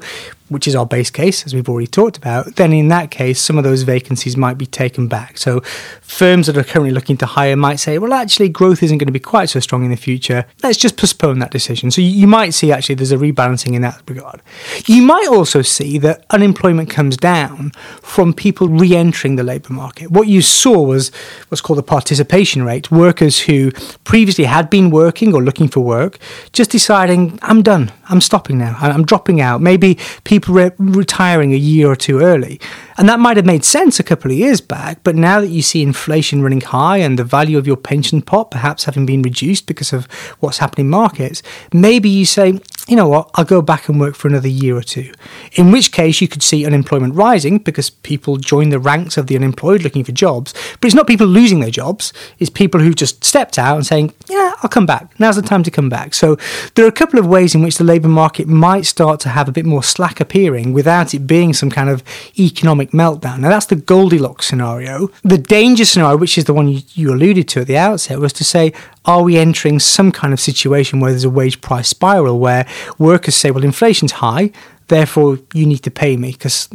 which 0.51 0.67
is 0.67 0.75
our 0.75 0.85
base 0.85 1.09
case, 1.09 1.45
as 1.45 1.55
we've 1.55 1.69
already 1.69 1.87
talked 1.87 2.17
about, 2.17 2.57
then 2.57 2.73
in 2.73 2.89
that 2.89 3.09
case, 3.09 3.39
some 3.39 3.57
of 3.57 3.63
those 3.63 3.83
vacancies 3.83 4.35
might 4.35 4.57
be 4.57 4.65
taken 4.65 5.07
back. 5.07 5.37
So 5.37 5.61
firms 6.01 6.47
that 6.47 6.57
are 6.57 6.63
currently 6.63 6.91
looking 6.91 7.15
to 7.17 7.25
hire 7.25 7.55
might 7.55 7.77
say, 7.77 7.97
well, 7.97 8.11
actually, 8.11 8.49
growth 8.49 8.83
isn't 8.83 8.97
going 8.97 9.07
to 9.07 9.13
be 9.13 9.19
quite 9.19 9.49
so 9.49 9.61
strong 9.61 9.85
in 9.85 9.91
the 9.91 9.95
future. 9.95 10.45
Let's 10.61 10.77
just 10.77 10.97
postpone 10.97 11.39
that 11.39 11.51
decision. 11.51 11.89
So 11.89 12.01
you 12.01 12.27
might 12.27 12.53
see 12.53 12.69
actually 12.69 12.95
there's 12.95 13.13
a 13.13 13.17
rebalancing 13.17 13.75
in 13.75 13.81
that 13.83 14.01
regard. 14.09 14.41
You 14.87 15.01
might 15.03 15.27
also 15.29 15.61
see 15.61 15.97
that 15.99 16.25
unemployment 16.31 16.89
comes 16.89 17.15
down 17.15 17.71
from 18.01 18.33
people 18.33 18.67
re 18.67 18.93
entering 18.93 19.37
the 19.37 19.43
labour 19.43 19.71
market. 19.71 20.11
What 20.11 20.27
you 20.27 20.41
saw 20.41 20.81
was 20.81 21.13
what's 21.47 21.61
called 21.61 21.79
the 21.79 21.83
participation 21.83 22.63
rate 22.63 22.91
workers 22.91 23.39
who 23.39 23.71
previously 24.03 24.43
had 24.43 24.69
been 24.69 24.91
working 24.91 25.33
or 25.33 25.41
looking 25.41 25.69
for 25.69 25.79
work 25.79 26.19
just 26.51 26.71
deciding, 26.71 27.39
I'm 27.41 27.61
done, 27.61 27.89
I'm 28.09 28.19
stopping 28.19 28.57
now, 28.57 28.75
I'm 28.81 29.05
dropping 29.05 29.39
out. 29.39 29.61
Maybe 29.61 29.97
people 30.25 30.40
people 30.41 30.55
re- 30.55 30.71
retiring 30.77 31.53
a 31.53 31.57
year 31.57 31.87
or 31.87 31.95
two 31.95 32.19
early. 32.19 32.59
And 32.97 33.07
that 33.07 33.19
might 33.19 33.37
have 33.37 33.45
made 33.45 33.63
sense 33.63 33.99
a 33.99 34.03
couple 34.03 34.31
of 34.31 34.37
years 34.37 34.61
back, 34.61 34.99
but 35.03 35.15
now 35.15 35.41
that 35.41 35.47
you 35.47 35.61
see 35.61 35.81
inflation 35.81 36.41
running 36.41 36.61
high 36.61 36.97
and 36.97 37.17
the 37.17 37.23
value 37.23 37.57
of 37.57 37.67
your 37.67 37.77
pension 37.77 38.21
pot 38.21 38.51
perhaps 38.51 38.85
having 38.85 39.05
been 39.05 39.21
reduced 39.21 39.65
because 39.65 39.93
of 39.93 40.05
what's 40.39 40.57
happening 40.57 40.87
in 40.87 40.89
markets, 40.89 41.41
maybe 41.73 42.09
you 42.09 42.25
say, 42.25 42.59
you 42.91 42.97
know 42.97 43.07
what, 43.07 43.31
I'll 43.35 43.45
go 43.45 43.61
back 43.61 43.87
and 43.87 44.01
work 44.01 44.15
for 44.15 44.27
another 44.27 44.49
year 44.49 44.75
or 44.75 44.83
two. 44.83 45.13
In 45.53 45.71
which 45.71 45.93
case, 45.93 46.19
you 46.19 46.27
could 46.27 46.43
see 46.43 46.65
unemployment 46.65 47.15
rising 47.15 47.57
because 47.57 47.89
people 47.89 48.35
join 48.35 48.67
the 48.67 48.79
ranks 48.79 49.15
of 49.15 49.27
the 49.27 49.37
unemployed 49.37 49.83
looking 49.83 50.03
for 50.03 50.11
jobs. 50.11 50.53
But 50.81 50.87
it's 50.87 50.93
not 50.93 51.07
people 51.07 51.25
losing 51.25 51.61
their 51.61 51.71
jobs, 51.71 52.11
it's 52.37 52.49
people 52.49 52.81
who 52.81 52.93
just 52.93 53.23
stepped 53.23 53.57
out 53.57 53.77
and 53.77 53.85
saying, 53.85 54.13
yeah, 54.27 54.55
I'll 54.61 54.69
come 54.69 54.85
back. 54.85 55.17
Now's 55.21 55.37
the 55.37 55.41
time 55.41 55.63
to 55.63 55.71
come 55.71 55.87
back. 55.87 56.13
So 56.13 56.37
there 56.75 56.83
are 56.83 56.89
a 56.89 56.91
couple 56.91 57.17
of 57.17 57.25
ways 57.25 57.55
in 57.55 57.63
which 57.63 57.77
the 57.77 57.85
labour 57.85 58.09
market 58.09 58.49
might 58.49 58.85
start 58.85 59.21
to 59.21 59.29
have 59.29 59.47
a 59.47 59.53
bit 59.53 59.65
more 59.65 59.83
slack 59.83 60.19
appearing 60.19 60.73
without 60.73 61.13
it 61.13 61.25
being 61.25 61.53
some 61.53 61.69
kind 61.69 61.89
of 61.89 62.03
economic 62.37 62.91
meltdown. 62.91 63.39
Now, 63.39 63.47
that's 63.47 63.67
the 63.67 63.77
Goldilocks 63.77 64.47
scenario. 64.47 65.07
The 65.23 65.37
danger 65.37 65.85
scenario, 65.85 66.17
which 66.17 66.37
is 66.37 66.43
the 66.43 66.53
one 66.53 66.67
you, 66.67 66.81
you 66.93 67.13
alluded 67.13 67.47
to 67.49 67.61
at 67.61 67.67
the 67.67 67.77
outset, 67.77 68.19
was 68.19 68.33
to 68.33 68.43
say, 68.43 68.73
are 69.05 69.23
we 69.23 69.37
entering 69.37 69.79
some 69.79 70.11
kind 70.11 70.33
of 70.33 70.39
situation 70.39 70.99
where 70.99 71.11
there's 71.11 71.23
a 71.23 71.29
wage 71.29 71.61
price 71.61 71.87
spiral 71.87 72.39
where 72.39 72.67
workers 72.97 73.35
say, 73.35 73.51
well, 73.51 73.63
inflation's 73.63 74.13
high, 74.13 74.51
therefore 74.87 75.39
you 75.53 75.65
need 75.65 75.79
to 75.79 75.91
pay 75.91 76.17
me 76.17 76.31
because 76.31 76.69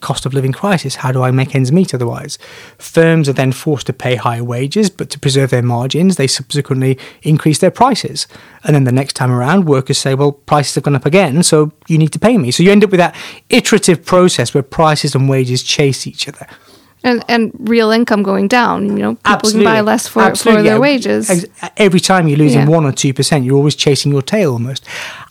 cost 0.00 0.26
of 0.26 0.34
living 0.34 0.52
crisis. 0.52 0.96
How 0.96 1.12
do 1.12 1.22
I 1.22 1.30
make 1.30 1.54
ends 1.54 1.72
meet 1.72 1.94
otherwise? 1.94 2.38
Firms 2.78 3.28
are 3.28 3.32
then 3.32 3.52
forced 3.52 3.86
to 3.88 3.92
pay 3.92 4.16
higher 4.16 4.44
wages, 4.44 4.90
but 4.90 5.10
to 5.10 5.18
preserve 5.18 5.50
their 5.50 5.62
margins, 5.62 6.16
they 6.16 6.26
subsequently 6.26 6.98
increase 7.22 7.58
their 7.58 7.70
prices. 7.70 8.26
And 8.64 8.74
then 8.74 8.84
the 8.84 8.92
next 8.92 9.14
time 9.14 9.30
around, 9.30 9.64
workers 9.64 9.98
say, 9.98 10.14
well, 10.14 10.32
prices 10.32 10.74
have 10.76 10.84
gone 10.84 10.96
up 10.96 11.06
again, 11.06 11.42
so 11.42 11.72
you 11.88 11.98
need 11.98 12.12
to 12.12 12.18
pay 12.18 12.38
me. 12.38 12.50
So 12.50 12.62
you 12.62 12.70
end 12.70 12.84
up 12.84 12.90
with 12.90 12.98
that 12.98 13.16
iterative 13.48 14.04
process 14.04 14.54
where 14.54 14.62
prices 14.62 15.14
and 15.14 15.28
wages 15.28 15.62
chase 15.62 16.06
each 16.06 16.28
other. 16.28 16.46
And 17.04 17.24
and 17.28 17.50
real 17.58 17.90
income 17.90 18.22
going 18.22 18.48
down. 18.48 18.84
You 18.96 19.02
know, 19.02 19.14
people 19.16 19.32
Absolutely. 19.32 19.64
can 19.64 19.74
buy 19.74 19.80
less 19.80 20.06
for, 20.06 20.22
Absolutely, 20.22 20.60
for 20.60 20.62
their 20.62 20.74
yeah. 20.74 20.78
wages. 20.80 21.46
Every 21.76 22.00
time 22.00 22.28
you're 22.28 22.38
losing 22.38 22.60
Yeah. 22.60 22.68
one 22.68 22.84
or 22.84 22.92
two 22.92 23.12
percent, 23.12 23.44
you're 23.44 23.56
always 23.56 23.74
chasing 23.74 24.12
your 24.12 24.22
tail 24.22 24.52
almost. 24.52 24.84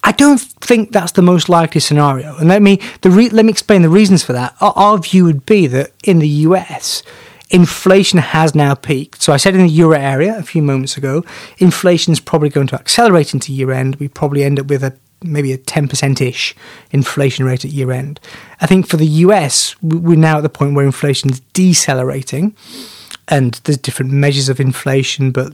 I 0.03 0.12
don't 0.12 0.39
think 0.41 0.91
that's 0.91 1.13
the 1.13 1.21
most 1.21 1.47
likely 1.47 1.79
scenario. 1.79 2.36
And 2.38 2.49
let 2.49 2.62
me 2.62 2.79
the 3.01 3.10
re- 3.10 3.29
let 3.29 3.45
me 3.45 3.51
explain 3.51 3.81
the 3.84 3.89
reasons 3.89 4.23
for 4.23 4.34
that. 4.34 4.55
Our, 4.60 4.73
our 4.75 4.97
view 4.97 5.23
would 5.25 5.45
be 5.45 5.67
that 5.67 5.91
in 6.03 6.19
the 6.19 6.27
US, 6.49 7.03
inflation 7.49 8.19
has 8.19 8.55
now 8.55 8.75
peaked. 8.75 9.21
So 9.21 9.34
I 9.34 9.38
said 9.38 9.55
in 9.55 9.62
the 9.62 9.69
euro 9.69 9.97
area 9.97 10.38
a 10.38 10.43
few 10.43 10.62
moments 10.62 10.97
ago, 10.97 11.23
inflation 11.57 12.12
is 12.13 12.19
probably 12.19 12.49
going 12.49 12.67
to 12.67 12.75
accelerate 12.75 13.34
into 13.34 13.53
year 13.53 13.71
end. 13.71 13.95
We 13.97 14.07
probably 14.07 14.43
end 14.43 14.60
up 14.60 14.67
with 14.67 14.84
a 14.84 14.93
maybe 15.23 15.53
a 15.53 15.57
10% 15.57 16.21
ish 16.21 16.55
inflation 16.91 17.45
rate 17.45 17.65
at 17.65 17.71
year 17.71 17.91
end. 17.91 18.19
I 18.60 18.67
think 18.67 18.88
for 18.88 18.97
the 18.97 19.05
US, 19.07 19.75
we- 19.81 19.97
we're 19.97 20.17
now 20.17 20.38
at 20.38 20.41
the 20.43 20.49
point 20.49 20.73
where 20.73 20.86
inflation 20.86 21.29
is 21.29 21.41
decelerating 21.53 22.55
and 23.27 23.60
there's 23.63 23.77
different 23.77 24.12
measures 24.12 24.49
of 24.49 24.60
inflation, 24.60 25.31
but 25.31 25.53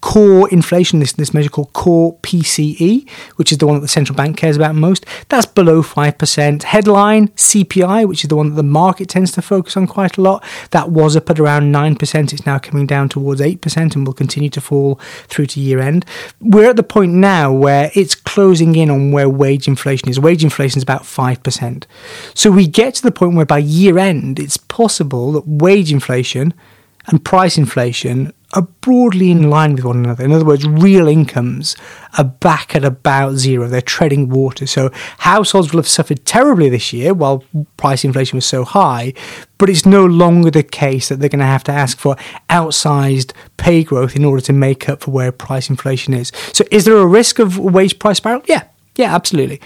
core 0.00 0.48
inflation, 0.50 1.00
this, 1.00 1.12
this 1.12 1.34
measure 1.34 1.48
called 1.48 1.72
core 1.72 2.16
PCE, 2.18 3.08
which 3.36 3.52
is 3.52 3.58
the 3.58 3.66
one 3.66 3.76
that 3.76 3.80
the 3.82 3.88
central 3.88 4.16
bank 4.16 4.36
cares 4.36 4.56
about 4.56 4.74
most, 4.74 5.06
that's 5.28 5.46
below 5.46 5.82
5%. 5.82 6.62
Headline 6.62 7.28
CPI, 7.28 8.06
which 8.06 8.24
is 8.24 8.28
the 8.28 8.36
one 8.36 8.50
that 8.50 8.56
the 8.56 8.62
market 8.62 9.08
tends 9.08 9.32
to 9.32 9.42
focus 9.42 9.76
on 9.76 9.86
quite 9.86 10.16
a 10.16 10.20
lot, 10.20 10.44
that 10.70 10.90
was 10.90 11.16
up 11.16 11.30
at 11.30 11.40
around 11.40 11.72
9%. 11.72 12.32
It's 12.32 12.46
now 12.46 12.58
coming 12.58 12.86
down 12.86 13.08
towards 13.08 13.40
8% 13.40 13.94
and 13.94 14.06
will 14.06 14.14
continue 14.14 14.50
to 14.50 14.60
fall 14.60 14.96
through 15.28 15.46
to 15.46 15.60
year 15.60 15.80
end. 15.80 16.04
We're 16.40 16.70
at 16.70 16.76
the 16.76 16.82
point 16.82 17.12
now 17.12 17.52
where 17.52 17.90
it's 17.94 18.14
closing 18.14 18.76
in 18.76 18.90
on 18.90 19.12
where 19.12 19.28
wage 19.28 19.68
inflation 19.68 20.08
is. 20.08 20.20
Wage 20.20 20.44
inflation 20.44 20.78
is 20.78 20.82
about 20.82 21.02
5%. 21.02 21.84
So 22.34 22.50
we 22.50 22.66
get 22.66 22.94
to 22.96 23.02
the 23.02 23.12
point 23.12 23.36
where 23.36 23.46
by 23.46 23.58
year 23.58 23.98
end, 23.98 24.38
it's 24.38 24.56
possible 24.56 25.32
that 25.32 25.46
wage 25.46 25.92
inflation 25.92 26.54
and 27.06 27.24
price 27.24 27.58
inflation 27.58 28.32
are 28.52 28.62
broadly 28.80 29.30
in 29.30 29.50
line 29.50 29.74
with 29.74 29.84
one 29.84 29.98
another. 29.98 30.24
In 30.24 30.32
other 30.32 30.44
words, 30.44 30.66
real 30.66 31.08
incomes 31.08 31.76
are 32.18 32.24
back 32.24 32.76
at 32.76 32.84
about 32.84 33.34
zero. 33.34 33.66
They're 33.66 33.80
treading 33.80 34.28
water. 34.28 34.66
So 34.66 34.90
households 35.18 35.72
will 35.72 35.78
have 35.78 35.88
suffered 35.88 36.24
terribly 36.24 36.68
this 36.68 36.92
year 36.92 37.14
while 37.14 37.42
price 37.76 38.04
inflation 38.04 38.36
was 38.36 38.46
so 38.46 38.64
high, 38.64 39.14
but 39.58 39.68
it's 39.68 39.86
no 39.86 40.04
longer 40.04 40.50
the 40.50 40.62
case 40.62 41.08
that 41.08 41.20
they're 41.20 41.28
going 41.28 41.40
to 41.40 41.46
have 41.46 41.64
to 41.64 41.72
ask 41.72 41.98
for 41.98 42.16
outsized 42.50 43.32
pay 43.56 43.82
growth 43.82 44.14
in 44.14 44.24
order 44.24 44.42
to 44.42 44.52
make 44.52 44.88
up 44.88 45.00
for 45.00 45.10
where 45.10 45.32
price 45.32 45.68
inflation 45.70 46.14
is. 46.14 46.30
So 46.52 46.64
is 46.70 46.84
there 46.84 46.96
a 46.96 47.06
risk 47.06 47.38
of 47.38 47.58
wage 47.58 47.98
price 47.98 48.18
spiral? 48.18 48.42
Yeah. 48.46 48.64
Yeah, 48.96 49.12
absolutely. 49.12 49.60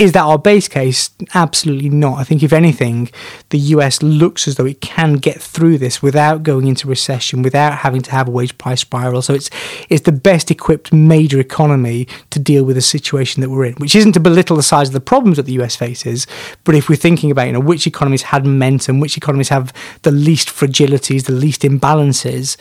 Is 0.00 0.12
that 0.12 0.22
our 0.22 0.38
base 0.38 0.66
case? 0.66 1.10
Absolutely 1.34 1.90
not. 1.90 2.18
I 2.18 2.24
think, 2.24 2.42
if 2.42 2.54
anything, 2.54 3.10
the 3.50 3.58
US 3.74 4.02
looks 4.02 4.48
as 4.48 4.54
though 4.56 4.64
it 4.64 4.80
can 4.80 5.16
get 5.16 5.38
through 5.42 5.76
this 5.76 6.00
without 6.00 6.42
going 6.42 6.66
into 6.66 6.88
recession, 6.88 7.42
without 7.42 7.80
having 7.80 8.00
to 8.02 8.10
have 8.10 8.26
a 8.26 8.30
wage 8.30 8.56
price 8.56 8.80
spiral. 8.80 9.20
So 9.20 9.34
it's 9.34 9.50
it's 9.90 10.04
the 10.04 10.12
best 10.12 10.50
equipped 10.50 10.90
major 10.90 11.38
economy 11.38 12.08
to 12.30 12.38
deal 12.38 12.64
with 12.64 12.76
the 12.76 12.82
situation 12.82 13.42
that 13.42 13.50
we're 13.50 13.66
in, 13.66 13.74
which 13.74 13.94
isn't 13.94 14.12
to 14.12 14.20
belittle 14.20 14.56
the 14.56 14.62
size 14.62 14.88
of 14.88 14.94
the 14.94 15.02
problems 15.02 15.36
that 15.36 15.44
the 15.44 15.60
US 15.60 15.76
faces, 15.76 16.26
but 16.64 16.74
if 16.74 16.88
we're 16.88 16.96
thinking 16.96 17.30
about 17.30 17.48
you 17.48 17.52
know 17.52 17.60
which 17.60 17.86
economies 17.86 18.22
had 18.22 18.46
momentum, 18.46 19.00
which 19.00 19.18
economies 19.18 19.50
have 19.50 19.70
the 20.00 20.10
least 20.10 20.48
fragilities, 20.48 21.26
the 21.26 21.32
least 21.32 21.60
imbalances, 21.60 22.56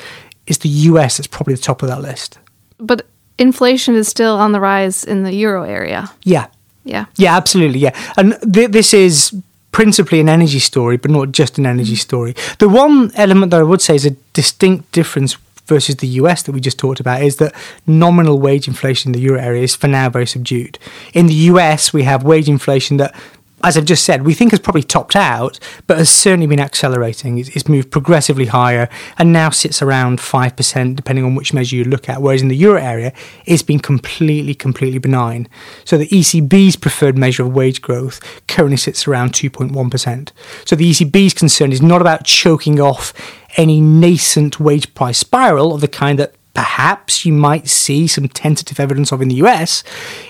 it's 0.46 0.60
the 0.60 0.70
US 0.92 1.16
that's 1.18 1.28
probably 1.28 1.54
the 1.54 1.62
top 1.62 1.82
of 1.84 1.88
that 1.88 2.02
list. 2.02 2.38
but 2.80 3.08
inflation 3.38 3.96
is 3.96 4.10
still 4.10 4.36
on 4.36 4.52
the 4.52 4.60
rise 4.60 5.06
in 5.06 5.24
the 5.24 5.34
euro 5.34 5.64
area. 5.64 6.12
Yeah, 6.24 6.48
Yeah. 6.90 7.06
Yeah, 7.18 7.38
absolutely. 7.38 7.80
Yeah, 7.80 7.96
and 8.18 8.38
th- 8.54 8.72
this 8.72 8.94
is 8.94 9.34
principally 9.72 10.20
an 10.20 10.30
energy 10.30 10.60
story, 10.60 10.98
but 10.98 11.12
not 11.12 11.32
just 11.32 11.58
an 11.58 11.66
energy 11.66 11.94
mm. 11.94 12.00
story. 12.00 12.36
The 12.58 12.68
one 12.68 13.12
element 13.16 13.52
that 13.52 13.60
I 13.60 13.64
would 13.64 13.82
say 13.82 13.96
is 13.96 14.06
a 14.06 14.12
distinct 14.34 14.92
difference 14.92 15.38
versus 15.66 15.98
the 15.98 16.08
US 16.08 16.44
that 16.44 16.52
we 16.52 16.60
just 16.60 16.80
talked 16.80 17.00
about 17.00 17.22
is 17.22 17.38
that 17.38 17.54
nominal 17.86 18.40
wage 18.40 18.68
inflation 18.68 19.10
in 19.10 19.14
the 19.14 19.20
euro 19.20 19.40
area 19.40 19.64
is 19.64 19.76
for 19.76 19.88
now 19.88 20.10
very 20.10 20.26
subdued. 20.26 20.80
In 21.14 21.28
the 21.28 21.34
US, 21.52 21.94
we 21.94 22.04
have 22.04 22.24
wage 22.24 22.50
inflation 22.50 22.98
that. 22.98 23.16
As 23.64 23.78
I've 23.78 23.86
just 23.86 24.06
said, 24.06 24.26
we 24.26 24.34
think 24.34 24.52
has 24.52 24.60
probably 24.60 24.84
topped 24.84 25.16
out, 25.16 25.60
but 25.88 25.98
has 25.98 26.10
certainly 26.10 26.48
been 26.48 26.60
accelerating. 26.60 27.38
It's, 27.38 27.50
it's 27.50 27.68
moved 27.68 27.92
progressively 27.92 28.46
higher 28.46 28.90
and 29.18 29.34
now 29.34 29.50
sits 29.50 29.82
around 29.82 30.20
5%, 30.20 30.96
depending 30.96 31.26
on 31.26 31.36
which 31.36 31.54
measure 31.54 31.76
you 31.76 31.84
look 31.84 32.08
at. 32.08 32.22
Whereas 32.22 32.42
in 32.42 32.48
the 32.48 32.56
euro 32.56 32.82
area, 32.82 33.14
it's 33.46 33.64
been 33.64 33.80
completely, 33.80 34.56
completely 34.56 35.00
benign. 35.00 35.48
So 35.84 35.98
the 35.98 36.08
ECB's 36.08 36.76
preferred 36.76 37.18
measure 37.18 37.44
of 37.44 37.54
wage 37.54 37.82
growth 37.82 38.20
currently 38.48 38.78
sits 38.78 39.08
around 39.08 39.34
2.1%. 39.34 40.32
So 40.66 40.76
the 40.76 40.90
ECB's 40.90 41.34
concern 41.34 41.72
is 41.72 41.82
not 41.82 42.02
about 42.02 42.24
choking 42.24 42.80
off 42.80 43.14
any 43.58 43.82
nascent 43.82 44.60
wage 44.60 44.94
price 44.94 45.18
spiral 45.18 45.74
of 45.74 45.82
the 45.82 45.88
kind 45.88 46.20
that 46.20 46.36
perhaps 46.54 47.26
you 47.26 47.34
might 47.34 47.68
see 47.68 48.08
some 48.08 48.28
tentative 48.28 48.80
evidence 48.80 49.12
of 49.12 49.22
in 49.22 49.28
the 49.28 49.36
US. 49.36 49.84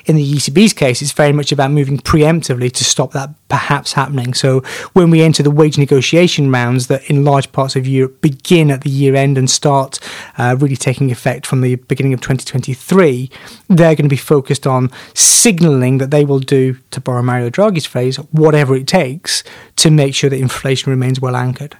In 0.06 0.16
the 0.16 0.34
ECB's 0.34 0.74
case, 0.74 1.02
it's 1.02 1.12
very 1.12 1.32
much 1.32 1.52
about 1.52 1.72
moving 1.72 1.98
preemptively 1.98 2.72
to 2.72 2.84
stop 2.84 3.12
that 3.14 3.30
perhaps 3.48 3.94
happening. 3.94 4.34
So 4.34 4.62
when 4.94 5.10
we 5.10 5.22
enter 5.22 5.44
the 5.44 5.52
wage 5.52 5.78
negotiation 5.78 6.52
rounds 6.52 6.88
that 6.88 7.10
in 7.10 7.24
large 7.24 7.52
parts 7.52 7.76
of 7.76 7.88
Europe 7.88 8.22
begin 8.22 8.70
at 8.70 8.82
the 8.82 8.90
year 8.90 9.16
end 9.16 9.38
and 9.38 9.50
start 9.50 10.00
uh, 10.38 10.56
really 10.60 10.76
taking 10.76 11.12
effect 11.12 11.46
from 11.48 11.62
the 11.62 11.76
beginning 11.76 12.14
of 12.14 12.22
2023, 12.22 13.30
they're 13.68 13.96
going 13.96 13.98
to 13.98 14.10
be 14.10 14.18
focused 14.18 14.68
on 14.68 14.92
signaling 15.14 15.98
that 16.00 16.12
they 16.12 16.26
will 16.26 16.40
do, 16.40 16.78
to 16.92 17.02
borrow 17.02 17.22
Mario 17.22 17.50
Draghi's 17.50 17.86
phrase, 17.86 18.18
whatever 18.32 18.76
it 18.76 18.88
takes 18.88 19.44
to 19.78 19.90
make 19.90 20.14
sure 20.14 20.30
that 20.30 20.40
inflation 20.40 20.90
remains 20.90 21.20
well 21.20 21.36
anchored. 21.36 21.78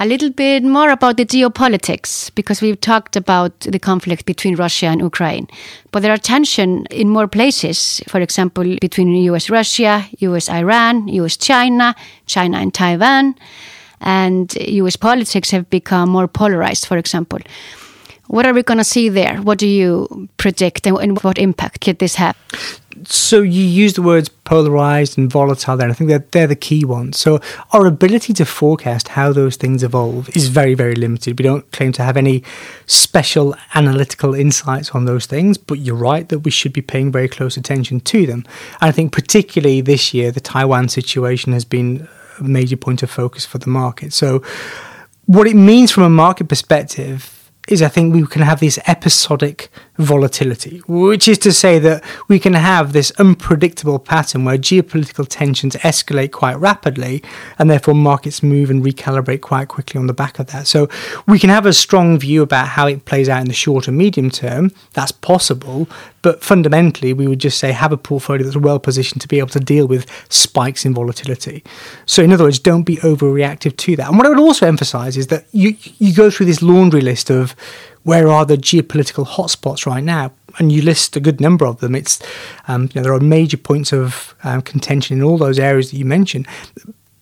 A 0.00 0.06
little 0.06 0.30
bit 0.30 0.64
more 0.64 0.90
about 0.90 1.16
the 1.18 1.24
geopolitics, 1.24 2.34
because 2.34 2.60
we've 2.60 2.80
talked 2.80 3.14
about 3.14 3.60
the 3.60 3.78
conflict 3.78 4.26
between 4.26 4.56
Russia 4.56 4.86
and 4.86 5.00
Ukraine. 5.00 5.46
But 5.92 6.02
there 6.02 6.10
are 6.12 6.18
tension 6.18 6.84
in 6.90 7.08
more 7.08 7.28
places, 7.28 8.02
for 8.08 8.20
example, 8.20 8.64
between 8.80 9.14
US 9.30 9.48
Russia, 9.50 10.04
US 10.18 10.50
Iran, 10.50 11.06
US 11.06 11.36
China, 11.36 11.94
China 12.26 12.58
and 12.58 12.74
Taiwan, 12.74 13.36
and 14.00 14.52
US 14.82 14.96
politics 14.96 15.52
have 15.52 15.70
become 15.70 16.10
more 16.10 16.26
polarized, 16.26 16.86
for 16.86 16.96
example. 16.98 17.38
What 18.26 18.46
are 18.46 18.52
we 18.52 18.64
going 18.64 18.78
to 18.78 18.84
see 18.84 19.08
there? 19.08 19.36
What 19.36 19.58
do 19.58 19.68
you 19.68 20.28
predict 20.38 20.88
and- 20.88 20.98
and 20.98 21.22
what 21.22 21.38
impact 21.38 21.82
could 21.84 21.98
this 22.00 22.16
have? 22.16 22.34
So 23.04 23.42
you 23.42 23.62
use 23.62 23.94
the 23.94 24.02
words 24.02 24.28
polarized 24.28 25.18
and 25.18 25.30
volatile 25.30 25.76
there. 25.76 25.88
I 25.88 25.92
think 25.92 26.10
that 26.10 26.32
they're 26.32 26.46
the 26.46 26.56
key 26.56 26.84
ones. 26.84 27.18
So 27.18 27.40
our 27.72 27.86
ability 27.86 28.32
to 28.34 28.44
forecast 28.44 29.08
how 29.08 29.32
those 29.32 29.56
things 29.56 29.82
evolve 29.82 30.34
is 30.36 30.48
very, 30.48 30.74
very 30.74 30.94
limited. 30.94 31.38
We 31.38 31.42
don't 31.42 31.70
claim 31.72 31.92
to 31.92 32.02
have 32.02 32.16
any 32.16 32.42
special 32.86 33.54
analytical 33.74 34.34
insights 34.34 34.90
on 34.90 35.04
those 35.04 35.26
things, 35.26 35.58
but 35.58 35.78
you're 35.78 35.96
right 35.96 36.28
that 36.28 36.40
we 36.40 36.50
should 36.50 36.72
be 36.72 36.82
paying 36.82 37.10
very 37.10 37.28
close 37.28 37.56
attention 37.56 38.00
to 38.00 38.26
them. 38.26 38.44
And 38.80 38.88
I 38.88 38.92
think 38.92 39.12
particularly 39.12 39.80
this 39.80 40.14
year, 40.14 40.30
the 40.30 40.40
Taiwan 40.40 40.88
situation 40.88 41.52
has 41.52 41.64
been 41.64 42.08
a 42.38 42.44
major 42.44 42.76
point 42.76 43.02
of 43.02 43.10
focus 43.10 43.46
for 43.46 43.58
the 43.58 43.70
market. 43.70 44.12
So 44.12 44.42
what 45.26 45.46
it 45.46 45.56
means 45.56 45.90
from 45.90 46.02
a 46.02 46.10
market 46.10 46.48
perspective 46.48 47.43
is 47.68 47.80
I 47.80 47.88
think 47.88 48.14
we 48.14 48.26
can 48.26 48.42
have 48.42 48.60
this 48.60 48.78
episodic 48.86 49.70
volatility, 49.96 50.82
which 50.86 51.28
is 51.28 51.38
to 51.38 51.52
say 51.52 51.78
that 51.78 52.04
we 52.28 52.38
can 52.38 52.54
have 52.54 52.92
this 52.92 53.10
unpredictable 53.12 53.98
pattern 53.98 54.44
where 54.44 54.58
geopolitical 54.58 55.26
tensions 55.26 55.74
escalate 55.76 56.32
quite 56.32 56.56
rapidly 56.56 57.22
and 57.58 57.70
therefore 57.70 57.94
markets 57.94 58.42
move 58.42 58.70
and 58.70 58.84
recalibrate 58.84 59.40
quite 59.40 59.68
quickly 59.68 59.98
on 59.98 60.06
the 60.06 60.12
back 60.12 60.38
of 60.38 60.48
that. 60.48 60.66
So 60.66 60.88
we 61.26 61.38
can 61.38 61.48
have 61.48 61.64
a 61.64 61.72
strong 61.72 62.18
view 62.18 62.42
about 62.42 62.68
how 62.68 62.86
it 62.86 63.04
plays 63.06 63.28
out 63.28 63.40
in 63.40 63.46
the 63.46 63.54
short 63.54 63.88
and 63.88 63.96
medium 63.96 64.30
term. 64.30 64.70
That's 64.92 65.12
possible. 65.12 65.88
But 66.22 66.42
fundamentally, 66.42 67.12
we 67.12 67.26
would 67.26 67.38
just 67.38 67.58
say 67.58 67.72
have 67.72 67.92
a 67.92 67.98
portfolio 67.98 68.44
that's 68.44 68.56
well 68.56 68.78
positioned 68.78 69.20
to 69.20 69.28
be 69.28 69.38
able 69.38 69.50
to 69.50 69.60
deal 69.60 69.86
with 69.86 70.06
spikes 70.30 70.86
in 70.86 70.94
volatility. 70.94 71.62
So, 72.06 72.22
in 72.22 72.32
other 72.32 72.44
words, 72.44 72.58
don't 72.58 72.84
be 72.84 72.96
overreactive 72.96 73.76
to 73.76 73.96
that. 73.96 74.08
And 74.08 74.16
what 74.16 74.26
I 74.26 74.30
would 74.30 74.38
also 74.38 74.66
emphasize 74.66 75.18
is 75.18 75.26
that 75.26 75.44
you, 75.52 75.76
you 75.98 76.14
go 76.14 76.30
through 76.30 76.46
this 76.46 76.62
laundry 76.62 77.02
list 77.02 77.30
of 77.30 77.53
where 78.02 78.28
are 78.28 78.44
the 78.44 78.56
geopolitical 78.56 79.26
hotspots 79.26 79.86
right 79.86 80.04
now? 80.04 80.32
And 80.58 80.70
you 80.70 80.82
list 80.82 81.16
a 81.16 81.20
good 81.20 81.40
number 81.40 81.66
of 81.66 81.80
them. 81.80 81.94
It's 81.94 82.22
um, 82.68 82.84
you 82.84 82.90
know, 82.94 83.02
there 83.02 83.12
are 83.14 83.20
major 83.20 83.56
points 83.56 83.92
of 83.92 84.34
um, 84.44 84.62
contention 84.62 85.18
in 85.18 85.24
all 85.24 85.38
those 85.38 85.58
areas 85.58 85.90
that 85.90 85.96
you 85.96 86.04
mentioned. 86.04 86.46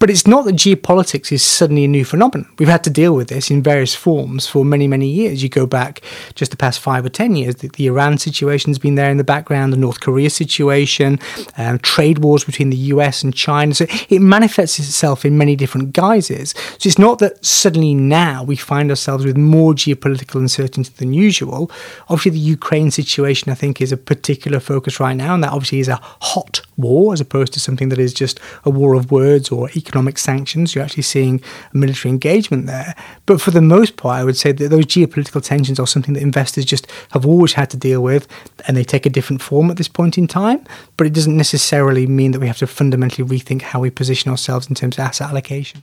But 0.03 0.11
it's 0.11 0.27
not 0.27 0.47
that 0.47 0.57
geopolitics 0.57 1.31
is 1.31 1.45
suddenly 1.45 1.85
a 1.85 1.87
new 1.87 2.05
phenomenon. 2.05 2.51
We've 2.59 2.67
had 2.67 2.83
to 2.83 2.91
deal 2.91 3.15
with 3.15 3.29
this 3.29 3.53
in 3.53 3.63
various 3.63 3.95
forms 3.95 4.49
for 4.49 4.65
many, 4.65 4.89
many 4.89 5.07
years. 5.09 5.45
You 5.45 5.49
go 5.49 5.65
back 5.65 6.01
just 6.35 6.51
the 6.51 6.57
past 6.57 6.81
five 6.81 7.07
or 7.07 7.09
ten 7.09 7.37
years, 7.37 7.55
the, 7.55 7.69
the 7.69 7.87
Iran 7.87 8.19
situation's 8.19 8.81
been 8.81 8.97
there 8.97 9.13
in 9.13 9.17
the 9.17 9.23
background, 9.23 9.73
the 9.73 9.77
North 9.77 10.01
Korea 10.01 10.29
situation, 10.29 11.21
um, 11.57 11.79
trade 11.79 12.19
wars 12.19 12.43
between 12.43 12.71
the 12.71 12.77
US 12.77 13.23
and 13.23 13.33
China. 13.33 13.75
So 13.75 13.87
it 14.09 14.19
manifests 14.19 14.81
itself 14.81 15.25
in 15.25 15.39
many 15.39 15.55
different 15.55 15.93
guises. 15.93 16.53
So 16.79 16.89
it's 16.89 16.99
not 16.99 17.21
that 17.21 17.45
suddenly 17.47 17.95
now 17.95 18.43
we 18.43 18.57
find 18.57 18.91
ourselves 18.91 19.25
with 19.25 19.37
more 19.37 19.73
geopolitical 19.73 20.41
uncertainty 20.41 20.91
than 20.97 21.15
usual. 21.15 21.71
Obviously, 22.09 22.33
the 22.33 22.39
Ukraine 22.39 22.91
situation, 22.91 23.53
I 23.53 23.55
think, 23.55 23.81
is 23.81 23.93
a 23.93 23.97
particular 23.97 24.59
focus 24.59 24.99
right 24.99 25.15
now, 25.15 25.33
and 25.35 25.45
that 25.45 25.53
obviously 25.53 25.79
is 25.79 25.87
a 25.87 26.01
hot 26.03 26.61
war 26.77 27.13
as 27.13 27.21
opposed 27.21 27.53
to 27.53 27.61
something 27.61 27.89
that 27.91 28.01
is 28.01 28.13
just 28.13 28.41
a 28.65 28.71
war 28.71 28.95
of 28.95 29.13
words 29.13 29.53
or 29.53 29.71
economic 29.77 29.92
economic 29.93 30.17
sanctions. 30.17 30.75
You're 30.75 30.85
actually 30.85 31.03
seeing 31.03 31.43
a 31.75 31.77
military 31.77 32.11
engagement 32.11 32.67
there. 32.67 32.95
But 33.27 33.41
for 33.41 33.51
the 33.51 33.61
most 33.61 33.97
part, 33.97 34.21
I 34.21 34.25
would 34.25 34.39
say 34.39 34.53
that 34.53 34.69
those 34.69 34.87
geopolitical 34.87 35.43
tensions 35.43 35.79
are 35.79 35.87
something 35.87 36.15
that 36.15 36.23
investors 36.23 36.65
just 36.65 36.87
have 37.11 37.27
always 37.27 37.53
had 37.53 37.69
to 37.71 37.77
deal 37.77 38.03
with, 38.03 38.27
and 38.67 38.77
they 38.77 38.85
take 38.85 39.05
a 39.07 39.11
different 39.11 39.43
form 39.43 39.71
at 39.71 39.77
this 39.77 39.89
point 39.89 40.17
in 40.17 40.27
time. 40.27 40.65
But 40.97 41.07
it 41.07 41.13
doesn't 41.13 41.37
necessarily 41.37 42.07
mean 42.07 42.33
that 42.33 42.41
we 42.41 42.47
have 42.47 42.59
to 42.59 42.67
fundamentally 42.67 43.29
rethink 43.29 43.63
how 43.63 43.81
we 43.81 43.91
position 43.91 44.31
ourselves 44.31 44.69
in 44.69 44.75
terms 44.75 44.97
of 44.97 45.05
asset 45.05 45.29
allocation. 45.29 45.83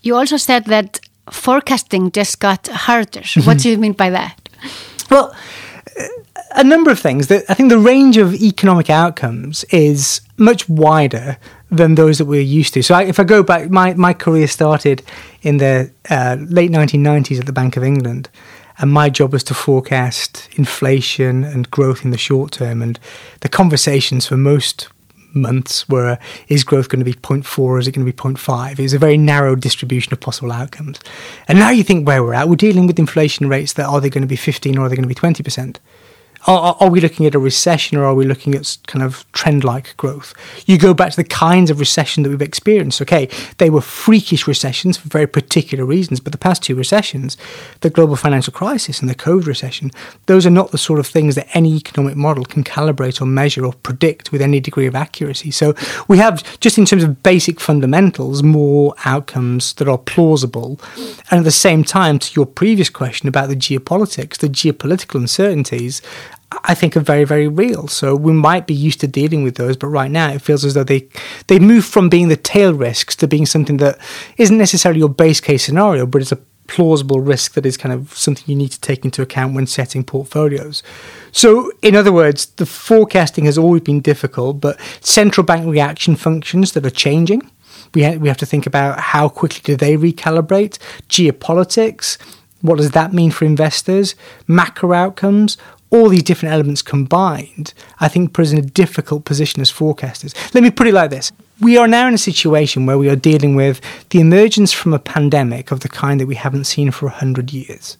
You 0.00 0.16
also 0.16 0.38
said 0.38 0.64
that 0.64 1.00
forecasting 1.30 2.12
just 2.12 2.40
got 2.40 2.68
harder. 2.68 3.22
what 3.44 3.58
do 3.58 3.68
you 3.68 3.76
mean 3.78 3.92
by 3.92 4.10
that? 4.10 4.48
Well, 5.10 5.34
a 6.54 6.64
number 6.64 6.90
of 6.90 6.98
things. 6.98 7.30
I 7.30 7.54
think 7.54 7.68
the 7.68 7.78
range 7.78 8.16
of 8.16 8.34
economic 8.34 8.88
outcomes 8.90 9.64
is 9.64 10.22
much 10.36 10.68
wider 10.68 11.36
than 11.72 11.94
those 11.94 12.18
that 12.18 12.26
we're 12.26 12.40
used 12.40 12.74
to. 12.74 12.82
So, 12.82 12.94
I, 12.94 13.04
if 13.04 13.18
I 13.18 13.24
go 13.24 13.42
back, 13.42 13.70
my, 13.70 13.94
my 13.94 14.12
career 14.12 14.46
started 14.46 15.02
in 15.40 15.56
the 15.56 15.90
uh, 16.10 16.36
late 16.38 16.70
1990s 16.70 17.40
at 17.40 17.46
the 17.46 17.52
Bank 17.52 17.76
of 17.76 17.82
England, 17.82 18.28
and 18.78 18.92
my 18.92 19.10
job 19.10 19.32
was 19.32 19.42
to 19.44 19.54
forecast 19.54 20.48
inflation 20.56 21.44
and 21.44 21.70
growth 21.70 22.04
in 22.04 22.10
the 22.10 22.18
short 22.18 22.52
term. 22.52 22.82
And 22.82 23.00
the 23.40 23.48
conversations 23.48 24.26
for 24.26 24.36
most 24.36 24.88
months 25.34 25.88
were 25.88 26.18
is 26.48 26.64
growth 26.64 26.88
going 26.88 26.98
to 26.98 27.04
be 27.04 27.14
0.4 27.14 27.58
or 27.58 27.78
is 27.78 27.88
it 27.88 27.92
going 27.92 28.06
to 28.06 28.12
be 28.12 28.16
0.5 28.16 28.72
it 28.72 28.82
was 28.82 28.92
a 28.92 28.98
very 28.98 29.16
narrow 29.16 29.54
distribution 29.54 30.12
of 30.12 30.20
possible 30.20 30.52
outcomes 30.52 31.00
and 31.48 31.58
now 31.58 31.70
you 31.70 31.82
think 31.82 32.06
where 32.06 32.22
we're 32.22 32.34
at 32.34 32.50
we're 32.50 32.54
dealing 32.54 32.86
with 32.86 32.98
inflation 32.98 33.48
rates 33.48 33.72
that 33.72 33.86
are 33.86 33.98
they 33.98 34.10
going 34.10 34.20
to 34.20 34.28
be 34.28 34.36
15 34.36 34.76
or 34.76 34.84
are 34.84 34.88
they 34.90 34.94
going 34.94 35.08
to 35.08 35.08
be 35.08 35.14
20% 35.14 35.78
are, 36.46 36.76
are, 36.80 36.90
we 36.90 37.00
looking 37.00 37.26
at 37.26 37.34
a 37.34 37.38
recession 37.38 37.96
or 37.96 38.04
are 38.04 38.14
we 38.14 38.24
looking 38.24 38.54
at 38.54 38.76
kind 38.86 39.04
of 39.04 39.30
trend 39.32 39.62
like 39.62 39.96
growth? 39.96 40.34
You 40.66 40.76
go 40.76 40.92
back 40.92 41.10
to 41.10 41.16
the 41.16 41.24
kinds 41.24 41.70
of 41.70 41.78
recession 41.78 42.22
that 42.22 42.30
we've 42.30 42.42
experienced. 42.42 43.00
Okay, 43.00 43.28
they 43.58 43.70
were 43.70 43.80
freakish 43.80 44.46
recessions 44.46 44.96
for 44.96 45.08
very 45.08 45.26
particular 45.26 45.84
reasons, 45.84 46.20
but 46.20 46.32
the 46.32 46.38
past 46.38 46.62
two 46.62 46.74
recessions, 46.74 47.36
the 47.80 47.90
global 47.90 48.16
financial 48.16 48.52
crisis 48.52 49.00
and 49.00 49.08
the 49.08 49.14
COVID 49.14 49.46
recession, 49.46 49.90
those 50.26 50.44
are 50.44 50.50
not 50.50 50.72
the 50.72 50.78
sort 50.78 50.98
of 50.98 51.06
things 51.06 51.36
that 51.36 51.48
any 51.54 51.76
economic 51.76 52.16
model 52.16 52.44
can 52.44 52.64
calibrate 52.64 53.20
or 53.20 53.26
measure 53.26 53.64
or 53.64 53.72
predict 53.72 54.32
with 54.32 54.42
any 54.42 54.58
degree 54.58 54.86
of 54.86 54.96
accuracy. 54.96 55.50
So 55.50 55.74
we 56.08 56.18
have, 56.18 56.58
just 56.60 56.76
in 56.76 56.84
terms 56.84 57.04
of 57.04 57.22
basic 57.22 57.60
fundamentals, 57.60 58.42
more 58.42 58.94
outcomes 59.04 59.74
that 59.74 59.88
are 59.88 59.98
plausible. 59.98 60.80
And 61.30 61.38
at 61.38 61.44
the 61.44 61.50
same 61.50 61.84
time, 61.84 62.18
to 62.18 62.32
your 62.34 62.46
previous 62.46 62.90
question 62.90 63.28
about 63.28 63.48
the 63.48 63.56
geopolitics, 63.56 64.38
the 64.38 64.48
geopolitical 64.48 65.20
uncertainties, 65.20 66.02
I 66.64 66.74
think 66.74 66.96
are 66.96 67.00
very, 67.00 67.24
very 67.24 67.48
real. 67.48 67.88
So 67.88 68.14
we 68.14 68.32
might 68.32 68.66
be 68.66 68.74
used 68.74 69.00
to 69.00 69.06
dealing 69.06 69.42
with 69.42 69.56
those, 69.56 69.76
but 69.76 69.88
right 69.88 70.10
now 70.10 70.30
it 70.30 70.42
feels 70.42 70.64
as 70.64 70.74
though 70.74 70.84
they 70.84 71.08
they 71.46 71.58
move 71.58 71.84
from 71.84 72.08
being 72.08 72.28
the 72.28 72.36
tail 72.36 72.74
risks 72.74 73.16
to 73.16 73.26
being 73.26 73.46
something 73.46 73.78
that 73.78 73.98
isn't 74.38 74.58
necessarily 74.58 75.00
your 75.00 75.08
base 75.08 75.40
case 75.40 75.64
scenario, 75.64 76.06
but 76.06 76.22
it's 76.22 76.32
a 76.32 76.38
plausible 76.66 77.20
risk 77.20 77.52
that 77.54 77.66
is 77.66 77.76
kind 77.76 77.92
of 77.92 78.16
something 78.16 78.44
you 78.46 78.56
need 78.56 78.70
to 78.70 78.80
take 78.80 79.04
into 79.04 79.20
account 79.20 79.54
when 79.54 79.66
setting 79.66 80.04
portfolios. 80.04 80.82
So, 81.32 81.70
in 81.82 81.94
other 81.96 82.12
words, 82.12 82.46
the 82.46 82.66
forecasting 82.66 83.44
has 83.44 83.58
always 83.58 83.82
been 83.82 84.00
difficult, 84.00 84.60
but 84.60 84.80
central 85.00 85.44
bank 85.44 85.66
reaction 85.66 86.16
functions 86.16 86.72
that 86.72 86.86
are 86.86 86.90
changing. 86.90 87.42
We, 87.94 88.04
ha- 88.04 88.16
we 88.16 88.28
have 88.28 88.38
to 88.38 88.46
think 88.46 88.66
about 88.66 89.00
how 89.00 89.28
quickly 89.28 89.60
do 89.62 89.76
they 89.76 89.96
recalibrate, 89.96 90.78
geopolitics, 91.08 92.16
what 92.62 92.78
does 92.78 92.92
that 92.92 93.12
mean 93.12 93.30
for 93.30 93.44
investors, 93.44 94.14
macro 94.46 94.92
outcomes, 94.92 95.58
all 95.92 96.08
these 96.08 96.22
different 96.22 96.54
elements 96.54 96.80
combined, 96.80 97.74
I 98.00 98.08
think 98.08 98.32
put 98.32 98.46
us 98.46 98.52
in 98.52 98.58
a 98.58 98.62
difficult 98.62 99.26
position 99.26 99.60
as 99.60 99.70
forecasters. 99.70 100.34
Let 100.54 100.64
me 100.64 100.70
put 100.70 100.86
it 100.86 100.94
like 100.94 101.10
this. 101.10 101.30
We 101.60 101.76
are 101.76 101.86
now 101.86 102.08
in 102.08 102.14
a 102.14 102.18
situation 102.18 102.86
where 102.86 102.98
we 102.98 103.10
are 103.10 103.14
dealing 103.14 103.54
with 103.54 103.80
the 104.08 104.20
emergence 104.20 104.72
from 104.72 104.94
a 104.94 104.98
pandemic 104.98 105.70
of 105.70 105.80
the 105.80 105.88
kind 105.88 106.18
that 106.18 106.26
we 106.26 106.34
haven't 106.34 106.64
seen 106.64 106.90
for 106.90 107.06
100 107.06 107.52
years. 107.52 107.98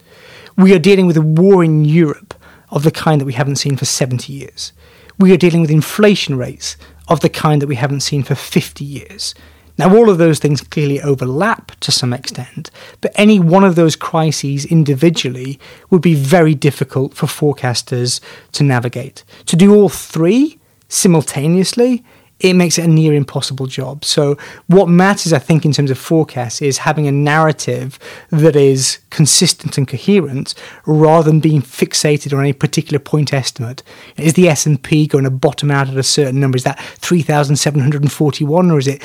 We 0.57 0.75
are 0.75 0.79
dealing 0.79 1.07
with 1.07 1.19
a 1.19 1.23
war 1.23 1.63
in 1.63 1.85
Europe 1.85 2.35
of 2.71 2.83
the 2.83 2.91
kind 2.91 3.21
that 3.21 3.27
we 3.27 3.35
haven't 3.35 3.57
seen 3.57 3.77
for 3.77 3.85
70 3.85 4.33
years. 4.33 4.73
We 5.19 5.33
are 5.33 5.37
dealing 5.37 5.61
with 5.61 5.71
inflation 5.71 6.37
rates 6.37 6.79
of 7.09 7.21
the 7.21 7.29
kind 7.29 7.61
that 7.61 7.69
we 7.69 7.77
haven't 7.77 8.01
seen 8.01 8.23
for 8.23 8.35
50 8.35 8.85
years. 8.85 9.35
Now, 9.79 9.95
all 9.97 10.11
of 10.11 10.19
those 10.19 10.39
things 10.39 10.61
clearly 10.61 11.01
overlap 11.01 11.73
to 11.81 11.91
some 11.91 12.13
extent, 12.13 12.71
but 13.01 13.13
any 13.15 13.41
one 13.41 13.65
of 13.65 13.75
those 13.75 13.97
crises 13.97 14.65
individually 14.67 15.59
would 15.91 16.03
be 16.03 16.15
very 16.15 16.55
difficult 16.55 17.15
for 17.15 17.27
forecasters 17.27 18.21
to 18.53 18.63
navigate. 18.63 19.25
To 19.47 19.57
do 19.57 19.75
all 19.75 19.89
three 19.89 20.59
simultaneously 20.89 22.05
it 22.43 22.55
makes 22.55 22.77
it 22.77 22.85
a 22.85 22.89
near 22.89 23.15
impossible 23.15 23.67
job. 23.67 24.05
So, 24.05 24.37
what 24.67 24.89
matters, 24.89 25.33
I 25.33 25.39
think, 25.39 25.65
in 25.65 25.73
terms 25.73 25.91
of 25.91 25.99
forecasts 25.99 26.61
is 26.61 26.79
having 26.79 27.07
a 27.07 27.13
narrative 27.13 27.99
that 28.31 28.57
is 28.57 28.99
consistent 29.11 29.79
and 29.79 29.87
coherent, 29.87 30.55
rather 30.85 31.31
than 31.31 31.41
being 31.41 31.63
fixated 31.63 32.33
on 32.33 32.41
any 32.41 32.53
particular 32.53 32.99
point 32.99 33.33
estimate. 33.33 33.83
Is 34.17 34.35
the 34.35 34.49
S 34.49 34.67
and 34.67 34.83
P 34.83 35.07
going 35.07 35.25
to 35.25 35.31
bottom 35.31 35.71
out 35.71 35.89
at 35.89 35.97
a 35.97 36.03
certain 36.03 36.41
number? 36.41 36.57
Is 36.57 36.65
that 36.65 36.81
three 36.81 37.23
thousand 37.23 37.57
seven 37.57 37.81
hundred 37.81 38.03
and 38.03 38.13
forty-one, 38.13 38.71
or 38.71 38.79
is 38.79 38.89
it 38.89 39.03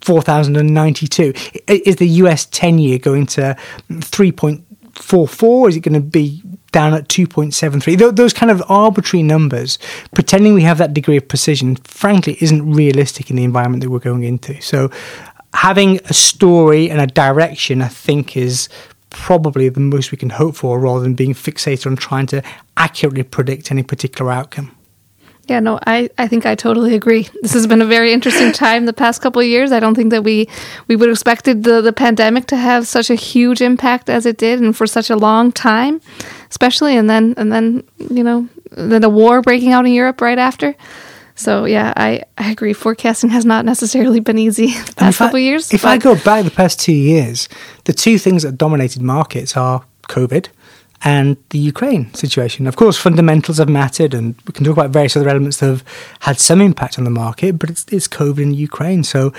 four 0.00 0.22
thousand 0.22 0.56
and 0.56 0.72
ninety-two? 0.72 1.32
Is 1.66 1.96
the 1.96 2.08
US 2.08 2.46
ten-year 2.46 2.98
going 2.98 3.26
to 3.26 3.56
three 4.00 4.32
point 4.32 4.64
four 5.00 5.26
four? 5.26 5.68
Is 5.68 5.76
it 5.76 5.80
going 5.80 5.94
to 5.94 6.00
be 6.00 6.42
down 6.72 6.94
at 6.94 7.08
2.73. 7.08 8.14
Those 8.16 8.32
kind 8.32 8.50
of 8.50 8.62
arbitrary 8.68 9.22
numbers, 9.22 9.78
pretending 10.14 10.54
we 10.54 10.62
have 10.62 10.78
that 10.78 10.94
degree 10.94 11.16
of 11.16 11.28
precision, 11.28 11.76
frankly, 11.76 12.36
isn't 12.40 12.72
realistic 12.72 13.30
in 13.30 13.36
the 13.36 13.44
environment 13.44 13.82
that 13.82 13.90
we're 13.90 13.98
going 13.98 14.24
into. 14.24 14.60
So, 14.60 14.90
having 15.52 15.98
a 16.04 16.14
story 16.14 16.90
and 16.90 17.00
a 17.00 17.06
direction, 17.06 17.82
I 17.82 17.88
think, 17.88 18.36
is 18.36 18.68
probably 19.10 19.68
the 19.68 19.80
most 19.80 20.12
we 20.12 20.18
can 20.18 20.30
hope 20.30 20.54
for 20.54 20.78
rather 20.78 21.00
than 21.00 21.14
being 21.14 21.34
fixated 21.34 21.86
on 21.86 21.96
trying 21.96 22.26
to 22.26 22.42
accurately 22.76 23.24
predict 23.24 23.72
any 23.72 23.82
particular 23.82 24.30
outcome. 24.30 24.76
Yeah, 25.50 25.58
no, 25.58 25.80
I, 25.84 26.08
I 26.16 26.28
think 26.28 26.46
I 26.46 26.54
totally 26.54 26.94
agree. 26.94 27.28
This 27.42 27.54
has 27.54 27.66
been 27.66 27.82
a 27.82 27.86
very 27.86 28.12
interesting 28.12 28.52
time 28.52 28.86
the 28.86 28.92
past 28.92 29.20
couple 29.20 29.42
of 29.42 29.48
years. 29.48 29.72
I 29.72 29.80
don't 29.80 29.96
think 29.96 30.10
that 30.12 30.22
we 30.22 30.48
we 30.86 30.94
would 30.94 31.08
have 31.08 31.16
expected 31.16 31.64
the, 31.64 31.82
the 31.82 31.92
pandemic 31.92 32.46
to 32.46 32.56
have 32.56 32.86
such 32.86 33.10
a 33.10 33.16
huge 33.16 33.60
impact 33.60 34.08
as 34.08 34.26
it 34.26 34.38
did 34.38 34.60
and 34.60 34.76
for 34.76 34.86
such 34.86 35.10
a 35.10 35.16
long 35.16 35.50
time, 35.50 36.00
especially 36.50 36.96
and 36.96 37.10
then 37.10 37.34
and 37.36 37.50
then, 37.50 37.82
you 37.98 38.22
know, 38.22 38.48
then 38.70 39.02
the 39.02 39.08
war 39.08 39.42
breaking 39.42 39.72
out 39.72 39.86
in 39.86 39.92
Europe 39.92 40.20
right 40.20 40.38
after. 40.38 40.76
So 41.34 41.64
yeah, 41.64 41.92
I, 41.96 42.22
I 42.38 42.52
agree. 42.52 42.72
Forecasting 42.72 43.30
has 43.30 43.44
not 43.44 43.64
necessarily 43.64 44.20
been 44.20 44.38
easy 44.38 44.66
the 44.86 44.94
past 44.94 45.18
couple 45.18 45.36
of 45.36 45.42
years. 45.42 45.72
If 45.72 45.84
I 45.84 45.98
go 45.98 46.14
back 46.14 46.44
the 46.44 46.52
past 46.52 46.78
two 46.78 46.92
years, 46.92 47.48
the 47.86 47.92
two 47.92 48.18
things 48.18 48.44
that 48.44 48.56
dominated 48.56 49.02
markets 49.02 49.56
are 49.56 49.82
COVID 50.08 50.46
and 51.02 51.36
the 51.50 51.58
Ukraine 51.58 52.12
situation. 52.14 52.66
Of 52.66 52.76
course, 52.76 52.96
fundamentals 52.96 53.58
have 53.58 53.68
mattered, 53.68 54.12
and 54.14 54.34
we 54.46 54.52
can 54.52 54.64
talk 54.64 54.76
about 54.76 54.90
various 54.90 55.16
other 55.16 55.28
elements 55.28 55.58
that 55.58 55.66
have 55.66 55.84
had 56.20 56.38
some 56.38 56.60
impact 56.60 56.98
on 56.98 57.04
the 57.04 57.10
market, 57.10 57.58
but 57.58 57.70
it's, 57.70 57.86
it's 57.90 58.08
COVID 58.08 58.42
in 58.42 58.54
Ukraine. 58.54 59.02
So, 59.04 59.32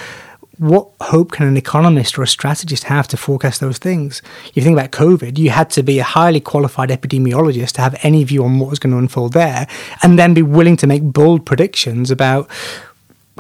what 0.58 0.89
hope 1.02 1.32
can 1.32 1.47
an 1.47 1.58
economist 1.58 2.19
or 2.19 2.24
a 2.24 2.28
strategist 2.28 2.84
have 2.84 3.08
to 3.08 3.17
forecast 3.17 3.62
those 3.62 3.80
things? 3.80 4.21
You 4.54 4.62
think 4.62 4.78
about 4.78 4.91
COVID, 4.91 5.39
you 5.39 5.50
had 5.50 5.71
to 5.71 5.82
be 5.82 5.97
a 5.97 6.04
highly 6.04 6.39
qualified 6.39 6.89
epidemiologist 6.89 7.71
to 7.74 7.82
have 7.82 7.97
any 8.04 8.24
view 8.24 8.43
on 8.43 8.60
what 8.60 8.69
was 8.69 8.78
going 8.78 8.91
to 8.91 9.00
unfold 9.00 9.34
there, 9.34 9.67
and 10.04 10.19
then 10.19 10.34
be 10.34 10.43
willing 10.43 10.78
to 10.78 10.88
make 10.88 11.02
bold 11.04 11.45
predictions 11.45 12.12
about 12.12 12.50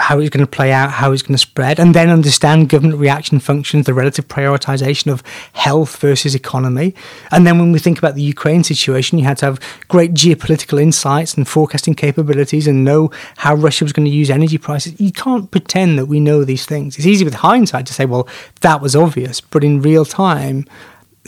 how 0.01 0.19
it's 0.19 0.29
going 0.29 0.45
to 0.45 0.49
play 0.49 0.71
out, 0.71 0.91
how 0.91 1.11
it's 1.11 1.21
going 1.21 1.35
to 1.35 1.37
spread, 1.37 1.79
and 1.79 1.93
then 1.93 2.09
understand 2.09 2.69
government 2.69 2.99
reaction 2.99 3.39
functions, 3.39 3.85
the 3.85 3.93
relative 3.93 4.27
prioritization 4.27 5.11
of 5.11 5.23
health 5.53 5.97
versus 5.97 6.33
economy. 6.33 6.95
And 7.31 7.45
then 7.45 7.59
when 7.59 7.71
we 7.71 7.79
think 7.79 7.99
about 7.99 8.15
the 8.15 8.21
Ukraine 8.21 8.63
situation, 8.63 9.19
you 9.19 9.25
had 9.25 9.37
to 9.37 9.45
have 9.45 9.59
great 9.87 10.13
geopolitical 10.13 10.81
insights 10.81 11.35
and 11.35 11.47
forecasting 11.47 11.93
capabilities 11.93 12.67
and 12.67 12.83
know 12.83 13.11
how 13.37 13.53
Russia 13.53 13.85
was 13.85 13.93
going 13.93 14.07
to 14.07 14.11
use 14.11 14.29
energy 14.29 14.57
prices. 14.57 14.99
You 14.99 15.11
can't 15.11 15.51
pretend 15.51 15.99
that 15.99 16.07
we 16.07 16.19
know 16.19 16.43
these 16.43 16.65
things. 16.65 16.97
It's 16.97 17.05
easy 17.05 17.23
with 17.23 17.35
hindsight 17.35 17.85
to 17.85 17.93
say, 17.93 18.05
well, 18.05 18.27
that 18.61 18.81
was 18.81 18.95
obvious, 18.95 19.39
but 19.39 19.63
in 19.63 19.81
real 19.81 20.05
time, 20.05 20.65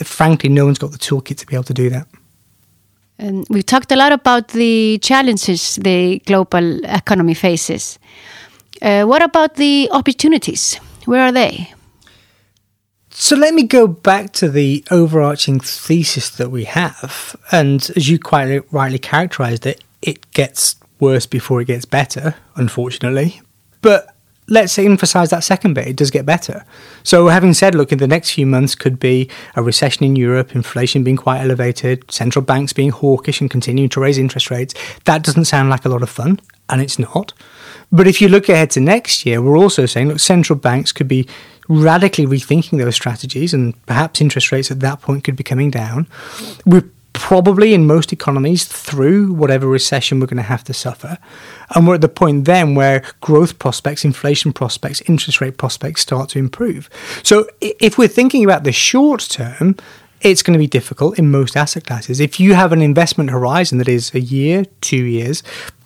frankly, 0.02 0.48
no 0.48 0.64
one's 0.64 0.78
got 0.78 0.90
the 0.90 0.98
toolkit 0.98 1.38
to 1.38 1.46
be 1.46 1.54
able 1.54 1.64
to 1.64 1.74
do 1.74 1.90
that. 1.90 2.08
And 3.18 3.46
we've 3.48 3.64
talked 3.64 3.92
a 3.92 3.96
lot 3.96 4.12
about 4.12 4.48
the 4.48 4.98
challenges 4.98 5.76
the 5.76 6.20
global 6.26 6.84
economy 6.84 7.34
faces. 7.34 7.98
Uh, 8.82 9.04
what 9.04 9.22
about 9.22 9.54
the 9.54 9.88
opportunities? 9.92 10.76
Where 11.04 11.22
are 11.22 11.32
they? 11.32 11.72
So 13.10 13.36
let 13.36 13.54
me 13.54 13.62
go 13.62 13.86
back 13.86 14.32
to 14.34 14.48
the 14.48 14.84
overarching 14.90 15.60
thesis 15.60 16.30
that 16.30 16.50
we 16.50 16.64
have. 16.64 17.36
And 17.52 17.88
as 17.94 18.08
you 18.08 18.18
quite 18.18 18.60
rightly 18.72 18.98
characterized 18.98 19.66
it, 19.66 19.84
it 20.02 20.30
gets 20.32 20.76
worse 20.98 21.24
before 21.24 21.60
it 21.60 21.66
gets 21.66 21.84
better, 21.84 22.34
unfortunately. 22.56 23.40
But 23.82 24.08
let's 24.48 24.76
emphasize 24.78 25.30
that 25.30 25.44
second 25.44 25.74
bit. 25.74 25.86
It 25.86 25.96
does 25.96 26.10
get 26.10 26.26
better. 26.26 26.64
So, 27.04 27.28
having 27.28 27.54
said, 27.54 27.74
look, 27.74 27.92
in 27.92 27.98
the 27.98 28.08
next 28.08 28.32
few 28.32 28.46
months 28.46 28.74
could 28.74 28.98
be 28.98 29.30
a 29.54 29.62
recession 29.62 30.04
in 30.04 30.16
Europe, 30.16 30.54
inflation 30.54 31.04
being 31.04 31.16
quite 31.16 31.40
elevated, 31.40 32.10
central 32.10 32.44
banks 32.44 32.72
being 32.72 32.90
hawkish 32.90 33.40
and 33.40 33.50
continuing 33.50 33.90
to 33.90 34.00
raise 34.00 34.18
interest 34.18 34.50
rates. 34.50 34.74
That 35.04 35.22
doesn't 35.22 35.44
sound 35.44 35.70
like 35.70 35.84
a 35.84 35.88
lot 35.88 36.02
of 36.02 36.10
fun 36.10 36.40
and 36.68 36.80
it's 36.80 36.98
not. 36.98 37.32
But 37.92 38.06
if 38.06 38.20
you 38.20 38.28
look 38.28 38.48
ahead 38.48 38.70
to 38.72 38.80
next 38.80 39.24
year, 39.24 39.40
we're 39.40 39.58
also 39.58 39.86
saying, 39.86 40.08
look, 40.08 40.20
central 40.20 40.58
banks 40.58 40.92
could 40.92 41.08
be 41.08 41.28
radically 41.68 42.26
rethinking 42.26 42.78
those 42.78 42.96
strategies, 42.96 43.54
and 43.54 43.74
perhaps 43.86 44.20
interest 44.20 44.52
rates 44.52 44.70
at 44.70 44.80
that 44.80 45.00
point 45.00 45.24
could 45.24 45.36
be 45.36 45.44
coming 45.44 45.70
down. 45.70 46.06
We're 46.66 46.88
probably 47.14 47.72
in 47.72 47.86
most 47.86 48.12
economies 48.12 48.64
through 48.64 49.32
whatever 49.32 49.66
recession 49.66 50.20
we're 50.20 50.26
going 50.26 50.36
to 50.36 50.42
have 50.42 50.64
to 50.64 50.74
suffer. 50.74 51.16
And 51.74 51.86
we're 51.86 51.94
at 51.94 52.00
the 52.00 52.08
point 52.08 52.44
then 52.44 52.74
where 52.74 53.02
growth 53.20 53.58
prospects, 53.58 54.04
inflation 54.04 54.52
prospects, 54.52 55.00
interest 55.02 55.40
rate 55.40 55.56
prospects 55.56 56.02
start 56.02 56.28
to 56.30 56.38
improve. 56.38 56.90
So 57.22 57.48
if 57.60 57.96
we're 57.96 58.08
thinking 58.08 58.44
about 58.44 58.64
the 58.64 58.72
short 58.72 59.20
term, 59.30 59.76
it's 60.20 60.42
going 60.42 60.54
to 60.54 60.58
be 60.58 60.66
difficult 60.66 61.18
in 61.18 61.30
most 61.30 61.56
asset 61.56 61.86
classes. 61.86 62.18
If 62.18 62.40
you 62.40 62.54
have 62.54 62.72
an 62.72 62.82
investment 62.82 63.30
horizon 63.30 63.78
that 63.78 63.88
is 63.88 64.12
a 64.14 64.20
year, 64.20 64.64
two 64.80 65.04
years, 65.04 65.42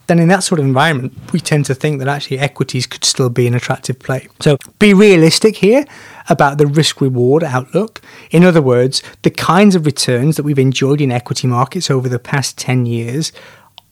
then 0.09 0.19
in 0.19 0.29
that 0.29 0.43
sort 0.43 0.59
of 0.59 0.67
environment, 0.67 1.13
we 1.33 1.39
tend 1.39 1.67
to 1.67 1.75
think 1.75 1.99
that 1.99 2.09
actually 2.09 2.39
equities 2.39 2.87
could 2.87 3.05
still 3.05 3.29
be 3.31 3.47
an 3.47 3.55
attractive 3.55 3.99
play. 3.99 4.29
So 4.41 4.57
be 4.79 4.93
realistic 4.95 5.57
here 5.57 5.85
about 6.29 6.59
the 6.59 6.67
risk 6.67 7.01
reward 7.01 7.45
outlook. 7.45 8.01
In 8.31 8.43
other 8.43 8.63
words, 8.63 9.03
the 9.23 9.31
kinds 9.31 9.75
of 9.75 9.87
returns 9.87 10.37
that 10.37 10.43
we've 10.43 10.59
enjoyed 10.59 11.01
in 11.01 11.13
equity 11.13 11.47
markets 11.47 11.91
over 11.91 12.09
the 12.09 12.19
past 12.19 12.59
10 12.59 12.87
years 12.87 13.33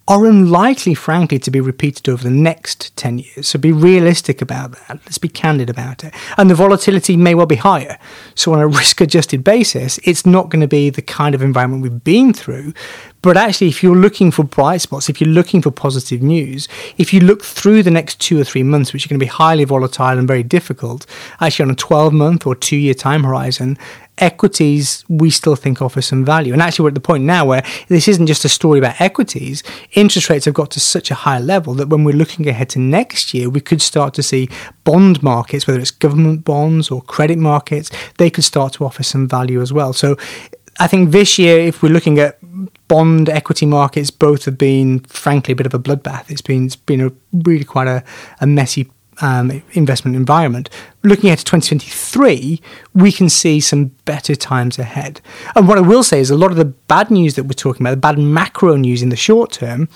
are 0.09 0.25
unlikely, 0.25 0.95
frankly, 0.95 1.39
to 1.41 1.51
be 1.51 1.61
repeated 1.61 2.09
over 2.09 2.23
the 2.23 2.31
next 2.31 2.97
10 2.97 3.19
years. 3.19 3.49
So 3.49 3.59
be 3.59 3.73
realistic 3.73 4.41
about 4.41 4.73
that. 4.73 5.01
Let's 5.05 5.19
be 5.19 5.29
candid 5.29 5.69
about 5.69 6.05
it. 6.05 6.15
And 6.39 6.49
the 6.49 6.55
volatility 6.55 7.17
may 7.17 7.35
well 7.35 7.47
be 7.47 7.57
higher. 7.57 7.99
So, 8.37 8.53
on 8.53 8.61
a 8.61 8.69
risk 8.69 9.01
adjusted 9.01 9.43
basis, 9.43 9.99
it's 10.05 10.25
not 10.25 10.49
going 10.49 10.61
to 10.61 10.69
be 10.69 10.91
the 10.91 11.03
kind 11.03 11.35
of 11.35 11.43
environment 11.43 11.83
we've 11.83 12.05
been 12.05 12.33
through. 12.33 12.73
But 13.27 13.37
actually, 13.37 13.67
if 13.67 13.83
you're 13.83 13.97
looking 13.97 14.31
for 14.31 14.45
bright 14.45 14.83
spots, 14.83 15.09
if 15.09 15.21
you're 15.21 15.29
looking 15.29 15.61
for 15.61 15.73
positive 15.73 16.23
news, 16.23 16.69
if 16.97 17.13
you 17.13 17.19
look 17.19 17.43
through 17.43 17.83
the 17.83 17.91
next 17.91 18.21
two 18.21 18.41
or 18.41 18.45
three 18.45 18.63
months, 18.63 18.93
which 18.93 19.05
are 19.05 19.09
going 19.09 19.19
to 19.19 19.25
be 19.25 19.29
highly 19.29 19.65
volatile 19.65 20.17
and 20.17 20.29
very 20.29 20.45
difficult, 20.45 21.07
actually 21.41 21.65
on 21.65 21.71
a 21.73 21.75
12 21.75 22.13
month 22.13 22.47
or 22.47 22.55
two 22.55 22.77
year 22.77 22.95
time 22.95 23.25
horizon, 23.25 23.77
equities 24.19 25.05
we 25.09 25.29
still 25.29 25.57
think 25.57 25.83
offer 25.83 26.01
some 26.01 26.25
value. 26.25 26.53
And 26.53 26.63
actually, 26.63 26.85
we're 26.85 26.91
at 26.91 26.95
the 26.95 27.01
point 27.01 27.25
now 27.25 27.45
where 27.45 27.65
this 27.89 28.07
isn't 28.07 28.29
just 28.29 28.45
a 28.45 28.49
story 28.49 28.79
about 28.79 29.01
equities. 29.01 29.65
Interest 29.95 30.31
rates 30.31 30.45
have 30.45 30.55
got 30.55 30.71
to 30.71 30.79
such 30.79 31.11
a 31.11 31.17
high 31.17 31.41
level 31.41 31.75
that 31.75 31.89
when 31.89 32.05
we're 32.05 32.15
looking 32.15 32.47
ahead 32.49 32.69
to 32.71 32.79
next 32.79 33.35
year, 33.35 33.51
we 33.51 33.61
could 33.61 33.83
start 33.83 34.15
to 34.15 34.23
see 34.23 34.49
bond 34.85 35.21
markets, 35.21 35.67
whether 35.67 35.81
it's 35.81 35.91
government 35.91 36.45
bonds 36.45 36.93
or 36.93 37.03
credit 37.03 37.39
markets, 37.39 37.91
they 38.19 38.31
could 38.31 38.45
start 38.45 38.75
to 38.75 38.85
offer 38.85 39.03
some 39.03 39.27
value 39.27 39.61
as 39.61 39.73
well. 39.73 39.93
So 39.93 40.17
I 40.79 40.87
think 40.87 41.11
this 41.11 41.39
year, 41.39 41.59
if 41.59 41.83
we're 41.83 41.93
looking 41.93 42.19
at 42.19 42.39
bond 42.89 43.29
equity 43.29 43.67
markets, 43.67 44.11
both 44.11 44.45
have 44.45 44.59
been, 44.59 45.01
frankly, 45.01 45.53
a 45.53 45.57
bit 45.57 45.67
of 45.67 45.75
a 45.75 45.79
bloodbath. 45.79 46.31
It's 46.31 46.43
been 46.43 46.67
it's 46.67 46.77
been 46.77 47.01
a 47.01 47.13
really 47.33 47.65
quite 47.65 47.89
a, 47.89 48.03
a 48.41 48.47
messy 48.47 48.91
um, 49.21 49.63
investment 49.73 50.17
environment. 50.17 50.69
Looking 51.03 51.31
at 51.31 51.39
2023, 51.39 52.61
we 52.95 53.13
can 53.13 53.29
see 53.29 53.61
some 53.61 53.87
better 54.05 54.35
times 54.35 54.79
ahead. 54.79 55.21
And 55.55 55.69
what 55.69 55.79
I 55.79 55.83
will 55.83 56.03
say 56.03 56.21
is 56.21 56.31
a 56.31 56.37
lot 56.37 56.51
of 56.51 56.57
the 56.57 56.65
bad 56.65 57.11
news 57.11 57.35
that 57.35 57.45
we're 57.45 57.53
talking 57.53 57.83
about, 57.83 57.93
the 57.93 57.97
bad 57.99 58.19
macro 58.19 58.77
news 58.77 59.03
in 59.03 59.09
the 59.09 59.17
short 59.17 59.53
term, 59.53 59.89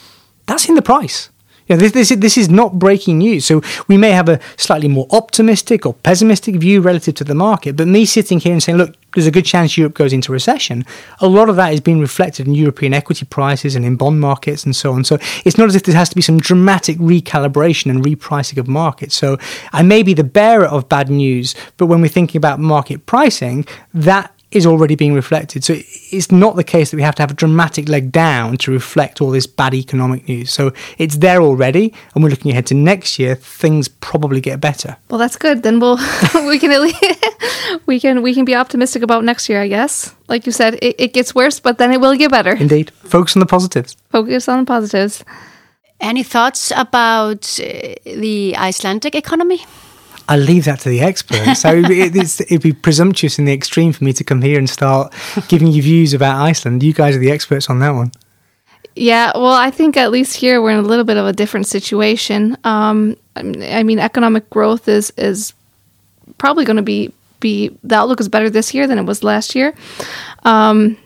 that's 0.46 0.68
in 0.68 0.74
the 0.74 0.82
price. 0.82 1.30
You 1.66 1.76
know, 1.76 1.80
this, 1.80 1.92
this, 1.92 2.08
this 2.18 2.36
is 2.36 2.48
not 2.48 2.78
breaking 2.78 3.18
news. 3.18 3.44
So 3.44 3.62
we 3.86 3.96
may 3.96 4.10
have 4.10 4.28
a 4.28 4.40
slightly 4.56 4.88
more 4.88 5.06
optimistic 5.10 5.86
or 5.86 5.94
pessimistic 5.94 6.56
view 6.56 6.80
relative 6.80 7.14
to 7.16 7.24
the 7.24 7.34
market. 7.34 7.76
But 7.76 7.86
me 7.86 8.04
sitting 8.04 8.40
here 8.40 8.52
and 8.52 8.62
saying, 8.62 8.78
look, 8.78 8.96
there's 9.14 9.26
a 9.26 9.30
good 9.30 9.44
chance 9.44 9.76
Europe 9.76 9.94
goes 9.94 10.12
into 10.12 10.32
recession, 10.32 10.84
a 11.20 11.28
lot 11.28 11.48
of 11.48 11.56
that 11.56 11.72
is 11.72 11.80
being 11.80 12.00
reflected 12.00 12.46
in 12.46 12.54
European 12.54 12.94
equity 12.94 13.26
prices 13.26 13.74
and 13.74 13.84
in 13.84 13.96
bond 13.96 14.20
markets 14.20 14.64
and 14.64 14.74
so 14.74 14.92
on. 14.92 15.04
So 15.04 15.18
it's 15.44 15.58
not 15.58 15.68
as 15.68 15.76
if 15.76 15.82
there 15.84 15.94
has 15.94 16.08
to 16.10 16.16
be 16.16 16.22
some 16.22 16.38
dramatic 16.38 16.98
recalibration 16.98 17.90
and 17.90 18.04
repricing 18.04 18.58
of 18.58 18.68
markets. 18.68 19.14
So 19.14 19.38
I 19.72 19.82
may 19.82 20.02
be 20.02 20.14
the 20.14 20.24
bearer 20.24 20.66
of 20.66 20.88
bad 20.88 21.08
news, 21.08 21.54
but 21.76 21.86
when 21.86 22.00
we're 22.00 22.08
thinking 22.08 22.38
about 22.38 22.60
market 22.60 23.06
pricing, 23.06 23.66
that 23.94 24.34
is 24.52 24.66
already 24.66 24.96
being 24.96 25.14
reflected. 25.14 25.62
So 25.62 25.76
it's 25.76 26.32
not 26.32 26.56
the 26.56 26.64
case 26.64 26.90
that 26.90 26.96
we 26.96 27.02
have 27.02 27.14
to 27.16 27.22
have 27.22 27.30
a 27.30 27.34
dramatic 27.34 27.88
leg 27.88 28.10
down 28.10 28.56
to 28.58 28.72
reflect 28.72 29.20
all 29.20 29.30
this 29.30 29.46
bad 29.46 29.74
economic 29.74 30.26
news. 30.28 30.50
So 30.50 30.72
it's 30.98 31.18
there 31.18 31.40
already, 31.40 31.94
and 32.14 32.24
we're 32.24 32.30
looking 32.30 32.50
ahead 32.50 32.66
to 32.66 32.74
next 32.74 33.18
year. 33.18 33.36
Things 33.36 33.88
probably 33.88 34.40
get 34.40 34.60
better. 34.60 34.96
Well, 35.08 35.18
that's 35.18 35.36
good. 35.36 35.62
Then 35.62 35.78
we'll 35.78 35.96
we 36.34 36.58
can 36.58 36.72
at 36.72 36.80
least 36.80 37.26
we 37.86 38.00
can 38.00 38.22
we 38.22 38.34
can 38.34 38.44
be 38.44 38.54
optimistic 38.54 39.02
about 39.02 39.24
next 39.24 39.48
year. 39.48 39.62
I 39.62 39.68
guess, 39.68 40.14
like 40.28 40.46
you 40.46 40.52
said, 40.52 40.74
it, 40.82 40.96
it 40.98 41.12
gets 41.12 41.34
worse, 41.34 41.60
but 41.60 41.78
then 41.78 41.92
it 41.92 42.00
will 42.00 42.16
get 42.16 42.30
better. 42.30 42.52
Indeed, 42.52 42.90
focus 42.90 43.36
on 43.36 43.40
the 43.40 43.46
positives. 43.46 43.96
Focus 44.10 44.48
on 44.48 44.60
the 44.60 44.66
positives. 44.66 45.24
Any 46.00 46.22
thoughts 46.22 46.72
about 46.74 47.60
uh, 47.60 47.94
the 48.04 48.56
Icelandic 48.56 49.14
economy? 49.14 49.60
I 50.30 50.36
leave 50.36 50.64
that 50.66 50.78
to 50.80 50.88
the 50.88 51.00
experts. 51.00 51.60
So 51.60 51.82
it, 51.84 52.14
it'd 52.14 52.62
be 52.62 52.72
presumptuous 52.72 53.38
in 53.38 53.46
the 53.46 53.52
extreme 53.52 53.92
for 53.92 54.04
me 54.04 54.12
to 54.12 54.22
come 54.22 54.40
here 54.40 54.58
and 54.58 54.70
start 54.70 55.12
giving 55.48 55.68
you 55.68 55.82
views 55.82 56.14
about 56.14 56.40
Iceland. 56.40 56.84
You 56.84 56.92
guys 56.92 57.16
are 57.16 57.18
the 57.18 57.32
experts 57.32 57.68
on 57.68 57.80
that 57.80 57.90
one. 57.90 58.12
Yeah, 58.94 59.32
well, 59.34 59.52
I 59.52 59.70
think 59.70 59.96
at 59.96 60.10
least 60.10 60.36
here 60.36 60.62
we're 60.62 60.70
in 60.70 60.78
a 60.78 60.88
little 60.88 61.04
bit 61.04 61.16
of 61.16 61.26
a 61.26 61.32
different 61.32 61.66
situation. 61.66 62.56
Um, 62.64 63.16
I 63.34 63.82
mean, 63.82 63.98
economic 63.98 64.48
growth 64.50 64.88
is 64.88 65.12
is 65.16 65.52
probably 66.38 66.64
going 66.64 66.76
to 66.76 66.82
be 66.82 67.12
be 67.40 67.76
the 67.82 67.96
outlook 67.96 68.20
is 68.20 68.28
better 68.28 68.50
this 68.50 68.72
year 68.72 68.86
than 68.86 68.98
it 68.98 69.04
was 69.04 69.24
last 69.24 69.54
year. 69.54 69.74
Um, 70.44 70.96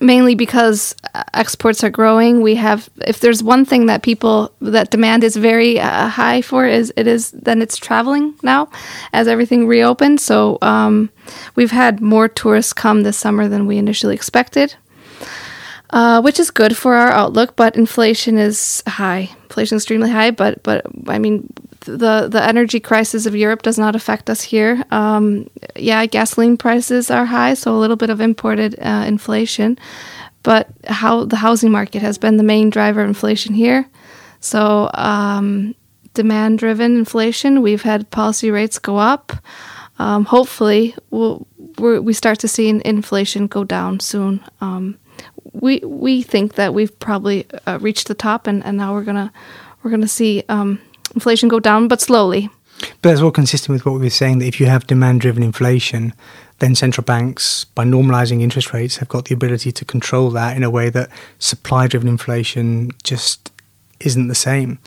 mainly 0.00 0.34
because 0.34 0.94
uh, 1.14 1.22
exports 1.34 1.84
are 1.84 1.90
growing. 1.90 2.40
We 2.40 2.54
have, 2.56 2.88
if 3.06 3.20
there's 3.20 3.42
one 3.42 3.64
thing 3.64 3.86
that 3.86 4.02
people 4.02 4.52
that 4.60 4.90
demand 4.90 5.24
is 5.24 5.36
very 5.36 5.78
uh, 5.78 6.08
high 6.08 6.42
for, 6.42 6.66
is 6.66 6.92
it 6.96 7.06
is 7.06 7.30
then 7.32 7.62
it's 7.62 7.76
traveling 7.76 8.34
now, 8.42 8.68
as 9.12 9.28
everything 9.28 9.66
reopened. 9.66 10.20
So 10.20 10.58
um, 10.62 11.10
we've 11.54 11.70
had 11.70 12.00
more 12.00 12.28
tourists 12.28 12.72
come 12.72 13.02
this 13.02 13.16
summer 13.16 13.48
than 13.48 13.66
we 13.66 13.78
initially 13.78 14.14
expected. 14.14 14.74
Uh, 15.92 16.22
which 16.22 16.38
is 16.38 16.52
good 16.52 16.76
for 16.76 16.94
our 16.94 17.10
outlook, 17.10 17.56
but 17.56 17.74
inflation 17.74 18.38
is 18.38 18.80
high. 18.86 19.28
Inflation 19.42 19.74
is 19.74 19.82
extremely 19.82 20.08
high, 20.08 20.30
but 20.30 20.62
but 20.62 20.86
I 21.08 21.18
mean 21.18 21.52
the 21.80 22.28
the 22.30 22.42
energy 22.42 22.80
crisis 22.80 23.26
of 23.26 23.34
Europe 23.34 23.62
does 23.62 23.78
not 23.78 23.96
affect 23.96 24.30
us 24.30 24.42
here. 24.42 24.84
Um, 24.90 25.48
yeah, 25.76 26.06
gasoline 26.06 26.56
prices 26.56 27.10
are 27.10 27.24
high, 27.24 27.54
so 27.54 27.76
a 27.76 27.78
little 27.78 27.96
bit 27.96 28.10
of 28.10 28.20
imported 28.20 28.78
uh, 28.80 29.04
inflation, 29.06 29.78
but 30.42 30.68
how 30.86 31.24
the 31.24 31.36
housing 31.36 31.70
market 31.70 32.02
has 32.02 32.18
been 32.18 32.36
the 32.36 32.42
main 32.42 32.70
driver 32.70 33.02
of 33.02 33.08
inflation 33.08 33.54
here. 33.54 33.86
So 34.40 34.90
um, 34.94 35.74
demand 36.14 36.58
driven 36.58 36.96
inflation. 36.96 37.62
We've 37.62 37.82
had 37.82 38.10
policy 38.10 38.50
rates 38.50 38.78
go 38.78 38.96
up. 38.96 39.32
Um, 39.98 40.24
hopefully, 40.24 40.94
we'll, 41.10 41.46
we 41.78 42.14
start 42.14 42.38
to 42.40 42.48
see 42.48 42.68
inflation 42.68 43.46
go 43.46 43.64
down 43.64 44.00
soon. 44.00 44.42
Um, 44.62 44.98
we 45.52 45.80
we 45.84 46.22
think 46.22 46.54
that 46.54 46.72
we've 46.72 46.98
probably 47.00 47.46
uh, 47.66 47.78
reached 47.80 48.08
the 48.08 48.14
top, 48.14 48.46
and, 48.46 48.64
and 48.64 48.78
now 48.78 48.94
we're 48.94 49.04
gonna 49.04 49.30
we're 49.82 49.90
gonna 49.90 50.08
see 50.08 50.42
um, 50.48 50.80
inflation 51.14 51.48
go 51.48 51.60
down, 51.60 51.88
but 51.88 52.00
slowly. 52.00 52.50
But 52.80 53.10
that's 53.10 53.20
all 53.20 53.30
consistent 53.30 53.74
with 53.74 53.84
what 53.84 53.94
we 53.94 54.00
were 54.00 54.10
saying 54.10 54.38
that 54.38 54.46
if 54.46 54.58
you 54.58 54.66
have 54.66 54.86
demand-driven 54.86 55.42
inflation, 55.42 56.14
then 56.60 56.74
central 56.74 57.04
banks, 57.04 57.64
by 57.64 57.84
normalizing 57.84 58.40
interest 58.40 58.72
rates, 58.72 58.96
have 58.98 59.08
got 59.08 59.26
the 59.26 59.34
ability 59.34 59.72
to 59.72 59.84
control 59.84 60.30
that 60.30 60.56
in 60.56 60.62
a 60.62 60.70
way 60.70 60.88
that 60.90 61.10
supply-driven 61.38 62.08
inflation 62.08 62.90
just 63.02 63.50
isn't 64.00 64.28
the 64.28 64.34
same. 64.34 64.78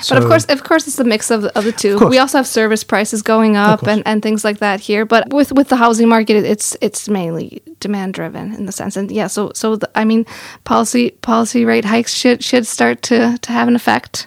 So, 0.00 0.14
but 0.14 0.22
of 0.22 0.28
course, 0.28 0.44
of 0.46 0.64
course, 0.64 0.88
it's 0.88 0.98
a 0.98 1.04
mix 1.04 1.30
of, 1.30 1.44
of 1.44 1.64
the 1.64 1.72
two. 1.72 1.96
Of 1.96 2.08
we 2.08 2.18
also 2.18 2.38
have 2.38 2.46
service 2.46 2.82
prices 2.82 3.22
going 3.22 3.56
up 3.56 3.82
and, 3.82 4.02
and 4.06 4.22
things 4.22 4.44
like 4.44 4.58
that 4.58 4.80
here. 4.80 5.04
But 5.04 5.32
with 5.32 5.52
with 5.52 5.68
the 5.68 5.76
housing 5.76 6.08
market, 6.08 6.36
it's 6.44 6.76
it's 6.80 7.08
mainly 7.08 7.62
demand 7.78 8.14
driven 8.14 8.54
in 8.54 8.66
the 8.66 8.72
sense. 8.72 8.96
And 8.96 9.10
yeah, 9.12 9.28
so 9.28 9.52
so 9.54 9.76
the, 9.76 9.90
I 9.94 10.04
mean, 10.04 10.26
policy 10.64 11.10
policy 11.10 11.64
rate 11.64 11.84
hikes 11.84 12.14
should 12.14 12.42
should 12.42 12.66
start 12.66 13.02
to 13.02 13.38
to 13.38 13.52
have 13.52 13.68
an 13.68 13.76
effect. 13.76 14.26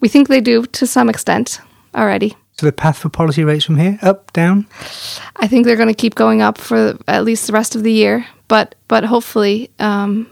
We 0.00 0.08
think 0.08 0.28
they 0.28 0.40
do 0.40 0.64
to 0.66 0.86
some 0.86 1.08
extent 1.08 1.60
already. 1.94 2.36
So 2.56 2.66
the 2.66 2.72
path 2.72 2.98
for 2.98 3.08
policy 3.08 3.42
rates 3.42 3.64
from 3.64 3.76
here, 3.76 3.98
up, 4.02 4.32
down? 4.32 4.66
I 5.36 5.48
think 5.48 5.66
they're 5.66 5.76
going 5.76 5.88
to 5.88 5.94
keep 5.94 6.14
going 6.14 6.40
up 6.40 6.58
for 6.58 6.96
at 7.08 7.24
least 7.24 7.46
the 7.46 7.52
rest 7.52 7.74
of 7.74 7.82
the 7.82 7.92
year. 7.92 8.26
But 8.46 8.74
but 8.86 9.04
hopefully 9.04 9.70
um, 9.78 10.28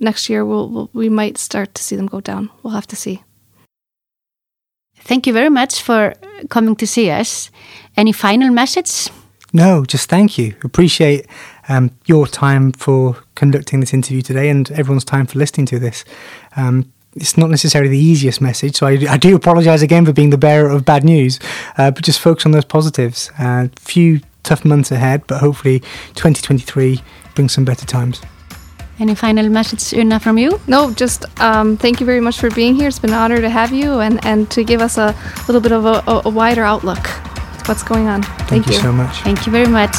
next 0.00 0.28
year 0.28 0.44
we'll, 0.44 0.68
we'll, 0.68 0.90
we 0.92 1.08
might 1.08 1.38
start 1.38 1.74
to 1.74 1.82
see 1.82 1.96
them 1.96 2.06
go 2.06 2.20
down. 2.20 2.50
We'll 2.62 2.74
have 2.74 2.86
to 2.88 2.96
see. 2.96 3.22
Thank 4.96 5.26
you 5.26 5.32
very 5.32 5.50
much 5.50 5.82
for 5.82 6.14
coming 6.48 6.76
to 6.76 6.86
see 6.86 7.10
us. 7.10 7.50
Any 7.96 8.12
final 8.12 8.50
message? 8.50 9.08
No, 9.52 9.84
just 9.84 10.08
thank 10.08 10.38
you. 10.38 10.54
Appreciate 10.64 11.26
um, 11.68 11.90
your 12.06 12.26
time 12.26 12.72
for 12.72 13.16
conducting 13.34 13.80
this 13.80 13.92
interview 13.92 14.22
today 14.22 14.48
and 14.48 14.70
everyone's 14.70 15.04
time 15.04 15.26
for 15.26 15.38
listening 15.38 15.66
to 15.66 15.78
this. 15.78 16.04
Um, 16.56 16.92
it's 17.14 17.36
not 17.36 17.50
necessarily 17.50 17.90
the 17.90 17.98
easiest 17.98 18.40
message, 18.40 18.76
so 18.76 18.86
I, 18.86 18.98
I 19.08 19.16
do 19.16 19.34
apologise 19.36 19.82
again 19.82 20.04
for 20.06 20.12
being 20.12 20.30
the 20.30 20.38
bearer 20.38 20.70
of 20.70 20.84
bad 20.84 21.04
news, 21.04 21.38
uh, 21.76 21.90
but 21.90 22.04
just 22.04 22.20
focus 22.20 22.46
on 22.46 22.52
those 22.52 22.64
positives. 22.64 23.30
A 23.38 23.44
uh, 23.44 23.68
few 23.76 24.20
tough 24.42 24.64
months 24.64 24.90
ahead, 24.90 25.26
but 25.26 25.38
hopefully 25.38 25.80
2023 26.14 27.00
brings 27.34 27.52
some 27.52 27.64
better 27.64 27.86
times. 27.86 28.20
Any 28.98 29.14
final 29.14 29.48
message, 29.48 29.92
Una, 29.98 30.20
from 30.20 30.38
you? 30.38 30.60
No, 30.66 30.92
just 30.92 31.24
um, 31.40 31.76
thank 31.76 31.98
you 31.98 32.06
very 32.06 32.20
much 32.20 32.38
for 32.38 32.50
being 32.50 32.74
here. 32.74 32.88
It's 32.88 32.98
been 32.98 33.10
an 33.10 33.16
honor 33.16 33.40
to 33.40 33.48
have 33.48 33.72
you 33.72 34.00
and, 34.00 34.24
and 34.24 34.50
to 34.50 34.62
give 34.64 34.80
us 34.80 34.98
a 34.98 35.14
little 35.48 35.60
bit 35.60 35.72
of 35.72 35.84
a, 35.84 36.02
a, 36.06 36.22
a 36.26 36.30
wider 36.30 36.62
outlook 36.62 37.06
what's 37.68 37.82
going 37.82 38.08
on. 38.08 38.22
Thank, 38.22 38.48
Thank 38.48 38.66
you 38.68 38.74
so 38.74 38.92
much. 38.92 39.16
Thank 39.22 39.46
you 39.46 39.52
very 39.52 39.68
much. 39.68 39.94